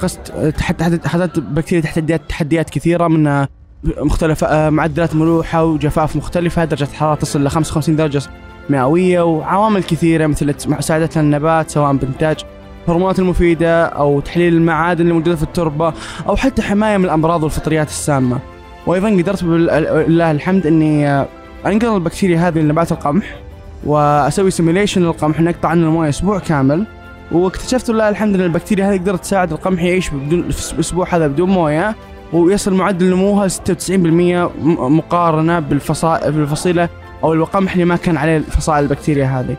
قست 0.02 0.20
تحديات 0.58 1.40
بكتيريا 1.40 1.84
تحديات 1.84 2.22
تحديات 2.30 2.70
كثيرة 2.70 3.08
من 3.08 3.46
مختلفة 3.84 4.48
آه، 4.48 4.70
معدلات 4.70 5.16
ملوحة 5.16 5.64
وجفاف 5.64 6.16
مختلفة 6.16 6.66
درجة 6.66 6.88
حرارة 6.94 7.16
تصل 7.16 7.44
ل 7.44 7.50
55 7.50 7.96
درجة 7.96 8.22
مئوية 8.70 9.22
وعوامل 9.22 9.84
كثيرة 9.84 10.28
مثل 10.28 10.56
مساعدة 10.68 11.10
النبات 11.18 11.70
سواء 11.70 11.94
بإنتاج 11.94 12.40
الهرمونات 12.86 13.20
المفيدة 13.20 13.86
أو 13.86 14.20
تحليل 14.20 14.54
المعادن 14.54 15.02
اللي 15.02 15.14
موجودة 15.14 15.36
في 15.36 15.44
التربة 15.44 15.94
أو 16.28 16.36
حتى 16.36 16.62
حماية 16.62 16.98
من 16.98 17.06
الأمراض 17.06 17.44
والفطريات 17.44 17.88
السامة. 17.88 18.40
وأيضا 18.86 19.10
قدرت 19.10 19.44
بالله 19.44 20.32
الحمد 20.32 20.68
أني 20.68 21.10
آه، 21.10 21.28
أنقل 21.66 21.96
البكتيريا 21.96 22.48
هذه 22.48 22.60
لنبات 22.60 22.92
القمح. 22.92 23.51
وأسوي 23.86 24.52
سيميليشن 24.52 25.02
للقمح 25.02 25.42
نقطع 25.42 25.70
عنه 25.70 25.88
الموية 25.88 26.10
أسبوع 26.10 26.40
كامل. 26.40 26.86
واكتشفت 27.32 27.90
لله 27.90 28.10
الحمد 28.10 28.36
ان 28.36 28.42
البكتيريا 28.42 28.90
هذه 28.90 28.98
قدرت 28.98 29.22
تساعد 29.22 29.52
القمح 29.52 29.84
يعيش 29.84 30.10
بدون 30.10 30.50
في 30.50 30.74
الأسبوع 30.74 31.16
هذا 31.16 31.28
بدون 31.28 31.50
موية. 31.50 31.96
ويصل 32.34 32.74
معدل 32.74 33.10
نموها 33.10 33.48
96% 33.48 34.50
مقارنة 34.80 35.60
بالفصائل 35.60 36.32
بالفصيلة 36.32 36.90
أو 37.24 37.34
القمح 37.34 37.72
اللي 37.72 37.86
ما 37.86 37.96
كان 37.96 38.18
عليه 38.18 38.40
فصائل 38.40 38.84
البكتيريا 38.84 39.26
هذه. 39.26 39.58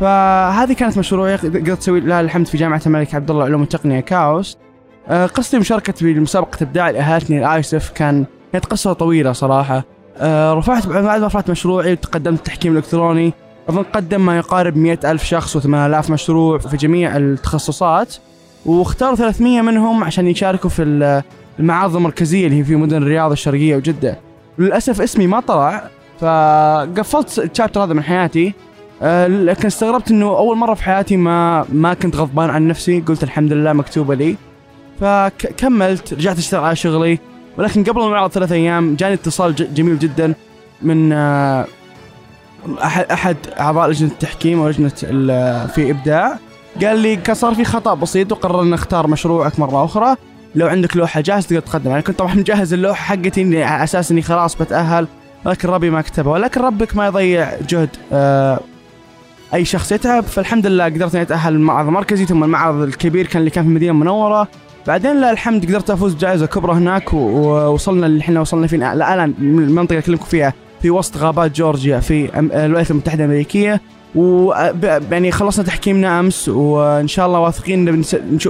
فهذه 0.00 0.72
كانت 0.72 0.98
مشروعي. 0.98 1.36
قدرت 1.36 1.78
أسوي 1.78 2.00
لها 2.00 2.20
الحمد 2.20 2.46
في 2.46 2.56
جامعة 2.56 2.82
الملك 2.86 3.14
عبد 3.14 3.30
الله 3.30 3.44
علوم 3.44 3.62
التقنية 3.62 4.00
كاوس. 4.00 4.58
آه، 5.08 5.26
قصتي 5.26 5.58
مشاركتي 5.58 6.14
مسابقه 6.14 6.58
إبداع 6.62 6.88
اللي 6.88 7.00
اهلتني 7.00 7.38
الايسف 7.38 7.90
كان 7.90 8.24
كانت 8.52 8.64
قصة 8.64 8.92
طويلة 8.92 9.32
صراحة. 9.32 9.84
آه، 10.16 10.54
رفعت 10.54 10.86
بعد 10.86 11.20
ما 11.20 11.26
رفعت 11.26 11.50
مشروعي 11.50 11.92
وتقدمت 11.92 12.38
التحكيم 12.38 12.72
الالكتروني 12.72 13.32
اظن 13.68 13.82
قدم 13.82 14.26
ما 14.26 14.36
يقارب 14.36 14.76
مئة 14.76 15.10
ألف 15.10 15.24
شخص 15.24 15.56
و8000 15.56 16.10
مشروع 16.10 16.58
في 16.58 16.76
جميع 16.76 17.16
التخصصات. 17.16 18.14
واختاروا 18.66 19.16
300 19.16 19.60
منهم 19.60 20.04
عشان 20.04 20.26
يشاركوا 20.26 20.70
في 20.70 21.22
المعارض 21.58 21.96
المركزية 21.96 22.46
اللي 22.46 22.58
هي 22.58 22.64
في 22.64 22.76
مدن 22.76 22.96
الرياض 22.96 23.32
الشرقية 23.32 23.76
وجدة. 23.76 24.18
للأسف 24.58 25.00
اسمي 25.00 25.26
ما 25.26 25.40
طلع 25.40 25.90
فقفلت 26.20 27.38
الشابتر 27.38 27.84
هذا 27.84 27.94
من 27.94 28.02
حياتي. 28.02 28.54
أه 29.02 29.26
لكن 29.26 29.66
استغربت 29.66 30.10
إنه 30.10 30.26
أول 30.26 30.56
مرة 30.56 30.74
في 30.74 30.82
حياتي 30.82 31.16
ما 31.16 31.64
ما 31.72 31.94
كنت 31.94 32.16
غضبان 32.16 32.50
عن 32.50 32.68
نفسي. 32.68 33.00
قلت 33.00 33.22
الحمد 33.22 33.52
لله 33.52 33.72
مكتوبة 33.72 34.14
لي. 34.14 34.36
فكملت 35.00 36.14
رجعت 36.14 36.38
أشتغل 36.38 36.64
على 36.64 36.76
شغلي. 36.76 37.18
ولكن 37.58 37.84
قبل 37.84 38.02
المعرض 38.02 38.30
ثلاث 38.30 38.52
أيام 38.52 38.94
جاني 38.94 39.14
اتصال 39.14 39.74
جميل 39.74 39.98
جدا 39.98 40.34
من 40.82 41.12
أه 41.12 41.66
احد 42.82 43.04
أحد 43.04 43.36
أعضاء 43.60 43.90
لجنة 43.90 44.08
التحكيم 44.08 44.60
ولجنة 44.60 44.88
في 45.66 45.90
إبداع. 45.90 46.38
قال 46.82 46.98
لي 46.98 47.18
صار 47.32 47.54
في 47.54 47.64
خطأ 47.64 47.94
بسيط 47.94 48.32
وقررنا 48.32 48.70
نختار 48.70 49.06
مشروعك 49.06 49.58
مرة 49.58 49.84
أخرى. 49.84 50.16
لو 50.54 50.66
عندك 50.66 50.96
لوحة 50.96 51.20
جاهزة 51.20 51.48
تقدر 51.48 51.60
تقدم. 51.60 51.90
يعني 51.90 52.02
كنت 52.02 52.18
طبعا 52.18 52.34
مجهز 52.34 52.72
اللوحة 52.72 53.04
حقتي 53.04 53.64
على 53.64 53.84
أساس 53.84 54.10
إني 54.10 54.22
خلاص 54.22 54.54
بتأهل 54.54 55.06
ولكن 55.46 55.68
ربي 55.68 55.90
ما 55.90 56.02
كتبه 56.02 56.30
ولكن 56.30 56.60
ربك 56.60 56.96
ما 56.96 57.06
يضيع 57.06 57.52
جهد 57.68 57.88
آه، 58.12 58.60
أي 59.54 59.64
شخص 59.64 59.92
يتعب. 59.92 60.22
فالحمد 60.22 60.66
لله 60.66 60.84
قدرت 60.84 61.14
إني 61.14 61.22
أتأهل 61.22 61.54
المعرض 61.54 61.86
المركزي 61.86 62.24
ثم 62.26 62.44
المعرض 62.44 62.82
الكبير 62.82 63.26
كان 63.26 63.40
اللي 63.40 63.50
كان 63.50 63.64
في 63.64 63.70
المدينة 63.70 63.92
المنوره 63.92 64.48
بعدين 64.86 65.20
لا 65.20 65.30
الحمد 65.30 65.66
قدرت 65.66 65.90
أفوز 65.90 66.14
بجائزة 66.14 66.46
كبرى 66.46 66.72
هناك 66.72 67.14
ووصلنا 67.14 68.06
اللي 68.06 68.20
إحنا 68.20 68.40
وصلنا 68.40 68.66
فيه. 68.66 68.92
الآن 68.92 69.34
المنطقة 69.38 69.92
اللي 69.92 69.98
أكلمكم 70.04 70.24
فيها 70.24 70.52
في 70.84 70.90
وسط 70.90 71.16
غابات 71.16 71.56
جورجيا 71.56 72.00
في 72.00 72.38
الولايات 72.38 72.90
المتحدة 72.90 73.24
الأمريكية. 73.24 73.80
و 74.14 74.52
يعني 75.10 75.30
خلصنا 75.30 75.64
تحكيمنا 75.64 76.20
أمس 76.20 76.48
وإن 76.48 77.08
شاء 77.08 77.26
الله 77.26 77.38
واثقين 77.38 78.02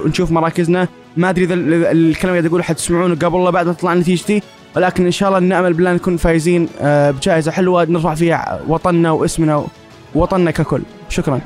نشوف, 0.07 0.31
مراكزنا. 0.31 0.89
ما 1.17 1.31
أدري 1.31 1.45
إذا 1.45 1.55
ال- 1.55 1.85
الكلام 1.85 2.37
اللي 2.37 2.49
أقوله 2.49 2.63
حتسمعونه 2.63 3.15
قبل 3.15 3.35
ولا 3.37 3.51
بعد 3.51 3.67
ما 3.67 3.73
تطلع 3.73 3.95
نتيجتي. 3.95 4.43
ولكن 4.77 5.05
إن 5.05 5.11
شاء 5.11 5.29
الله 5.29 5.41
نأمل 5.41 5.73
بالله 5.73 5.93
نكون 5.93 6.17
فايزين 6.17 6.69
آه، 6.81 7.11
بجائزة 7.11 7.51
حلوة 7.53 7.85
نرفع 7.85 8.15
فيها 8.15 8.61
وطننا 8.69 9.11
واسمنا 9.11 9.67
ووطننا 10.15 10.51
ككل. 10.51 10.83
شكرا. 11.09 11.41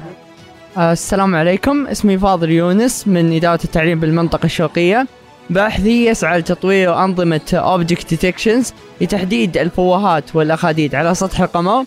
آه، 0.79 0.92
السلام 0.92 1.35
عليكم. 1.35 1.87
اسمي 1.87 2.18
فاضل 2.18 2.51
يونس 2.51 3.09
من 3.09 3.37
إدارة 3.37 3.61
التعليم 3.64 4.01
بالمنطقة 4.01 4.46
الشرقية. 4.46 5.07
باحثي 5.51 6.07
يسعى 6.07 6.39
لتطوير 6.39 7.05
أنظمة 7.05 7.41
Object 7.79 8.15
Detections 8.17 8.73
لتحديد 9.01 9.57
الفوهات 9.57 10.37
والأخاديد 10.37 10.95
على 10.95 11.15
سطح 11.15 11.41
القمر. 11.41 11.85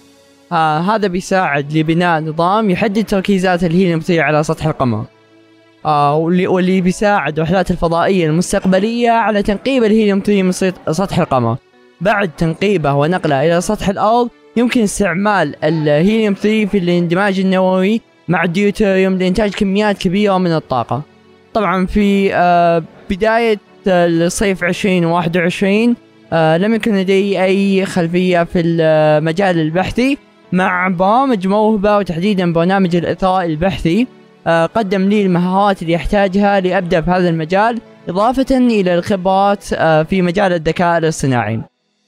آه 0.52 0.80
هذا 0.80 1.08
بيساعد 1.08 1.78
لبناء 1.78 2.22
نظام 2.22 2.70
يحدد 2.70 3.06
تركيزات 3.06 3.64
الهيليوم 3.64 4.14
3 4.14 4.22
على 4.22 4.44
سطح 4.44 4.66
القمر. 4.66 5.04
آه 5.86 6.16
واللي, 6.16 6.82
بيساعد 6.82 7.36
الوحدات 7.36 7.72
الفضائية 7.72 8.26
المستقبلية 8.28 9.10
على 9.12 9.44
تنقيب 9.44 9.84
الهيليوم 9.84 10.36
3 10.36 10.44
من 10.44 10.52
سط- 10.52 10.90
سطح 10.90 11.20
القمر. 11.20 11.58
بعد 12.02 12.32
تنقيبه 12.38 12.94
ونقله 12.94 13.46
إلى 13.48 13.62
سطح 13.62 13.90
الأرض 13.90 14.30
يمكن 14.58 14.82
استعمال 14.84 15.56
الهيليوم 15.64 16.34
3 16.34 16.66
في 16.66 16.78
الاندماج 16.78 17.40
النووي 17.40 18.02
مع 18.28 18.44
الديوتيريوم 18.44 19.18
لإنتاج 19.18 19.52
كميات 19.54 19.98
كبيرة 19.98 20.38
من 20.38 20.56
الطاقة. 20.56 21.02
طبعا 21.54 21.86
في 21.86 22.34
آه، 22.36 22.84
بداية 23.12 23.60
آه، 23.88 24.08
الصيف 24.08 24.64
2021 24.64 25.96
آه، 26.34 26.58
لم 26.58 26.74
يكن 26.74 26.96
لدي 26.96 27.44
أي 27.44 27.86
خلفية 27.86 28.44
في 28.44 28.60
المجال 28.60 29.60
البحثي. 29.60 30.18
مع 30.52 30.88
برامج 30.88 31.48
موهبة 31.48 31.98
وتحديدا 31.98 32.54
برنامج 32.54 32.96
الإثراء 32.96 33.46
البحثي 33.46 34.08
آه، 34.48 34.66
قدم 34.66 35.10
لي 35.10 35.26
المهارات 35.26 35.82
اللي 35.82 35.96
أحتاجها 35.96 36.60
لأبدأ 36.60 37.02
في 37.02 37.12
هذا 37.12 37.30
المجال 37.30 37.80
إضافة 38.10 38.58
إلى 38.58 38.96
الخبرات 38.96 39.66
آه، 39.74 40.04
في 40.04 40.22
مجال 40.22 40.54
الذكاء 40.54 40.98
الاصطناعي. 40.98 41.62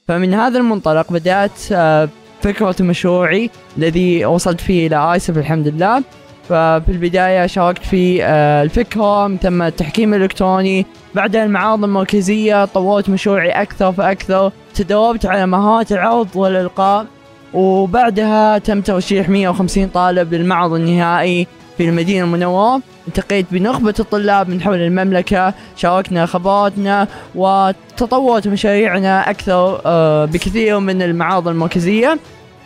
فمن 0.08 0.34
هذا 0.34 0.58
المنطلق 0.58 1.12
بدأت 1.12 1.50
آه، 1.72 2.08
فكرة 2.42 2.76
مشروعي 2.80 3.50
الذي 3.78 4.24
وصلت 4.24 4.60
فيه 4.60 4.86
إلى 4.86 5.12
آيسف 5.12 5.38
الحمد 5.38 5.68
لله. 5.68 6.02
ففي 6.48 6.88
البداية 6.88 7.46
شاركت 7.46 7.86
في 7.86 8.24
آه، 8.24 8.62
الفكرة 8.62 9.26
من 9.28 9.38
ثم 9.38 9.62
التحكيم 9.62 10.14
الإلكتروني. 10.14 10.86
بعدها 11.14 11.44
المعارض 11.44 11.84
المركزية 11.84 12.64
طورت 12.64 13.08
مشروعي 13.08 13.50
أكثر 13.50 13.92
فأكثر. 13.92 14.52
تدربت 14.74 15.26
على 15.26 15.46
مهارات 15.46 15.92
العرض 15.92 16.28
والإلقاء. 16.34 17.06
وبعدها 17.54 18.58
تم 18.58 18.80
ترشيح 18.80 19.28
150 19.28 19.88
طالب 19.88 20.34
للمعرض 20.34 20.72
النهائي 20.72 21.46
في 21.78 21.88
المدينة 21.88 22.24
المنورة. 22.24 22.80
التقيت 23.08 23.46
بنخبة 23.50 23.94
الطلاب 24.00 24.48
من 24.48 24.60
حول 24.60 24.78
المملكة. 24.78 25.54
شاركنا 25.76 26.26
خبراتنا 26.26 27.08
وتطورت 27.34 28.48
مشاريعنا 28.48 29.30
أكثر 29.30 29.80
آه، 29.86 30.24
بكثير 30.24 30.78
من 30.78 31.02
المعارض 31.02 31.48
المركزية. 31.48 32.18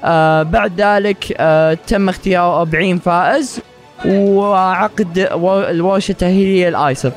آه، 0.05 0.43
بعد 0.43 0.81
ذلك 0.81 1.35
آه، 1.39 1.75
تم 1.87 2.09
اختيار 2.09 2.61
40 2.61 2.99
فائز 2.99 3.61
وعقد 4.07 5.29
ور- 5.35 5.71
الورشة 5.71 6.13
التأهيلية 6.13 6.69
الآيسف 6.69 7.13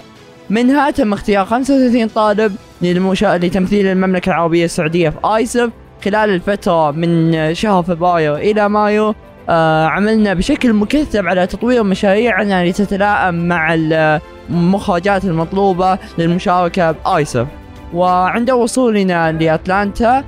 منها 0.49 0.91
تم 0.91 1.13
اختيار 1.13 1.45
35 1.45 2.07
طالب 2.07 2.55
للمشا... 2.81 3.37
لتمثيل 3.37 3.85
المملكة 3.87 4.29
العربية 4.29 4.65
السعودية 4.65 5.09
في 5.09 5.17
آيسف 5.35 5.69
خلال 6.05 6.29
الفترة 6.29 6.91
من 6.91 7.33
شهر 7.55 7.83
فبراير 7.83 8.35
إلى 8.35 8.69
مايو 8.69 9.15
آه 9.49 9.85
عملنا 9.85 10.33
بشكل 10.33 10.73
مكثف 10.73 11.25
على 11.25 11.47
تطوير 11.47 11.83
مشاريعنا 11.83 12.65
لتتلائم 12.69 13.47
مع 13.47 13.73
المخرجات 14.49 15.25
المطلوبة 15.25 15.97
للمشاركة 16.17 16.91
بآيسف 16.91 17.47
وعند 17.93 18.51
وصولنا 18.51 19.31
لأتلانتا 19.31 20.17
آه 20.17 20.23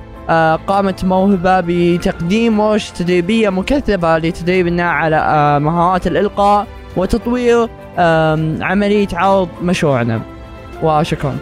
قامت 0.66 1.04
موهبة 1.04 1.60
بتقديم 1.60 2.60
ورش 2.60 2.90
تدريبية 2.90 3.48
مكثفة 3.48 4.18
لتدريبنا 4.18 4.90
على 4.90 5.16
آه 5.16 5.58
مهارات 5.58 6.06
الإلقاء 6.06 6.66
وتطوير 6.96 7.68
عملية 8.60 9.08
عرض 9.12 9.48
مشروعنا. 9.62 10.20
وشكرا. 10.82 11.36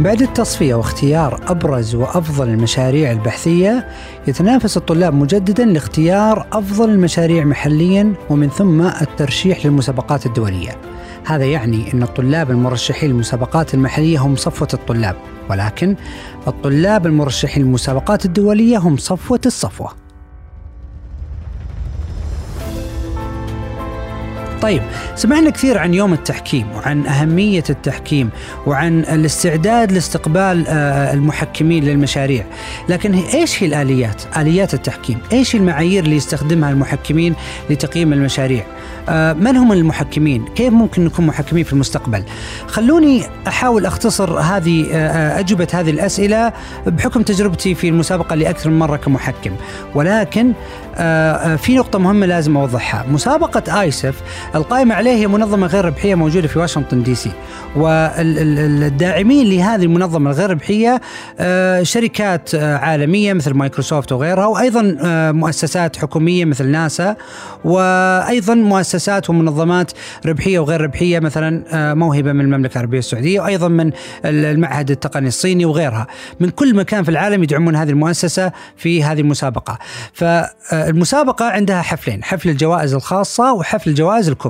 بعد 0.00 0.22
التصفية 0.22 0.74
واختيار 0.74 1.40
أبرز 1.48 1.94
وأفضل 1.94 2.48
المشاريع 2.48 3.10
البحثية 3.12 3.88
يتنافس 4.26 4.76
الطلاب 4.76 5.14
مجددا 5.14 5.64
لاختيار 5.64 6.46
أفضل 6.52 6.90
المشاريع 6.90 7.44
محليا 7.44 8.12
ومن 8.30 8.48
ثم 8.48 8.80
الترشيح 8.80 9.66
للمسابقات 9.66 10.26
الدولية. 10.26 10.70
هذا 11.24 11.44
يعني 11.44 11.92
أن 11.94 12.02
الطلاب 12.02 12.50
المرشحين 12.50 13.10
للمسابقات 13.10 13.74
المحلية 13.74 14.18
هم 14.18 14.36
صفوة 14.36 14.68
الطلاب 14.74 15.16
ولكن 15.50 15.96
الطلاب 16.48 17.06
المرشحين 17.06 17.62
للمسابقات 17.62 18.24
الدولية 18.24 18.78
هم 18.78 18.96
صفوة 18.96 19.40
الصفوة. 19.46 20.01
طيب 24.62 24.82
سمعنا 25.14 25.50
كثير 25.50 25.78
عن 25.78 25.94
يوم 25.94 26.12
التحكيم 26.12 26.66
وعن 26.76 27.06
أهمية 27.06 27.64
التحكيم 27.70 28.30
وعن 28.66 29.00
الاستعداد 29.00 29.92
لاستقبال 29.92 30.64
آه، 30.68 31.14
المحكمين 31.14 31.84
للمشاريع 31.84 32.44
لكن 32.88 33.14
إيش 33.14 33.62
هي 33.62 33.66
الآليات؟ 33.66 34.22
آليات 34.36 34.74
التحكيم 34.74 35.18
إيش 35.32 35.54
المعايير 35.54 36.04
اللي 36.04 36.16
يستخدمها 36.16 36.70
المحكمين 36.70 37.34
لتقييم 37.70 38.12
المشاريع؟ 38.12 38.64
آه، 39.08 39.32
من 39.32 39.56
هم 39.56 39.72
المحكمين؟ 39.72 40.44
كيف 40.44 40.72
ممكن 40.72 41.04
نكون 41.04 41.26
محكمين 41.26 41.64
في 41.64 41.72
المستقبل؟ 41.72 42.24
خلوني 42.66 43.24
أحاول 43.46 43.86
أختصر 43.86 44.38
هذه 44.38 44.86
آه، 44.92 45.40
أجوبة 45.40 45.68
هذه 45.72 45.90
الأسئلة 45.90 46.52
بحكم 46.86 47.22
تجربتي 47.22 47.74
في 47.74 47.88
المسابقة 47.88 48.34
لأكثر 48.34 48.70
من 48.70 48.78
مرة 48.78 48.96
كمحكم 48.96 49.52
ولكن 49.94 50.52
في 51.56 51.76
نقطة 51.76 51.98
مهمة 51.98 52.26
لازم 52.26 52.56
أوضحها 52.56 53.06
مسابقة 53.08 53.80
آيسف 53.80 54.22
القائمة 54.54 54.94
عليه 54.94 55.12
هي 55.12 55.26
منظمة 55.26 55.66
غير 55.66 55.84
ربحية 55.84 56.14
موجودة 56.14 56.48
في 56.48 56.58
واشنطن 56.58 57.02
دي 57.02 57.14
سي. 57.14 57.30
والداعمين 57.76 59.46
لهذه 59.46 59.82
المنظمة 59.82 60.30
الغير 60.30 60.50
ربحية 60.50 61.00
آه، 61.40 61.82
شركات 61.82 62.54
آه، 62.54 62.76
عالمية 62.76 63.32
مثل 63.32 63.54
مايكروسوفت 63.54 64.12
وغيرها 64.12 64.46
وأيضا 64.46 64.96
آه، 65.00 65.32
مؤسسات 65.32 65.96
حكومية 65.96 66.44
مثل 66.44 66.66
ناسا 66.66 67.16
وأيضا 67.64 68.54
مؤسسات 68.54 69.30
ومنظمات 69.30 69.92
ربحية 70.26 70.58
وغير 70.58 70.80
ربحية 70.80 71.18
مثلا 71.18 71.94
موهبة 71.94 72.32
من 72.32 72.40
المملكة 72.40 72.74
العربية 72.74 72.98
السعودية 72.98 73.40
وأيضا 73.40 73.68
من 73.68 73.90
المعهد 74.24 74.90
التقني 74.90 75.28
الصيني 75.28 75.64
وغيرها. 75.64 76.06
من 76.40 76.48
كل 76.48 76.74
مكان 76.74 77.04
في 77.04 77.10
العالم 77.10 77.42
يدعمون 77.42 77.76
هذه 77.76 77.90
المؤسسة 77.90 78.52
في 78.76 79.04
هذه 79.04 79.20
المسابقة. 79.20 79.78
فالمسابقة 80.12 81.44
عندها 81.44 81.82
حفلين 81.82 82.24
حفل 82.24 82.48
الجوائز 82.48 82.94
الخاصة 82.94 83.52
وحفل 83.52 83.90
الجوائز 83.90 84.28
الكبرى 84.28 84.41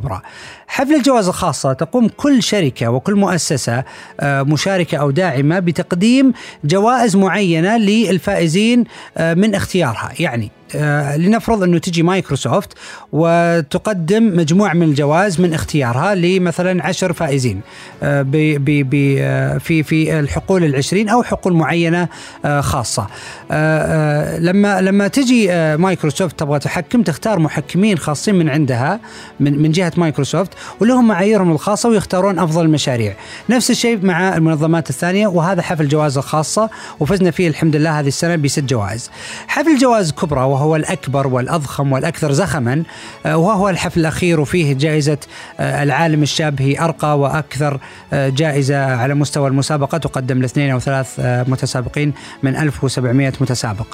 حفل 0.67 0.95
الجوائز 0.95 1.29
الخاصة 1.29 1.73
تقوم 1.73 2.09
كل 2.09 2.43
شركة 2.43 2.91
وكل 2.91 3.15
مؤسسة 3.15 3.85
آه، 4.21 4.43
مشاركة 4.43 4.99
أو 4.99 5.11
داعمة 5.11 5.59
بتقديم 5.59 6.33
جوائز 6.65 7.17
معينة 7.17 7.77
للفائزين 7.77 8.85
آه، 9.17 9.35
من 9.35 9.55
اختيارها. 9.55 10.13
يعني 10.19 10.51
لنفرض 11.16 11.62
أنه 11.62 11.79
تجي 11.79 12.02
مايكروسوفت 12.02 12.73
وتقدم 13.12 14.37
مجموعة 14.37 14.73
من 14.75 14.83
الجوائز 14.83 15.40
من 15.40 15.54
اختيارها 15.54 16.14
لمثلا 16.14 16.87
عشر 16.87 17.12
فائزين 17.12 17.60
آه، 18.02 18.20
آه، 18.20 19.58
في 19.58 19.83
في 19.83 20.18
الحقول 20.18 20.64
العشرين 20.64 21.08
أو 21.08 21.23
حقول 21.23 21.52
معينة 21.52 22.08
آه، 22.44 22.60
خاصة. 22.60 23.06
آه، 23.50 24.37
آه، 24.37 24.38
لما 24.38 24.81
لما 24.81 25.08
تجي 25.08 25.52
آه، 25.52 25.77
مايكروسوفت 25.77 26.38
تبغى 26.40 26.58
تحكم 26.58 27.02
تختار 27.02 27.38
محكمين 27.38 27.98
خاصين 27.98 28.35
من 28.35 28.48
عندها 28.48 29.00
من 29.40 29.62
من 29.62 29.70
جهة 29.73 29.92
مايكروسوفت 29.96 30.50
ولهم 30.81 31.08
معاييرهم 31.08 31.52
الخاصة 31.52 31.88
ويختارون 31.88 32.38
أفضل 32.38 32.64
المشاريع. 32.64 33.14
نفس 33.50 33.70
الشيء 33.70 34.06
مع 34.06 34.37
المنظمات 34.37 34.90
الثانية 34.90 35.27
وهذا 35.27 35.62
حفل 35.62 35.88
جوائز 35.88 36.18
الخاصه 36.18 36.70
وفزنا 37.00 37.31
فيه 37.31 37.48
الحمد 37.48 37.77
لله 37.77 38.00
هذه 38.00 38.08
السنة 38.08 38.37
بست 38.37 38.60
جوائز. 38.60 39.10
حفل 39.48 39.79
جوائز 39.79 40.12
كبرى 40.12 40.40
وهو 40.40 40.62
وهو 40.63 40.77
الأكبر 40.77 41.27
والأضخم 41.27 41.92
والأكثر 41.92 42.33
زخما 42.33 42.83
آه، 43.27 43.37
وهو 43.37 43.69
الحفل 43.69 44.00
الأخير 44.00 44.40
وفيه 44.40 44.73
جائزة 44.73 45.19
آه، 45.60 45.83
العالم 45.83 46.23
الشاب 46.23 46.63
هي 46.63 46.81
أرقى 46.81 47.19
وأكثر 47.19 47.81
آه، 48.13 48.29
جائزة 48.29 48.85
على 48.85 49.15
مستوى 49.15 49.48
المسابقة 49.48 49.98
تقدم 49.98 50.40
لاثنين 50.40 50.71
أو 50.71 50.79
ثلاث 50.79 51.21
متسابقين 51.48 52.13
من 52.42 52.56
1700 52.56 53.33
متسابق. 53.40 53.87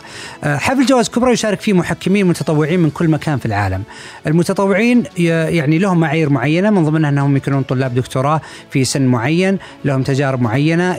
حفل 0.44 0.86
جوائز 0.86 1.08
كبرى 1.08 1.32
يشارك 1.32 1.60
فيه 1.60 1.72
محكمين 1.72 2.26
متطوعين 2.26 2.80
من 2.80 2.90
كل 2.90 3.08
مكان 3.08 3.38
في 3.38 3.46
العالم. 3.46 3.82
المتطوعين 4.26 5.04
يعني 5.16 5.78
لهم 5.78 6.00
معايير 6.00 6.30
معينة 6.30 6.70
من 6.70 6.84
ضمنها 6.84 7.10
أنهم 7.10 7.36
يكونون 7.36 7.62
طلاب 7.62 7.94
دكتوراه 7.94 8.40
في 8.70 8.84
سن 8.84 9.02
معين 9.02 9.58
لهم 9.84 10.02
تجارب 10.02 10.42
معينة 10.42 10.92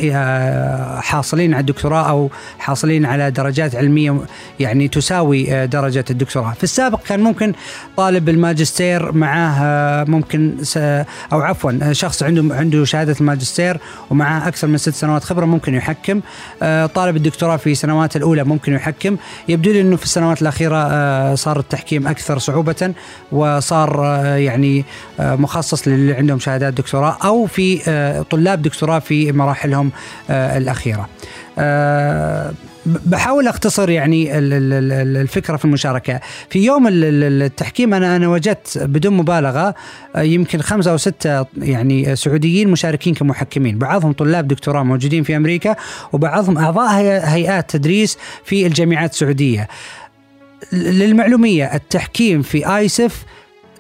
حاصلين 1.02 1.54
على 1.54 1.62
الدكتوراه 1.62 2.10
أو 2.10 2.30
حاصلين 2.60 3.06
على 3.06 3.32
درجات 3.32 3.76
علمية 3.76 4.18
يعني 4.60 4.88
تساوي 4.88 5.59
آه، 5.64 5.66
درجة 5.66 6.06
الدكتوراه. 6.10 6.54
في 6.54 6.64
السابق 6.64 7.04
كان 7.04 7.20
ممكن 7.20 7.54
طالب 7.98 8.30
الماجستير 8.30 9.12
معاه 9.12 9.56
آه، 9.62 10.04
ممكن 10.04 10.56
س- 10.62 10.78
أو 10.78 11.42
عفوا 11.42 11.72
آه، 11.82 11.92
شخص 11.92 12.24
عنده 12.24 12.56
عنده 12.56 12.86
شهادة 12.86 13.16
الماجستير 13.22 13.78
ومعاه 14.10 14.48
أكثر 14.48 14.68
من 14.68 14.78
ست 14.78 14.90
سنوات 14.94 15.24
خبرة 15.24 15.46
ممكن 15.46 15.74
يحكم. 15.74 16.22
آه، 16.64 16.86
طالب 16.86 17.16
الدكتوراه 17.16 17.58
في 17.58 17.76
سنوات 17.76 18.16
الأولى 18.16 18.44
ممكن 18.44 18.74
يحكم. 18.74 19.18
يبدو 19.48 19.72
لي 19.72 19.82
أنه 19.82 19.96
في 19.96 20.04
السنوات 20.04 20.42
الأخيرة 20.42 20.76
آه، 20.92 21.36
صار 21.36 21.60
التحكيم 21.60 22.08
أكثر 22.08 22.38
صعوبة 22.40 22.94
وصار 23.32 24.06
آه، 24.06 24.36
يعني 24.36 24.86
آه، 25.20 25.36
مخصص 25.36 25.88
للي 25.88 26.14
عندهم 26.14 26.40
شهادات 26.40 26.74
دكتوراه 26.74 27.18
أو 27.26 27.46
في 27.46 27.82
آه، 27.88 28.22
طلاب 28.22 28.62
دكتوراه 28.62 29.00
في 29.00 29.32
مراحلهم 29.32 29.92
آه، 30.30 30.58
الأخيرة. 30.58 31.10
آه، 31.60 32.52
ب- 32.79 32.79
بحاول 32.86 33.48
أختصر 33.48 33.90
يعني 33.90 34.38
ال- 34.38 34.54
ال- 34.54 34.74
ال- 34.92 35.18
الفكرة 35.18 35.58
في 35.58 35.66
المشاركة. 35.66 36.20
في 36.50 36.60
يوم 36.60 36.88
ال- 36.88 37.04
ال- 37.04 37.42
التحكيم 37.44 37.94
أنا 37.94 38.16
أنا 38.16 38.28
وجدت 38.28 38.78
بدون 38.78 39.14
مبالغة 39.18 39.76
آه، 40.16 40.22
يمكن 40.22 40.62
خمسة 40.62 40.92
أو 40.92 40.98
ستة 40.98 41.46
يعني 41.58 42.16
سعوديين 42.16 42.70
مشاركين 42.70 43.14
كمحكمين. 43.14 43.78
بعضهم 43.78 44.12
طلاب 44.12 44.48
دكتوراه 44.48 44.84
موجودين 44.84 45.24
في 45.24 45.36
أمريكا 45.38 45.76
وبعضهم 46.14 46.58
أعضاء 46.58 46.90
هي- 47.00 47.22
هيئات 47.26 47.70
تدريس 47.70 48.18
في 48.44 48.68
الجامعات 48.68 49.14
السعودية. 49.14 49.68
للمعلومية 50.74 51.66
التحكيم 51.76 52.42
في 52.42 52.76
آيسف 52.78 53.24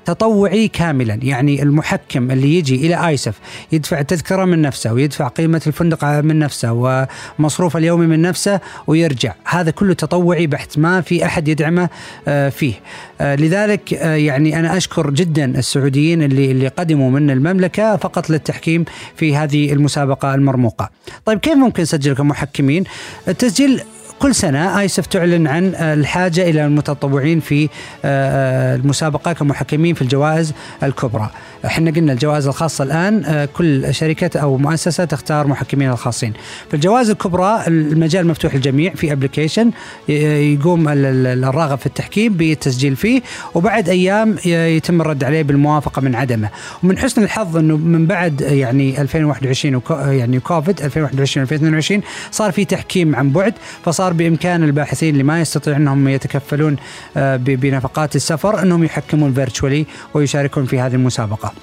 تطوعي 0.05 0.67
كاملا. 0.67 1.19
يعني 1.21 1.63
المحكم 1.63 2.31
اللي 2.31 2.55
يجي 2.55 2.75
إلى 2.75 3.07
آيسف 3.07 3.39
يدفع 3.71 3.99
التذكرة 3.99 4.45
من 4.45 4.61
نفسه 4.61 4.93
ويدفع 4.93 5.27
قيمة 5.27 5.61
الفندق 5.67 6.05
من 6.05 6.39
نفسه 6.39 7.07
ومصروف 7.39 7.77
اليومي 7.77 8.07
من 8.07 8.21
نفسه 8.21 8.59
ويرجع. 8.87 9.33
هذا 9.45 9.71
كله 9.71 9.93
تطوعي 9.93 10.47
بحت 10.47 10.77
ما 10.77 11.01
في 11.01 11.25
أحد 11.25 11.47
يدعمه 11.47 11.89
آه، 12.27 12.49
فيه. 12.49 12.73
آه، 13.21 13.35
لذلك 13.35 13.93
آه، 13.93 14.15
يعني 14.15 14.59
أنا 14.59 14.77
أشكر 14.77 15.09
جدا 15.09 15.45
السعوديين 15.45 16.23
اللي 16.23 16.51
اللي 16.51 16.67
قدموا 16.67 17.11
من 17.11 17.29
المملكة 17.29 17.95
فقط 17.95 18.29
للتحكيم 18.29 18.85
في 19.15 19.35
هذه 19.35 19.73
المسابقة 19.73 20.35
المرموقة. 20.35 20.89
طيب 21.25 21.39
كيف 21.39 21.53
ممكن 21.53 21.83
نسجل 21.83 22.15
كمحكمين 22.15 22.83
التسجيل 23.27 23.81
كل 24.19 24.35
سنة 24.35 24.79
آيسف 24.79 25.05
تعلن 25.05 25.47
عن 25.47 25.75
الحاجة 25.75 26.49
إلى 26.49 26.65
المتطوعين 26.65 27.39
في 27.39 27.63
آه، 27.63 27.69
آه، 28.05 28.75
المسابقة 28.75 29.33
كمحكمين 29.33 29.95
في 29.95 30.01
الجوائز 30.01 30.53
الكبرى. 30.83 31.29
إحنا 31.65 31.91
قلنا 31.91 32.13
الجوائز 32.13 32.47
الخاصة 32.47 32.83
الآن 32.83 33.25
آه، 33.25 33.45
كل 33.45 33.93
شركة 33.93 34.39
أو 34.39 34.57
مؤسسة 34.57 35.05
تختار 35.05 35.47
محكمين 35.47 35.89
الخاصين. 35.89 36.33
في 36.69 36.73
الجوائز 36.73 37.09
الكبرى 37.09 37.63
المجال 37.67 38.27
مفتوح 38.27 38.55
للجميع 38.55 38.93
في 38.93 39.11
ابلكيشن 39.11 39.71
يقوم 40.09 40.89
ال- 40.89 41.05
ال- 41.05 41.43
الراغب 41.43 41.77
في 41.77 41.85
التحكيم 41.85 42.33
بالتسجيل 42.33 42.95
فيه 42.95 43.21
وبعد 43.55 43.89
أيام 43.89 44.35
يتم 44.45 45.01
الرد 45.01 45.23
عليه 45.23 45.41
بالموافقة 45.41 46.01
من 46.01 46.15
عدمه. 46.15 46.49
ومن 46.83 46.97
حسن 46.97 47.23
الحظ 47.23 47.57
أنه 47.57 47.77
من 47.77 48.05
بعد 48.05 48.41
يعني 48.41 49.01
2021 49.01 49.75
وكو 49.75 49.93
يعني 49.93 50.39
كوفيد 50.39 50.81
2021 50.81 51.43
2022 51.43 52.01
صار 52.31 52.51
في 52.51 52.65
تحكيم 52.65 53.15
عن 53.15 53.29
بعد 53.29 53.53
فصار 53.85 54.08
بإمكان 54.13 54.63
الباحثين 54.63 55.13
اللي 55.13 55.23
ما 55.23 55.41
يستطيعون 55.41 55.81
أنهم 55.81 56.07
يتكفلون 56.07 56.75
آه، 57.17 57.35
بنفقات 57.35 58.15
السفر 58.15 58.61
أنهم 58.61 58.83
يحكمون 58.83 59.33
فيرتشوالي 59.33 59.85
ويشاركون 60.13 60.65
في 60.65 60.79
هذه 60.79 60.95
المسابقة. 60.95 61.53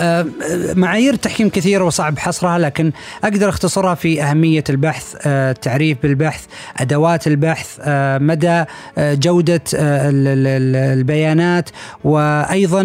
آه، 0.00 0.26
معايير 0.74 1.12
التحكيم 1.14 1.48
كثيرة 1.48 1.84
وصعب 1.84 2.18
حصرها 2.18 2.58
لكن 2.58 2.92
أقدر 3.24 3.48
أختصرها 3.48 3.94
في 3.94 4.22
أهمية 4.22 4.64
البحث 4.70 5.16
التعريف 5.26 5.98
بالبحث 6.02 6.44
أدوات 6.76 7.26
البحث 7.26 7.78
آه، 7.82 8.18
مدى 8.18 8.64
جودة 8.98 9.60
ال- 9.74 10.28
ال- 10.28 10.46
ال- 10.46 10.98
البيانات 10.98 11.70
وأيضا 12.04 12.82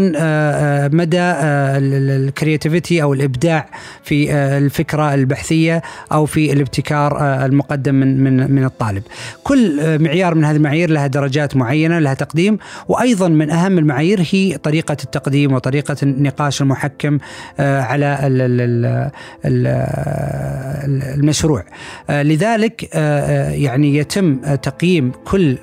مدى 0.93 1.17
الكرياتيفيتي 1.97 3.01
أو 3.03 3.13
الإبداع 3.13 3.69
في 4.03 4.33
الفكرة 4.33 5.13
البحثية 5.13 5.81
أو 6.11 6.25
في 6.25 6.53
الابتكار 6.53 7.17
المقدم 7.45 7.95
من 7.95 8.23
من 8.23 8.51
من 8.51 8.63
الطالب. 8.65 9.03
كل 9.43 9.79
معيار 10.03 10.35
من 10.35 10.45
هذه 10.45 10.55
المعايير 10.55 10.89
لها 10.89 11.07
درجات 11.07 11.55
معينة 11.55 11.99
لها 11.99 12.13
تقديم 12.13 12.57
وأيضا 12.87 13.27
من 13.27 13.49
أهم 13.49 13.77
المعايير 13.77 14.27
هي 14.31 14.57
طريقة 14.57 14.97
التقديم 15.03 15.53
وطريقة 15.53 15.95
نقاش 16.03 16.61
المحكم 16.71 17.17
آه، 17.59 17.81
على 17.81 18.19
ال- 18.23 18.41
ال- 18.41 18.61
ال- 19.45 19.67
ال- 20.85 21.19
المشروع. 21.19 21.63
آه، 22.09 22.23
لذلك 22.23 22.89
آه، 22.93 23.49
يعني 23.49 23.95
يتم 23.97 24.35
تقييم 24.55 25.11
كل 25.25 25.57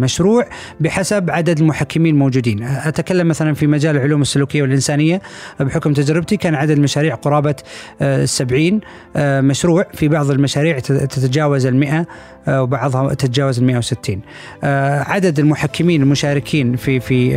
مشروع 0.00 0.44
بحسب 0.80 1.30
عدد 1.30 1.58
المحكمين 1.60 2.14
الموجودين. 2.14 2.62
أتكلم 2.62 3.28
مثلا 3.28 3.54
في 3.54 3.66
مجال 3.66 3.96
العلوم 3.96 4.22
السلوكية 4.22 4.62
والإنسانية. 4.62 5.22
بحكم 5.60 5.92
تجربتي 5.92 6.36
كان 6.36 6.54
عدد 6.54 6.70
المشاريع 6.70 7.14
قرابة 7.14 7.54
آه، 8.02 8.24
70 8.24 8.80
آه، 9.16 9.40
مشروع. 9.40 9.86
في 9.94 10.08
بعض 10.08 10.30
المشاريع 10.30 10.78
تت- 10.78 10.92
تتجاوز 10.92 11.66
المئة 11.66 12.06
وبعضها 12.48 13.14
تتجاوز 13.14 13.58
ال 13.58 13.64
160 13.64 14.20
آه، 14.64 15.00
عدد 15.02 15.38
المحكمين 15.38 16.02
المشاركين 16.02 16.76
في 16.76 17.00
في 17.00 17.32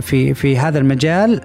في 0.00 0.34
في 0.34 0.58
هذا 0.58 0.78
المجال 0.78 1.40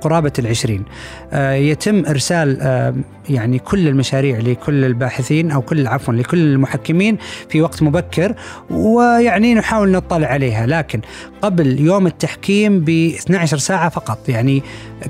قرابة 0.00 0.32
العشرين. 0.38 0.84
آه، 1.32 1.52
يتم 1.52 2.06
إرسال 2.06 2.58
آه، 2.60 2.94
يعني 3.30 3.58
كل 3.58 3.88
المشاريع 3.88 4.38
لكل 4.38 4.84
الباحثين 4.84 5.50
أو 5.50 5.62
كل 5.62 5.86
عفوا 5.86 6.14
لكل 6.14 6.38
المحكمين 6.38 7.18
في 7.48 7.62
وقت 7.62 7.82
مبكر 7.82 8.34
ويعني 8.70 9.54
نحاول 9.54 9.90
نطلع 9.90 10.26
عليها. 10.26 10.66
لكن 10.66 11.00
قبل 11.42 11.80
يوم 11.80 12.06
التحكيم 12.06 12.80
ب 12.80 12.88
12 12.88 13.58
ساعة 13.58 13.88
فقط. 13.88 14.28
يعني 14.28 14.62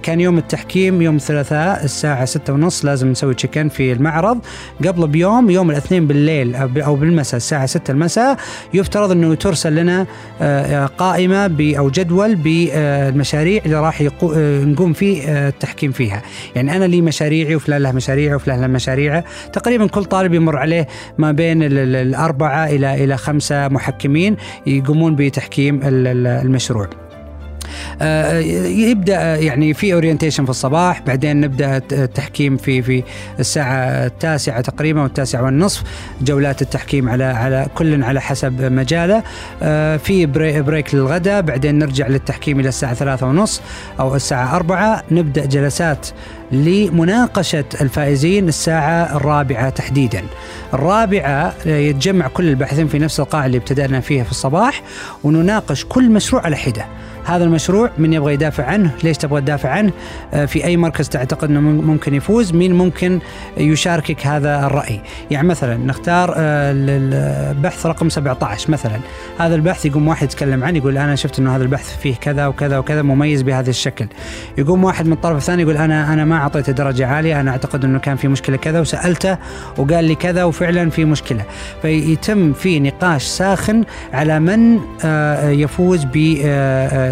كان 0.03 0.21
يوم 0.21 0.39
التحكيم 0.39 1.03
يوم 1.03 1.17
الثلاثاء 1.17 1.85
الساعة 1.85 2.25
ستة 2.25 2.53
ونص 2.53 2.85
لازم 2.85 3.11
نسوي 3.11 3.35
تشيكن 3.35 3.69
في 3.69 3.93
المعرض. 3.93 4.39
قبل 4.87 5.09
بيوم 5.09 5.51
يوم 5.51 5.71
الاثنين 5.71 6.07
بالليل 6.07 6.57
أو 6.57 6.97
بالمساء 6.97 7.37
الساعة 7.37 7.67
6 7.67 7.91
المساء 7.91 8.37
يفترض 8.75 9.11
أنه 9.11 9.35
ترسل 9.35 9.75
لنا 9.75 10.07
آه، 10.41 10.87
قائمة 10.87 11.75
أو 11.79 11.91
جدول 11.91 12.35
بالمشاريع 12.35 13.63
اللي 13.65 13.81
راح 13.81 14.01
نقوم 14.65 14.93
فيه 14.93 15.23
آه، 15.23 15.49
التحكيم 15.49 15.93
فيها. 15.93 16.23
يعني 16.57 16.77
أنا 16.77 16.85
لي 16.85 17.01
مشاريعي 17.01 17.55
وفلان 17.55 17.83
له 17.83 17.93
مشاريعه 17.93 18.35
وفلان 18.37 18.61
له 18.61 18.67
مشاريعه. 18.67 19.25
تقريبا 19.53 19.87
كل 19.87 20.05
طالب 20.05 20.35
يمر 20.35 20.57
عليه 20.57 20.87
ما 21.19 21.33
بين 21.33 21.63
ال- 21.63 21.79
ال- 21.79 21.97
الأربعة 21.97 22.67
إلى 22.67 23.05
إلى 23.05 23.17
خمسة 23.17 23.69
محكمين 23.69 24.37
يقومون 24.67 25.17
بتحكيم 25.17 25.77
ال- 25.77 26.07
ال- 26.07 26.27
المشروع. 26.27 27.10
يبدأ 28.67 29.37
يعني 29.37 29.75
في 29.75 29.95
orientation 29.95 30.45
في 30.45 30.51
الصباح 30.51 31.03
بعدين 31.07 31.41
نبدأ 31.41 31.77
التحكيم 31.93 32.57
في 32.57 32.83
في 32.83 33.03
الساعة 33.41 33.85
التاسعة 34.07 34.61
تقريبا 34.61 35.03
والتاسعة 35.03 35.43
والنصف 35.43 35.83
جولات 36.23 36.63
التحكيم 36.63 37.09
على 37.09 37.25
على 37.25 37.67
كل 37.75 38.05
على 38.05 38.21
حسب 38.21 38.63
مجاله. 38.73 39.23
آه، 39.63 39.97
في 39.97 40.27
brea- 40.27 40.63
break 40.63 40.95
للغداء 40.95 41.43
بعدين 41.43 41.79
نرجع 41.79 42.07
للتحكيم 42.07 42.61
إلى 42.61 42.69
الساعة 42.69 42.95
ثلاثة 42.95 43.27
ونص 43.27 43.61
أو 44.01 44.17
الساعة 44.17 44.57
أربعة. 44.57 45.03
نبدأ 45.11 45.45
جلسات 45.47 46.07
لمناقشة 46.53 47.65
الفائزين 47.81 48.49
الساعة 48.49 49.17
الرابعة 49.17 49.71
تحديدا. 49.71 50.23
الرابعة 50.75 51.55
يتجمع 51.67 52.29
كل 52.29 52.49
الباحثين 52.49 52.89
في 52.89 52.99
نفس 52.99 53.21
القاعة 53.21 53.47
اللي 53.47 53.57
ابتدأنا 53.57 54.01
فيها 54.01 54.25
في 54.25 54.31
الصباح 54.31 54.83
ونناقش 55.25 55.85
كل 55.85 56.11
مشروع 56.11 56.43
على 56.45 56.57
حدة. 56.57 56.87
هذا 57.31 57.45
المشروع 57.45 57.91
من 57.99 58.13
يبغى 58.13 58.35
يدافع 58.35 58.65
عنه؟ 58.65 58.91
ليش 59.05 59.17
تبغى 59.17 59.41
تدافع 59.41 59.69
عنه؟ 59.69 59.93
آه، 60.35 60.45
في 60.45 60.65
أي 60.65 60.77
مركز 60.77 61.09
تعتقد 61.09 61.51
أنه 61.51 61.61
ممكن 61.61 62.15
يفوز؟ 62.15 62.53
مين 62.53 62.73
ممكن 62.73 63.21
يشاركك 63.57 64.27
هذا 64.27 64.67
الرأي؟ 64.67 65.01
يعني 65.31 65.49
مثلا 65.49 65.77
نختار 65.77 66.35
آه، 66.37 66.73
البحث 66.77 67.87
رقم 67.87 68.09
17 68.09 68.71
مثلا. 68.71 68.99
هذا 69.39 69.55
البحث 69.55 69.87
يقوم 69.87 70.09
واحد 70.09 70.25
يتكلم 70.25 70.65
عنه 70.65 70.79
يقول 70.79 70.99
أنا 70.99 71.17
شفت 71.17 71.39
أنه 71.39 71.57
هذا 71.57 71.63
البحث 71.63 71.99
فيه 71.99 72.15
كذا 72.15 72.47
وكذا 72.47 72.79
وكذا 72.79 73.03
مميز 73.03 73.43
بهذا 73.43 73.71
الشكل. 73.71 74.07
يقوم 74.59 74.85
واحد 74.85 75.07
من 75.07 75.13
الطرف 75.13 75.37
الثاني 75.37 75.63
يقول 75.63 75.77
أنا 75.77 76.13
أنا 76.13 76.25
ما 76.25 76.37
أعطيته 76.37 76.73
درجة 76.73 77.07
عالية 77.07 77.41
أنا 77.41 77.51
أعتقد 77.51 77.85
أنه 77.85 77.99
كان 77.99 78.17
في 78.17 78.29
مشكلة 78.29 78.57
كذا 78.57 78.81
وسألته 78.81 79.39
وقال 79.79 80.05
لي 80.05 80.15
كذا 80.15 80.45
وفعلا 80.45 80.91
في 80.91 81.05
مشكلة. 81.05 81.45
فيتم 81.83 82.53
في 82.53 82.81
نقاش 82.81 83.25
ساخن 83.25 83.85
على 84.13 84.41
من 84.41 84.81
آه، 85.05 85.51
يفوز 85.51 86.05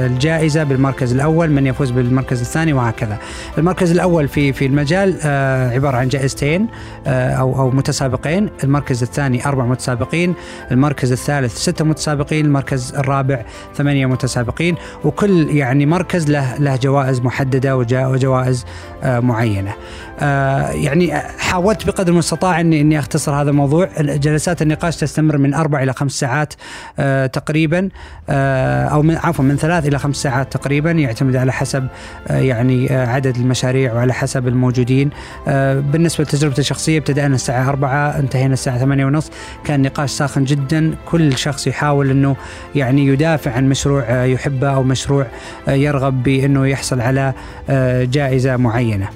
بالجائزة 0.08 0.64
بالمركز 0.64 1.12
الأول 1.12 1.50
من 1.50 1.66
يفوز 1.66 1.90
بالمركز 1.90 2.40
الثاني 2.40 2.72
وهكذا. 2.72 3.18
المركز 3.58 3.90
الأول 3.90 4.28
في 4.28 4.52
في 4.52 4.66
المجال 4.66 5.18
آه، 5.22 5.70
عبارة 5.70 5.96
عن 5.96 6.08
جائزتين 6.08 6.66
آه، 7.06 7.30
أو 7.32 7.58
أو 7.58 7.70
متسابقين. 7.70 8.50
المركز 8.64 9.02
الثاني 9.02 9.46
أربع 9.46 9.64
متسابقين 9.64 10.34
المركز 10.70 11.12
الثالث 11.12 11.56
ستة 11.56 11.84
متسابقين 11.84 12.44
المركز 12.46 12.94
الرابع 12.94 13.44
ثمانية 13.74 14.06
متسابقين. 14.06 14.74
وكل 15.04 15.56
يعني 15.56 15.86
مركز 15.86 16.30
له 16.30 16.56
له 16.58 16.76
جوائز 16.76 17.20
محددة 17.20 17.76
وجوائز 17.76 18.64
معينة. 19.04 19.72
يعني 20.20 21.14
حاولت 21.38 21.86
بقدر 21.86 22.12
المستطاع 22.12 22.60
اني 22.60 22.80
إني 22.80 22.98
أختصر 22.98 23.34
هذا 23.34 23.50
الموضوع. 23.50 23.88
جلسات 24.00 24.62
النقاش 24.62 24.96
تستمر 24.96 25.38
من 25.38 25.54
أربع 25.54 25.82
إلى 25.82 25.92
خمس 25.92 26.12
ساعات 26.12 26.54
تقريبا 27.32 27.88
أو 28.28 29.02
من 29.02 29.16
عفوا 29.16 29.44
من 29.44 29.56
ثلاث 29.56 29.86
إلى 29.86 29.98
خمس 29.98 30.16
ساعات 30.16 30.52
تقريبا 30.52 30.90
يعتمد 30.90 31.36
على 31.36 31.52
حسب 31.52 31.86
يعني 32.30 32.88
عدد 32.90 33.36
المشاريع 33.36 33.94
وعلى 33.94 34.12
حسب 34.12 34.48
الموجودين. 34.48 35.10
بالنسبة 35.46 36.24
لتجربتي 36.24 36.60
الشخصية 36.60 36.98
ابتدأنا 36.98 37.34
الساعة 37.34 37.68
4 37.68 38.18
انتهينا 38.18 38.52
الساعة 38.52 38.78
8 38.78 39.06
ونص. 39.06 39.30
كان 39.64 39.82
نقاش 39.82 40.10
ساخن 40.10 40.44
جدا. 40.44 40.94
كل 41.06 41.36
شخص 41.36 41.66
يحاول 41.66 42.10
إنه 42.10 42.36
يعني 42.74 43.06
يدافع 43.06 43.52
عن 43.52 43.68
مشروع 43.68 44.24
يحبه 44.24 44.70
أو 44.70 44.82
مشروع 44.82 45.26
يرغب 45.68 46.22
بإنه 46.22 46.66
يحصل 46.66 47.00
على 47.00 47.32
جائزة 48.10 48.56
معينة. 48.56 49.08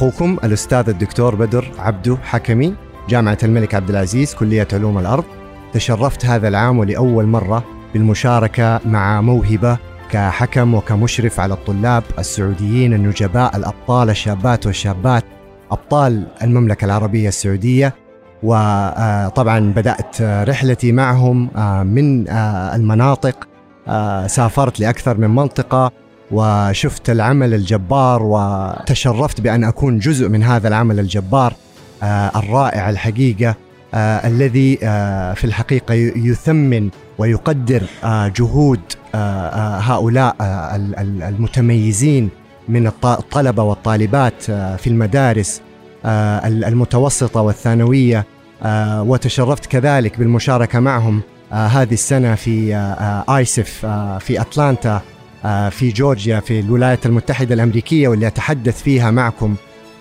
أخوكم 0.00 0.36
الأستاذ 0.44 0.88
الدكتور 0.88 1.34
بدر 1.34 1.72
عبدو 1.78 2.16
حكمي 2.16 2.74
جامعة 3.08 3.38
الملك 3.42 3.74
عبد 3.74 3.90
العزيز 3.90 4.34
كلية 4.34 4.68
علوم 4.72 4.98
الأرض. 4.98 5.24
تشرفت 5.72 6.26
هذا 6.26 6.48
العام 6.48 6.78
ولأول 6.78 7.26
مرة 7.26 7.64
بالمشاركة 7.94 8.80
مع 8.84 9.20
موهبة 9.20 9.78
كحكم 10.10 10.74
وكمشرف 10.74 11.40
على 11.40 11.54
الطلاب 11.54 12.02
السعوديين 12.18 12.94
النجباء 12.94 13.56
الأبطال 13.56 14.10
الشابات 14.10 14.66
والشابات 14.66 15.24
أبطال 15.70 16.26
المملكة 16.42 16.84
العربية 16.84 17.28
السعودية. 17.28 17.94
وطبعا 18.42 19.72
بدأت 19.76 20.22
رحلتي 20.22 20.92
معهم 20.92 21.50
من 21.86 22.28
المناطق 22.74 23.48
سافرت 24.26 24.80
لأكثر 24.80 25.18
من 25.18 25.30
منطقة. 25.30 25.92
وشفت 26.32 27.10
العمل 27.10 27.54
الجبار 27.54 28.22
وتشرفت 28.22 29.40
بأن 29.40 29.64
أكون 29.64 29.98
جزء 29.98 30.28
من 30.28 30.42
هذا 30.42 30.68
العمل 30.68 31.00
الجبار 31.00 31.54
الرائع 32.36 32.90
الحقيقة 32.90 33.54
آه 33.94 34.28
الذي 34.28 34.78
آه 34.82 35.34
في 35.34 35.44
الحقيقة 35.44 35.94
يثمن 35.94 36.90
ويقدر 37.18 37.82
آه 38.04 38.28
جهود 38.28 38.80
آه 39.14 39.78
هؤلاء 39.78 40.36
آه 40.40 40.76
المتميزين 41.28 42.28
من 42.68 42.86
الطلبة 42.86 43.62
والطالبات 43.62 44.50
آه 44.50 44.76
في 44.76 44.86
المدارس 44.86 45.60
آه 46.04 46.46
المتوسطة 46.46 47.40
والثانوية 47.40 48.26
آه 48.62 49.02
وتشرفت 49.02 49.66
كذلك 49.66 50.18
بالمشاركة 50.18 50.80
معهم 50.80 51.20
آه 51.52 51.66
هذه 51.66 51.94
السنة 51.94 52.34
في 52.34 52.74
آه 52.74 53.36
آيسف 53.36 53.86
آه 53.86 54.18
في 54.18 54.40
أتلانتا 54.40 54.94
آه 54.96 55.02
في 55.70 55.92
جورجيا 55.96 56.40
في 56.40 56.60
الولايات 56.60 57.06
المتحدة 57.06 57.54
الأمريكية 57.54 58.08
واللي 58.08 58.26
أتحدث 58.26 58.82
فيها 58.82 59.10
معكم 59.10 59.54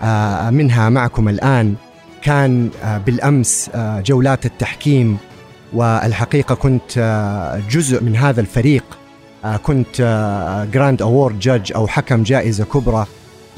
آه 0.04 0.50
منها 0.50 0.90
معكم 0.90 1.30
الآن 1.30 1.76
كان 2.22 2.70
بالأمس 3.06 3.70
جولات 3.78 4.46
التحكيم. 4.46 5.18
والحقيقة 5.74 6.56
كنت 6.56 6.92
جزء 7.72 8.04
من 8.04 8.16
هذا 8.16 8.42
الفريق 8.42 8.84
كنت 9.64 10.02
grand 10.74 11.02
award 11.02 11.40
judge 11.40 11.74
أو 11.74 11.88
حكم 11.88 12.24
جائزة 12.24 12.66
كبرى. 12.66 13.06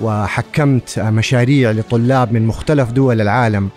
وحكمت 0.01 0.99
مشاريع 0.99 1.71
لطلاب 1.71 2.31
من 2.31 2.47
مختلف 2.47 2.91
دول 2.91 3.21
العالم. 3.21 3.69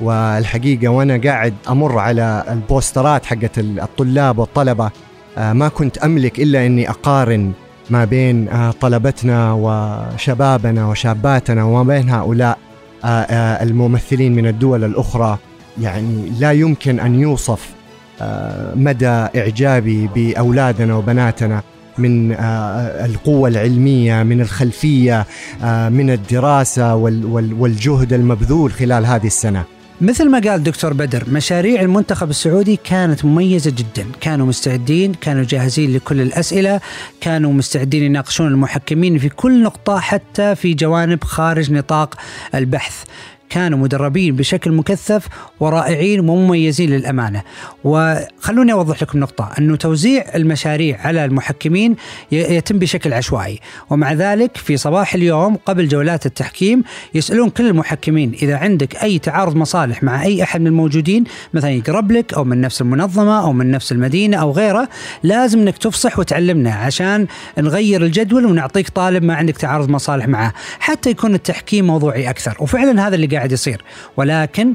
والحقيقة 0.00 0.88
وأنا 0.88 1.20
قاعد 1.24 1.54
أمر 1.68 1.98
على 1.98 2.44
ال 2.50 2.60
posterات 2.60 3.26
حقت 3.26 3.58
الطلاب 3.58 4.38
والطلبة. 4.38 4.90
ما 5.36 5.68
كنت 5.68 5.98
أملك 5.98 6.38
إلا 6.40 6.66
إني 6.66 6.90
أقارن 6.90 7.52
ما 7.90 8.04
بين 8.04 8.48
طلبتنا 8.80 9.52
وشبابنا 9.52 10.86
وشاباتنا 10.86 11.64
وما 11.64 11.82
بين 11.82 12.10
هؤلاء 12.10 12.58
الممثلين 13.62 14.34
من 14.34 14.46
الدول 14.46 14.84
الأخرى. 14.84 15.38
يعني 15.80 16.30
لا 16.40 16.52
يمكن 16.52 17.00
أن 17.00 17.20
يوصف 17.20 17.70
مدى 18.74 19.06
إعجابي 19.08 20.08
بأولادنا 20.14 20.94
وبناتنا 20.94 21.62
من 21.98 22.32
القوة 23.04 23.48
العلمية 23.48 24.22
من 24.22 24.40
الخلفية 24.40 25.26
من 25.88 26.10
الدراسة 26.10 26.94
والجهد 26.94 28.12
المبذول 28.12 28.72
خلال 28.72 29.06
هذه 29.06 29.26
السنة. 29.26 29.64
مثل 30.02 30.30
ما 30.30 30.38
قال 30.38 30.62
دكتور 30.62 30.92
بدر 30.92 31.24
مشاريع 31.30 31.80
المنتخب 31.80 32.30
السعودي 32.30 32.76
كانت 32.84 33.24
مميزة 33.24 33.70
جدا. 33.70 34.06
كانوا 34.20 34.46
مستعدين 34.46 35.14
كانوا 35.14 35.44
جاهزين 35.44 35.94
لكل 35.94 36.20
الأسئلة 36.20 36.80
كانوا 37.20 37.52
مستعدين 37.52 38.02
يناقشون 38.02 38.46
المحكمين 38.46 39.18
في 39.18 39.28
كل 39.28 39.62
نقطة 39.62 39.98
حتى 40.00 40.54
في 40.54 40.74
جوانب 40.74 41.24
خارج 41.24 41.72
نطاق 41.72 42.14
البحث. 42.54 43.04
كانوا 43.52 43.78
مدربين 43.78 44.36
بشكل 44.36 44.72
مكثف 44.72 45.26
ورائعين 45.60 46.20
ومميزين 46.20 46.90
للأمانة. 46.90 47.42
وخلوني 47.84 48.72
أوضح 48.72 49.02
لكم 49.02 49.18
نقطة 49.18 49.50
أنه 49.58 49.76
توزيع 49.76 50.24
المشاريع 50.34 51.00
على 51.00 51.24
المحكمين 51.24 51.96
يتم 52.32 52.78
بشكل 52.78 53.12
عشوائي، 53.12 53.60
ومع 53.90 54.12
ذلك 54.12 54.56
في 54.56 54.76
صباح 54.76 55.14
اليوم 55.14 55.56
قبل 55.56 55.88
جولات 55.88 56.26
التحكيم 56.26 56.82
يسألون 57.14 57.50
كل 57.50 57.66
المحكمين 57.66 58.32
إذا 58.42 58.56
عندك 58.56 59.02
أي 59.02 59.18
تعارض 59.18 59.56
مصالح 59.56 60.02
مع 60.02 60.22
أي 60.22 60.42
أحد 60.42 60.60
من 60.60 60.66
الموجودين 60.66 61.24
مثلا 61.54 61.70
يقرب 61.70 62.12
لك 62.12 62.34
أو 62.34 62.44
من 62.44 62.60
نفس 62.60 62.80
المنظمة 62.80 63.44
أو 63.44 63.52
من 63.52 63.70
نفس 63.70 63.92
المدينة 63.92 64.36
أو 64.36 64.52
غيره، 64.52 64.88
لازم 65.22 65.60
إنك 65.60 65.78
تفصح 65.78 66.18
وتعلمنا 66.18 66.74
عشان 66.74 67.26
نغير 67.58 68.02
الجدول 68.02 68.46
ونعطيك 68.46 68.88
طالب 68.88 69.22
ما 69.22 69.34
عندك 69.34 69.56
تعارض 69.56 69.88
مصالح 69.88 70.28
معه، 70.28 70.52
حتى 70.78 71.10
يكون 71.10 71.34
التحكيم 71.34 71.86
موضوعي 71.86 72.30
أكثر، 72.30 72.56
وفعلا 72.60 73.08
هذا 73.08 73.14
اللي 73.14 73.26
قاعد 73.26 73.41
قاعد 73.42 73.52
يصير. 73.52 73.82
ولكن 74.16 74.74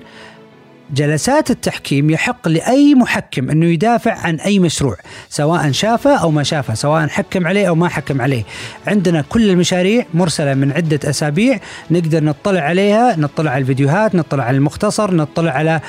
جلسات 0.94 1.52
التحكيم 1.52 2.10
يحق 2.10 2.48
لأي 2.48 2.96
محكم 2.96 3.50
أنه 3.50 3.66
يدافع 3.66 4.14
عن 4.14 4.36
أي 4.36 4.60
مشروع 4.60 4.96
سواء 5.30 5.72
شافه 5.72 6.16
أو 6.16 6.32
ما 6.32 6.44
شافه 6.44 6.74
سواء 6.74 7.08
حكم 7.08 7.48
عليه 7.48 7.70
أو 7.70 7.76
ما 7.76 7.90
حكم 7.90 8.22
عليه. 8.22 8.44
عندنا 8.88 9.22
كل 9.30 9.50
المشاريع 9.50 10.06
مرسلة 10.14 10.54
من 10.54 10.72
عدة 10.72 11.10
أسابيع 11.10 11.60
نقدر 11.92 12.24
نطلع 12.24 12.62
عليها 12.62 13.16
نطلع 13.18 13.52
على 13.52 13.62
الفيديوهات 13.62 14.16
نطلع 14.16 14.44
على 14.44 14.58
المختصر 14.58 15.14
نطلع 15.14 15.52
على 15.52 15.82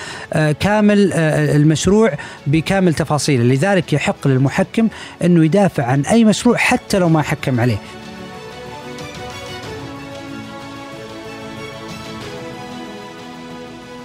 كامل 0.61 1.13
المشروع 1.13 2.13
بكامل 2.47 2.95
تفاصيله. 2.95 3.45
لذلك 3.45 3.93
يحق 3.93 4.29
للمحكم 4.29 4.89
أنه 5.25 5.45
يدافع 5.45 5.85
عن 5.85 6.01
أي 6.01 6.25
مشروع 6.25 6.57
حتى 6.57 6.99
لو 6.99 7.09
ما 7.09 7.23
حكم 7.23 7.61
عليه. 7.61 7.79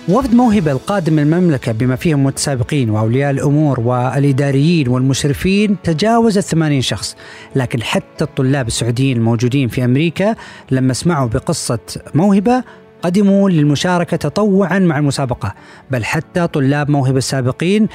وفد 0.09 0.33
موهبة 0.33 0.71
القادم 0.71 1.19
المملكة 1.19 1.71
بما 1.71 1.95
فيهم 1.95 2.19
المتسابقين 2.19 2.89
وأولياء 2.89 3.31
الأمور 3.31 3.79
والإداريين 3.79 4.87
والمشرفين 4.87 5.77
تجاوز 5.83 6.37
الثمانين 6.37 6.81
شخص. 6.81 7.15
لكن 7.55 7.83
حتى 7.83 8.23
الطلاب 8.23 8.67
السعوديين 8.67 9.17
الموجودين 9.17 9.67
في 9.67 9.85
أمريكا 9.85 10.35
لما 10.71 10.93
سمعوا 10.93 11.27
بقصة 11.27 11.79
موهبة 12.13 12.63
قدموا 13.01 13.49
للمشاركة 13.49 14.17
تطوعا 14.17 14.79
مع 14.79 14.97
المسابقة. 14.97 15.53
بل 15.91 16.05
حتى 16.05 16.47
طلاب 16.47 16.89
موهبة 16.89 17.17
السابقين 17.17 17.87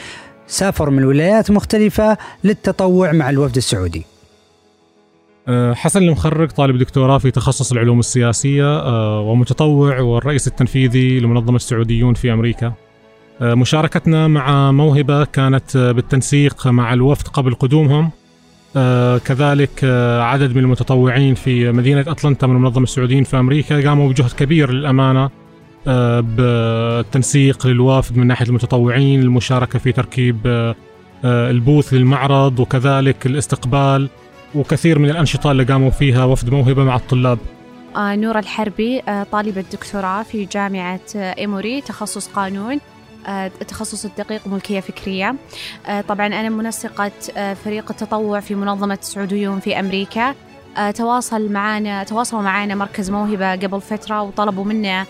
سافروا 0.47 0.95
من 0.95 1.05
ولايات 1.05 1.51
مختلفة 1.51 2.19
للتطوع 2.45 3.13
مع 3.13 3.31
الوفد 3.31 3.57
السعودي. 3.57 4.18
حسن 5.75 6.03
المخرج 6.03 6.49
طالب 6.49 6.79
دكتوراه 6.79 7.19
في 7.19 7.31
تخصص 7.31 7.73
العلوم 7.73 7.99
السياسية 7.99 8.83
ومتطوع 9.21 10.01
والرئيس 10.01 10.49
التنفيذي 10.49 11.21
لمنظمة 11.21 11.57
السعوديون 11.57 12.15
في 12.15 12.33
أمريكا. 12.33 12.73
مشاركتنا 13.41 14.29
مع 14.29 14.73
موهبة 14.73 15.25
كانت 15.25 15.77
بالتنسيق 15.77 16.67
مع 16.67 16.93
الوفد 16.93 17.29
قبل 17.29 17.55
قدومهم. 17.55 18.11
كذلك 19.25 19.85
عدد 20.21 20.57
من 20.57 20.63
المتطوعين 20.63 21.35
في 21.35 21.73
مدينة 21.73 22.01
أتلانتا 22.01 22.47
من 22.47 22.57
المنظمة 22.57 22.85
السعوديين 22.85 23.25
في 23.25 23.39
أمريكا 23.39 23.89
قاموا 23.89 24.09
بجهد 24.09 24.33
كبير 24.33 24.73
للأمانة 24.73 25.31
بالتنسيق 26.21 27.67
للوافد 27.67 28.17
من 28.17 28.27
ناحية 28.27 28.47
المتطوعين 28.47 29.21
المشاركة 29.21 29.79
في 29.79 29.93
تركيب 29.93 30.75
البوث 31.25 31.95
للمعرض 31.95 32.61
وكذلك 32.61 33.27
الاستقبال 33.27 34.09
وكثير 34.55 34.99
من 34.99 35.11
الأنشطة 35.11 35.51
اللي 35.51 35.65
قاموا 35.65 35.91
فيها 35.91 36.25
وفد 36.25 36.51
موهبة 36.51 36.85
مع 36.85 36.97
الطلاب. 36.97 37.39
نور 37.97 38.39
الحربي 38.39 39.03
طالبة 39.33 39.65
دكتوراه 39.73 40.23
في 40.23 40.45
جامعة 40.45 41.01
إيموري 41.15 41.81
تخصص 41.81 42.29
قانون 42.29 42.81
التخصص 43.29 44.05
آه، 44.05 44.11
الدقيق 44.11 44.47
ملكية 44.47 44.81
فكرية. 44.81 45.35
آه، 45.87 46.01
طبعا 46.01 46.27
أنا 46.27 46.49
منسقة 46.49 47.13
آه، 47.37 47.55
فريق 47.55 47.91
التطوع 47.91 48.41
في 48.41 48.55
منظمة 48.55 48.99
سعوديون 49.01 49.61
في 49.61 49.81
أمريكا. 49.81 50.35
تواصل 50.95 51.53
معنا 51.53 52.05
تواصلوا 52.05 52.43
معنا 52.43 52.75
مركز 52.75 53.11
موهبة 53.11 53.53
قبل 53.53 53.81
فترة 53.81 54.23
وطلبوا 54.23 54.65
منا 54.65 55.07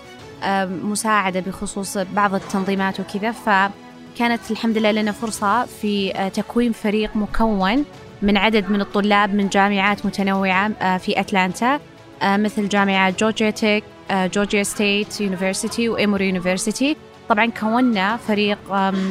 مساعدة 0.66 1.40
بخصوص 1.40 1.98
بعض 1.98 2.34
التنظيمات 2.34 3.00
وكذا. 3.00 3.32
فكانت 3.32 4.50
الحمد 4.50 4.78
لله 4.78 4.92
لنا 4.92 5.12
فرصة 5.12 5.64
في 5.64 6.12
تكوين 6.34 6.72
فريق 6.72 7.16
مكون. 7.16 7.84
من 8.22 8.36
عدد 8.36 8.70
من 8.70 8.80
الطلاب 8.80 9.34
من 9.34 9.48
جامعات 9.48 10.06
متنوعة 10.06 10.98
في 10.98 11.20
أتلانتا 11.20 11.80
مثل 12.22 12.68
جامعة 12.68 13.10
Georgia 13.10 13.50
Tech 13.50 13.84
Georgia 14.10 14.62
State 14.62 15.20
University 15.20 15.88
و 15.88 15.94
Emory 15.94 16.26
University. 16.26 16.96
طبعا 17.28 17.46
كونا 17.46 18.16
فريق 18.16 18.58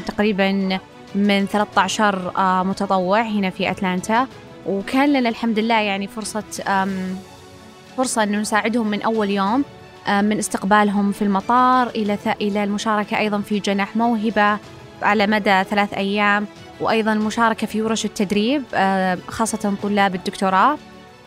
تقريبا 0.06 0.80
من 1.16 1.46
13 1.46 2.32
آه، 2.38 2.64
متطوع 2.64 3.22
هنا 3.22 3.50
في 3.50 3.72
أتلانتا. 3.72 4.28
وكان 4.66 5.14
لنا 5.14 5.30
الحمد 5.30 5.60
لله 5.60 5.80
يعني 5.80 6.08
فرصة 6.08 6.44
فرصة 7.98 8.24
أن 8.24 8.40
نساعدهم 8.42 8.88
من 8.88 9.02
أول 9.02 9.30
يوم 9.30 9.64
من 10.08 10.38
استقبالهم 10.38 11.12
في 11.12 11.22
المطار 11.22 11.88
إلى 11.88 12.18
إلى 12.42 12.64
المشاركة 12.64 13.18
أيضا 13.18 13.42
في 13.42 13.60
جناح 13.60 13.96
موهبة 13.96 14.58
على 15.02 15.28
مدى 15.28 15.64
ثلاث 15.64 15.94
أيام. 15.94 16.48
وأيضا 16.82 17.14
المشاركة 17.14 17.68
في 17.68 17.82
ورش 17.82 18.06
التدريب 18.06 18.64
خاصة 19.28 19.76
طلاب 19.84 20.16
الدكتوراه. 20.16 20.78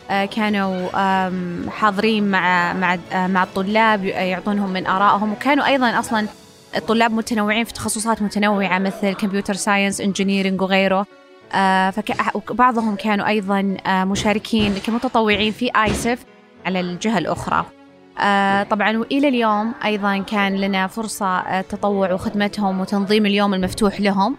كانوا 0.09 0.89
حاضرين 1.69 2.31
مع 2.31 2.73
مع 2.73 2.97
مع 3.27 3.43
الطلاب 3.43 4.05
يعطونهم 4.05 4.69
من 4.69 4.87
آرائهم. 4.87 5.31
وكانوا 5.31 5.65
أيضا 5.65 5.99
أصلا 5.99 6.27
الطلاب 6.75 7.11
متنوعين 7.11 7.63
في 7.63 7.73
تخصصات 7.73 8.21
متنوعة 8.21 8.79
مثل 8.79 9.13
computer 9.13 9.53
science 9.53 10.01
engineering 10.01 10.61
وغيره. 10.61 11.05
آه 11.53 11.93
وبعضهم 12.49 12.95
كانوا 12.95 13.27
أيضا 13.27 13.77
آه 13.87 14.03
مشاركين 14.03 14.73
كمتطوعين 14.73 15.51
في 15.51 15.71
ISEF 15.83 16.25
على 16.65 16.79
الجهة 16.79 17.17
الأخرى. 17.17 17.65
آه 18.19 18.63
طبعا 18.63 18.97
وإلى 18.97 19.27
اليوم 19.27 19.73
أيضا 19.85 20.17
كان 20.17 20.55
لنا 20.55 20.87
فرصة 20.87 21.39
التطوع 21.39 22.09
آه، 22.09 22.13
وخدمتهم 22.13 22.81
وتنظيم 22.81 23.25
اليوم 23.25 23.53
المفتوح 23.53 24.01
لهم. 24.01 24.37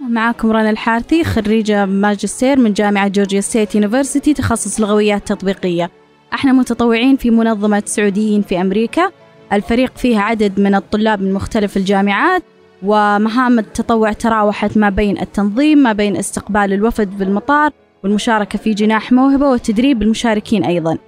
معكم 0.00 0.50
رنا 0.50 0.70
الحارثي 0.70 1.24
خريجة 1.24 1.86
ماجستير 1.86 2.58
من 2.58 2.72
جامعة 2.72 3.08
Georgia 3.08 3.40
State 3.40 3.74
University 3.74 4.34
تخصص 4.34 4.80
لغويات 4.80 5.28
تطبيقية. 5.28 5.90
إحنا 6.34 6.52
متطوعين 6.52 7.16
في 7.16 7.30
منظمة 7.30 7.82
سعوديين 7.86 8.42
في 8.42 8.60
أمريكا. 8.60 9.10
الفريق 9.52 9.92
فيه 9.96 10.18
عدد 10.18 10.60
من 10.60 10.74
الطلاب 10.74 11.22
من 11.22 11.32
مختلف 11.32 11.76
الجامعات 11.76 12.42
ومهام 12.82 13.58
التطوع 13.58 14.12
تراوحت 14.12 14.76
ما 14.76 14.90
بين 14.90 15.18
التنظيم 15.18 15.78
ما 15.78 15.92
بين 15.92 16.16
استقبال 16.16 16.72
الوفد 16.72 17.18
بالمطار 17.18 17.70
والمشاركة 18.04 18.58
في 18.58 18.74
جناح 18.74 19.12
موهبة 19.12 19.50
وتدريب 19.50 20.02
المشاركين 20.02 20.64
أيضا. 20.64 20.98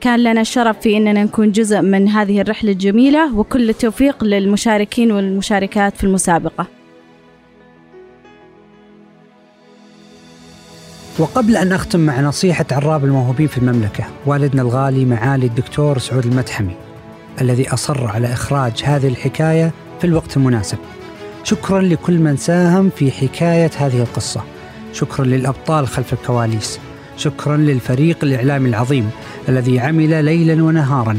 كان 0.00 0.20
لنا 0.20 0.40
الشرف 0.40 0.80
في 0.80 0.96
أننا 0.96 1.24
نكون 1.24 1.52
جزء 1.52 1.80
من 1.80 2.08
هذه 2.08 2.40
الرحلة 2.40 2.72
الجميلة 2.72 3.38
وكل 3.38 3.70
التوفيق 3.70 4.24
للمشاركين 4.24 5.12
والمشاركات 5.12 5.96
في 5.96 6.04
المسابقة. 6.04 6.79
وقبل 11.18 11.56
أن 11.56 11.72
أختم 11.72 12.00
مع 12.00 12.20
نصيحة 12.20 12.64
عراب 12.72 13.04
الموهوبين 13.04 13.46
في 13.46 13.58
المملكة 13.58 14.04
والدنا 14.26 14.62
الغالي 14.62 15.04
معالي 15.04 15.46
الدكتور 15.46 15.98
سعود 15.98 16.26
المتحمي 16.26 16.76
الذي 17.40 17.72
أصر 17.74 18.06
على 18.06 18.32
إخراج 18.32 18.82
هذه 18.84 19.08
الحكاية 19.08 19.72
في 20.00 20.06
الوقت 20.06 20.36
المناسب. 20.36 20.78
شكرا 21.44 21.80
لكل 21.80 22.18
من 22.18 22.36
ساهم 22.36 22.90
في 22.96 23.10
حكاية 23.10 23.70
هذه 23.76 24.00
القصة. 24.00 24.42
شكرا 24.92 25.24
للأبطال 25.24 25.88
خلف 25.88 26.12
الكواليس. 26.12 26.78
شكرا 27.16 27.56
للفريق 27.56 28.18
الإعلامي 28.22 28.68
العظيم 28.68 29.10
الذي 29.48 29.80
عمل 29.80 30.24
ليلا 30.24 30.64
ونهارا 30.64 31.18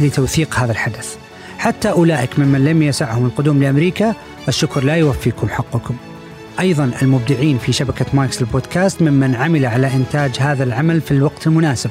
لتوثيق 0.00 0.54
هذا 0.54 0.72
الحدث. 0.72 1.16
حتى 1.58 1.90
أولئك 1.90 2.38
ممن 2.38 2.64
لم 2.64 2.82
يسعهم 2.82 3.26
القدوم 3.26 3.62
لأمريكا 3.62 4.14
الشكر 4.48 4.84
لا 4.84 4.94
يوفيكم 4.94 5.48
حقكم. 5.48 5.96
أيضا 6.60 6.90
المبدعين 7.02 7.58
في 7.58 7.72
شبكة 7.72 8.06
مايكس 8.12 8.40
البودكاست 8.40 9.02
ممن 9.02 9.34
عمل 9.34 9.66
على 9.66 9.94
إنتاج 9.94 10.36
هذا 10.38 10.64
العمل 10.64 11.00
في 11.00 11.10
الوقت 11.10 11.46
المناسب. 11.46 11.90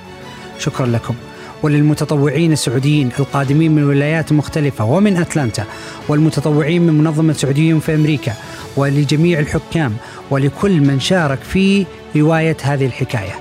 شكرا 0.60 0.86
لكم. 0.86 1.16
وللمتطوعين 1.64 2.52
السعوديين 2.52 3.10
القادمين 3.20 3.76
من 3.76 3.84
ولايات 3.84 4.32
مختلفة 4.32 4.86
ومن 4.86 5.18
أتلانتا 5.18 5.66
والمتطوعين 6.08 6.82
من 6.82 6.94
منظمة 6.94 7.34
سعوديين 7.34 7.80
في 7.80 7.96
أمريكا 7.96 8.34
ولجميع 8.78 9.40
الحكام 9.40 9.96
ولكل 10.30 10.82
من 10.82 11.00
شارك 11.00 11.40
في 11.40 11.86
رواية 12.16 12.58
هذه 12.62 12.86
الحكاية. 12.86 13.34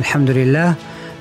الحمد 0.00 0.30
لله 0.30 0.74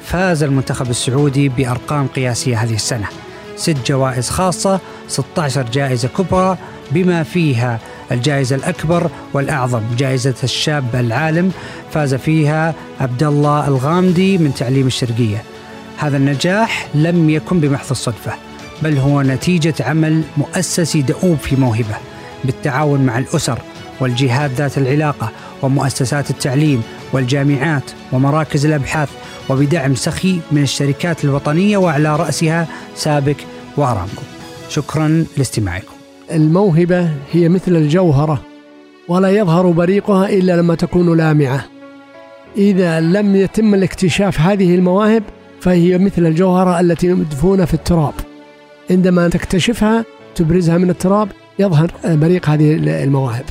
فاز 0.04 0.43
المنتخب 0.43 0.89
السعودي 0.89 1.50
بأرقام 1.50 2.08
قياسية 2.08 2.64
هذه 2.64 2.76
السنة. 2.76 3.08
ست 3.56 3.78
جوائز 3.86 4.30
خاصة 4.30 4.80
16 5.08 5.64
جائزة 5.64 6.08
كبرى 6.08 6.58
بما 6.92 7.24
فيها 7.24 7.80
الجائزة 8.12 8.56
الأكبر 8.56 9.10
والأعظم 9.34 9.82
جائزة 9.98 10.36
الشاب 10.44 10.96
العالم 10.96 11.52
فاز 11.94 12.16
فيها 12.16 12.74
عبد 13.02 13.24
الله 13.24 13.68
الغامدي 13.68 14.38
من 14.38 14.54
تعليم 14.54 14.88
الشرقية. 14.88 15.44
هذا 15.98 16.18
النجاح 16.18 16.88
لم 16.96 17.30
يكن 17.30 17.60
بمحض 17.60 17.90
الصدفة 17.92 18.34
بل 18.84 18.98
هو 18.98 19.22
نتيجة 19.22 19.74
عمل 19.80 20.22
مؤسسي 20.38 21.02
دؤوب 21.02 21.38
في 21.38 21.56
موهبة 21.56 21.96
بالتعاون 22.44 23.06
مع 23.06 23.18
الأسر 23.18 23.60
والجهات 24.00 24.52
ذات 24.52 24.78
العلاقة 24.78 25.32
ومؤسسات 25.62 26.30
التعليم 26.30 26.84
والجامعات 27.14 27.84
ومراكز 28.12 28.66
الأبحاث 28.66 29.10
وبدعم 29.50 29.96
سخي 29.96 30.40
من 30.52 30.64
الشركات 30.64 31.24
الوطنية 31.24 31.78
وعلى 31.78 32.16
رأسها 32.16 32.68
سابك 32.96 33.38
وأرامكو. 33.78 34.22
شكرا 34.70 35.26
لاستماعكم. 35.38 35.99
الموهبة 36.32 37.10
هي 37.32 37.50
مثل 37.50 37.76
الجوهرة 37.76 38.42
ولا 39.08 39.30
يظهر 39.30 39.72
بريقها 39.72 40.30
إلا 40.30 40.58
لما 40.58 40.76
تكون 40.76 41.18
لامعة. 41.18 41.66
إذا 42.58 43.00
لم 43.00 43.36
يتم 43.36 43.74
الاكتشاف 43.74 44.40
هذه 44.40 44.76
المواهب 44.76 45.24
فهي 45.62 45.98
مثل 45.98 46.26
الجوهرة 46.26 46.80
التي 46.80 47.14
مدفونة 47.14 47.66
في 47.66 47.74
التراب. 47.74 48.14
عندما 48.92 49.28
تكتشفها 49.28 50.06
تبرزها 50.36 50.78
من 50.78 50.90
التراب 50.90 51.30
يظهر 51.60 51.92
بريق 52.06 52.50
هذه 52.50 52.74
المواهب. 53.04 53.46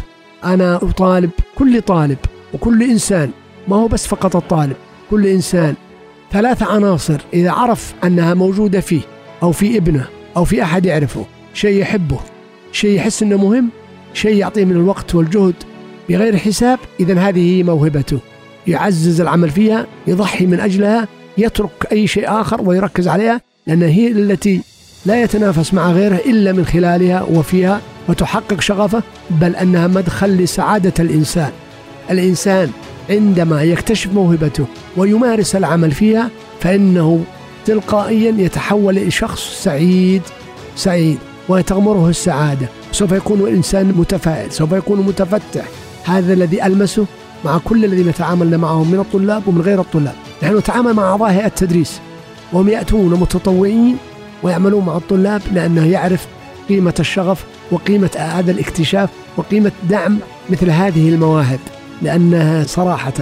أنا 0.44 0.76
أطالب 0.76 1.30
كل 1.58 1.82
طالب 1.82 2.18
وكل 2.54 2.82
إنسان 2.82 3.30
ما 3.68 3.76
هو 3.76 3.88
بس 3.88 4.06
فقط 4.06 4.36
الطالب 4.36 4.76
كل 5.10 5.26
إنسان 5.26 5.74
ثلاث 6.32 6.62
عناصر 6.62 7.20
إذا 7.32 7.50
عرف 7.50 7.94
أنها 8.04 8.34
موجودة 8.34 8.80
فيه 8.80 9.00
أو 9.42 9.52
في 9.52 9.76
ابنه 9.76 10.04
أو 10.36 10.44
في 10.44 10.62
أحد 10.62 10.86
يعرفه 10.86 11.24
شيء 11.54 11.80
يحبه. 11.80 12.18
شيء 12.72 12.90
يحس 12.90 13.22
أنه 13.22 13.36
مهم 13.36 13.68
شيء 14.14 14.36
يعطيه 14.36 14.64
من 14.64 14.72
الوقت 14.72 15.14
والجهد. 15.14 15.54
بغير 16.08 16.36
حساب 16.36 16.78
إذا 17.00 17.18
هذه 17.18 17.56
هي 17.56 17.62
موهبته. 17.62 18.18
يعزز 18.66 19.20
العمل 19.20 19.50
فيها 19.50 19.86
يضحي 20.06 20.46
من 20.46 20.60
أجلها 20.60 21.08
يترك 21.38 21.86
أي 21.92 22.06
شيء 22.06 22.40
آخر 22.40 22.62
ويركز 22.62 23.08
عليها 23.08 23.40
لأن 23.66 23.82
هي 23.82 24.08
التي 24.08 24.60
لا 25.06 25.22
يتنافس 25.22 25.74
مع 25.74 25.92
غيره 25.92 26.16
إلا 26.16 26.52
من 26.52 26.66
خلالها 26.66 27.22
وفيها 27.22 27.80
وتحقق 28.08 28.60
شغفه 28.60 29.02
بل 29.30 29.56
أنها 29.56 29.86
مدخل 29.86 30.36
لسعادة 30.36 30.92
الإنسان. 31.00 31.50
الإنسان 32.10 32.70
عندما 33.10 33.62
يكتشف 33.62 34.12
موهبته 34.12 34.66
ويمارس 34.96 35.56
العمل 35.56 35.90
فيها 35.92 36.30
فإنه 36.60 37.24
تلقائيا 37.66 38.34
يتحول 38.38 38.98
إلى 38.98 39.10
شخص 39.10 39.62
سعيد 39.62 40.22
سعيد. 40.76 41.18
وتغمره 41.48 42.08
السعادة. 42.08 42.68
سوف 42.92 43.12
يكون 43.12 43.40
الإنسان 43.40 43.94
متفائل 43.96 44.52
سوف 44.52 44.72
يكون 44.72 45.00
متفتح. 45.00 45.64
هذا 46.04 46.32
الذي 46.32 46.66
ألمسه 46.66 47.06
مع 47.44 47.58
كل 47.58 47.84
الذين 47.84 48.14
تعاملنا 48.14 48.56
معهم 48.56 48.90
من 48.90 49.00
الطلاب 49.00 49.48
ومن 49.48 49.60
غير 49.60 49.80
الطلاب. 49.80 50.14
نحن 50.42 50.56
نتعامل 50.56 50.94
مع 50.94 51.02
أعضاء 51.02 51.30
هيئة 51.30 51.46
التدريس. 51.46 52.00
وهم 52.52 52.68
يأتون 52.68 53.20
متطوعين 53.20 53.96
ويعملون 54.42 54.84
مع 54.84 54.96
الطلاب 54.96 55.42
لأنه 55.52 55.86
يعرف 55.86 56.26
قيمة 56.68 56.94
الشغف 57.00 57.44
وقيمة 57.70 58.10
هذا 58.16 58.50
الاكتشاف 58.50 59.10
وقيمة 59.36 59.72
دعم 59.90 60.18
مثل 60.50 60.70
هذه 60.70 61.08
المواهب. 61.08 61.60
لأنها 62.02 62.64
صراحة 62.64 63.12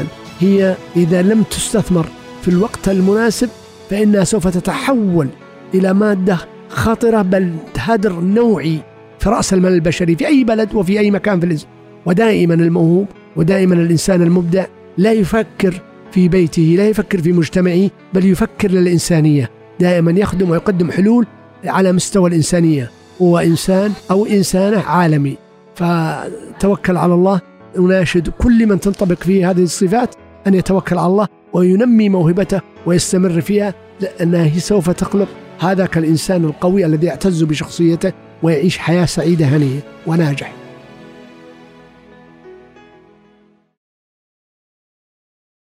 هي 0.41 0.77
إذا 0.97 1.22
لم 1.22 1.43
تستثمر 1.43 2.07
في 2.43 2.49
الوقت 2.49 2.89
المناسب 2.89 3.49
فإنها 3.91 4.24
سوف 4.24 4.49
تتحول 4.49 5.29
إلى 5.74 5.93
مادة 5.93 6.39
خطرة 6.77 7.22
بل 7.22 7.53
هدر 7.79 8.20
نوعي 8.20 8.79
في 9.18 9.29
رأس 9.29 9.55
المال 9.55 9.72
البشري 9.72 10.16
في 10.16 10.27
أي 10.27 10.45
بلد 10.45 10.74
وفي 10.74 10.99
أي 10.99 11.11
مكان 11.11 11.41
في 11.41 11.47
الإنسان 11.47 11.68
ودائما 12.07 12.55
الموهوب 12.55 13.07
ودائما 13.37 13.74
الإنسان 13.74 14.22
المبدع 14.22 14.66
لا 14.99 15.12
يفكر 15.12 15.83
في 16.12 16.29
بيته 16.29 16.74
لا 16.79 16.89
يفكر 16.89 17.18
في 17.18 17.33
مجتمعه 17.33 17.91
بل 18.14 18.27
يفكر 18.27 18.70
للإنسانية. 18.70 19.51
دائما 19.81 20.11
يخدم 20.11 20.51
ويقدم 20.51 20.91
حلول 20.91 21.27
على 21.64 21.93
مستوى 21.93 22.31
الإنسانية 22.31 22.91
هو 23.22 23.39
إنسان 23.39 23.93
أو 24.11 24.27
إنسانة 24.27 24.81
عالمي. 24.81 25.37
فتوكل 25.74 26.97
على 26.97 27.14
الله. 27.14 27.41
أناشد 27.79 28.29
كل 28.29 28.66
من 28.66 28.81
تنطبق 28.81 29.22
فيه 29.22 29.51
هذه 29.51 29.62
الصفات 29.62 30.14
أن 30.47 30.55
يتوكل 30.55 30.99
على 30.99 31.07
الله 31.07 31.29
وينمي 31.53 32.09
موهبته 32.09 32.61
ويستمر 32.87 33.41
فيها 33.41 33.74
لأنها 34.01 34.59
سوف 34.59 34.91
تخلق 34.91 35.29
هذاك 35.59 35.99
الإنسان 35.99 36.45
القوي 36.45 36.87
الذي 36.87 37.07
يعتز 37.07 37.43
بشخصيته 37.43 38.13
ويعيش 38.43 38.79
حياة 38.79 39.05
سعيدة 39.05 39.47
هنية 39.47 39.81
وناجح. 40.07 40.66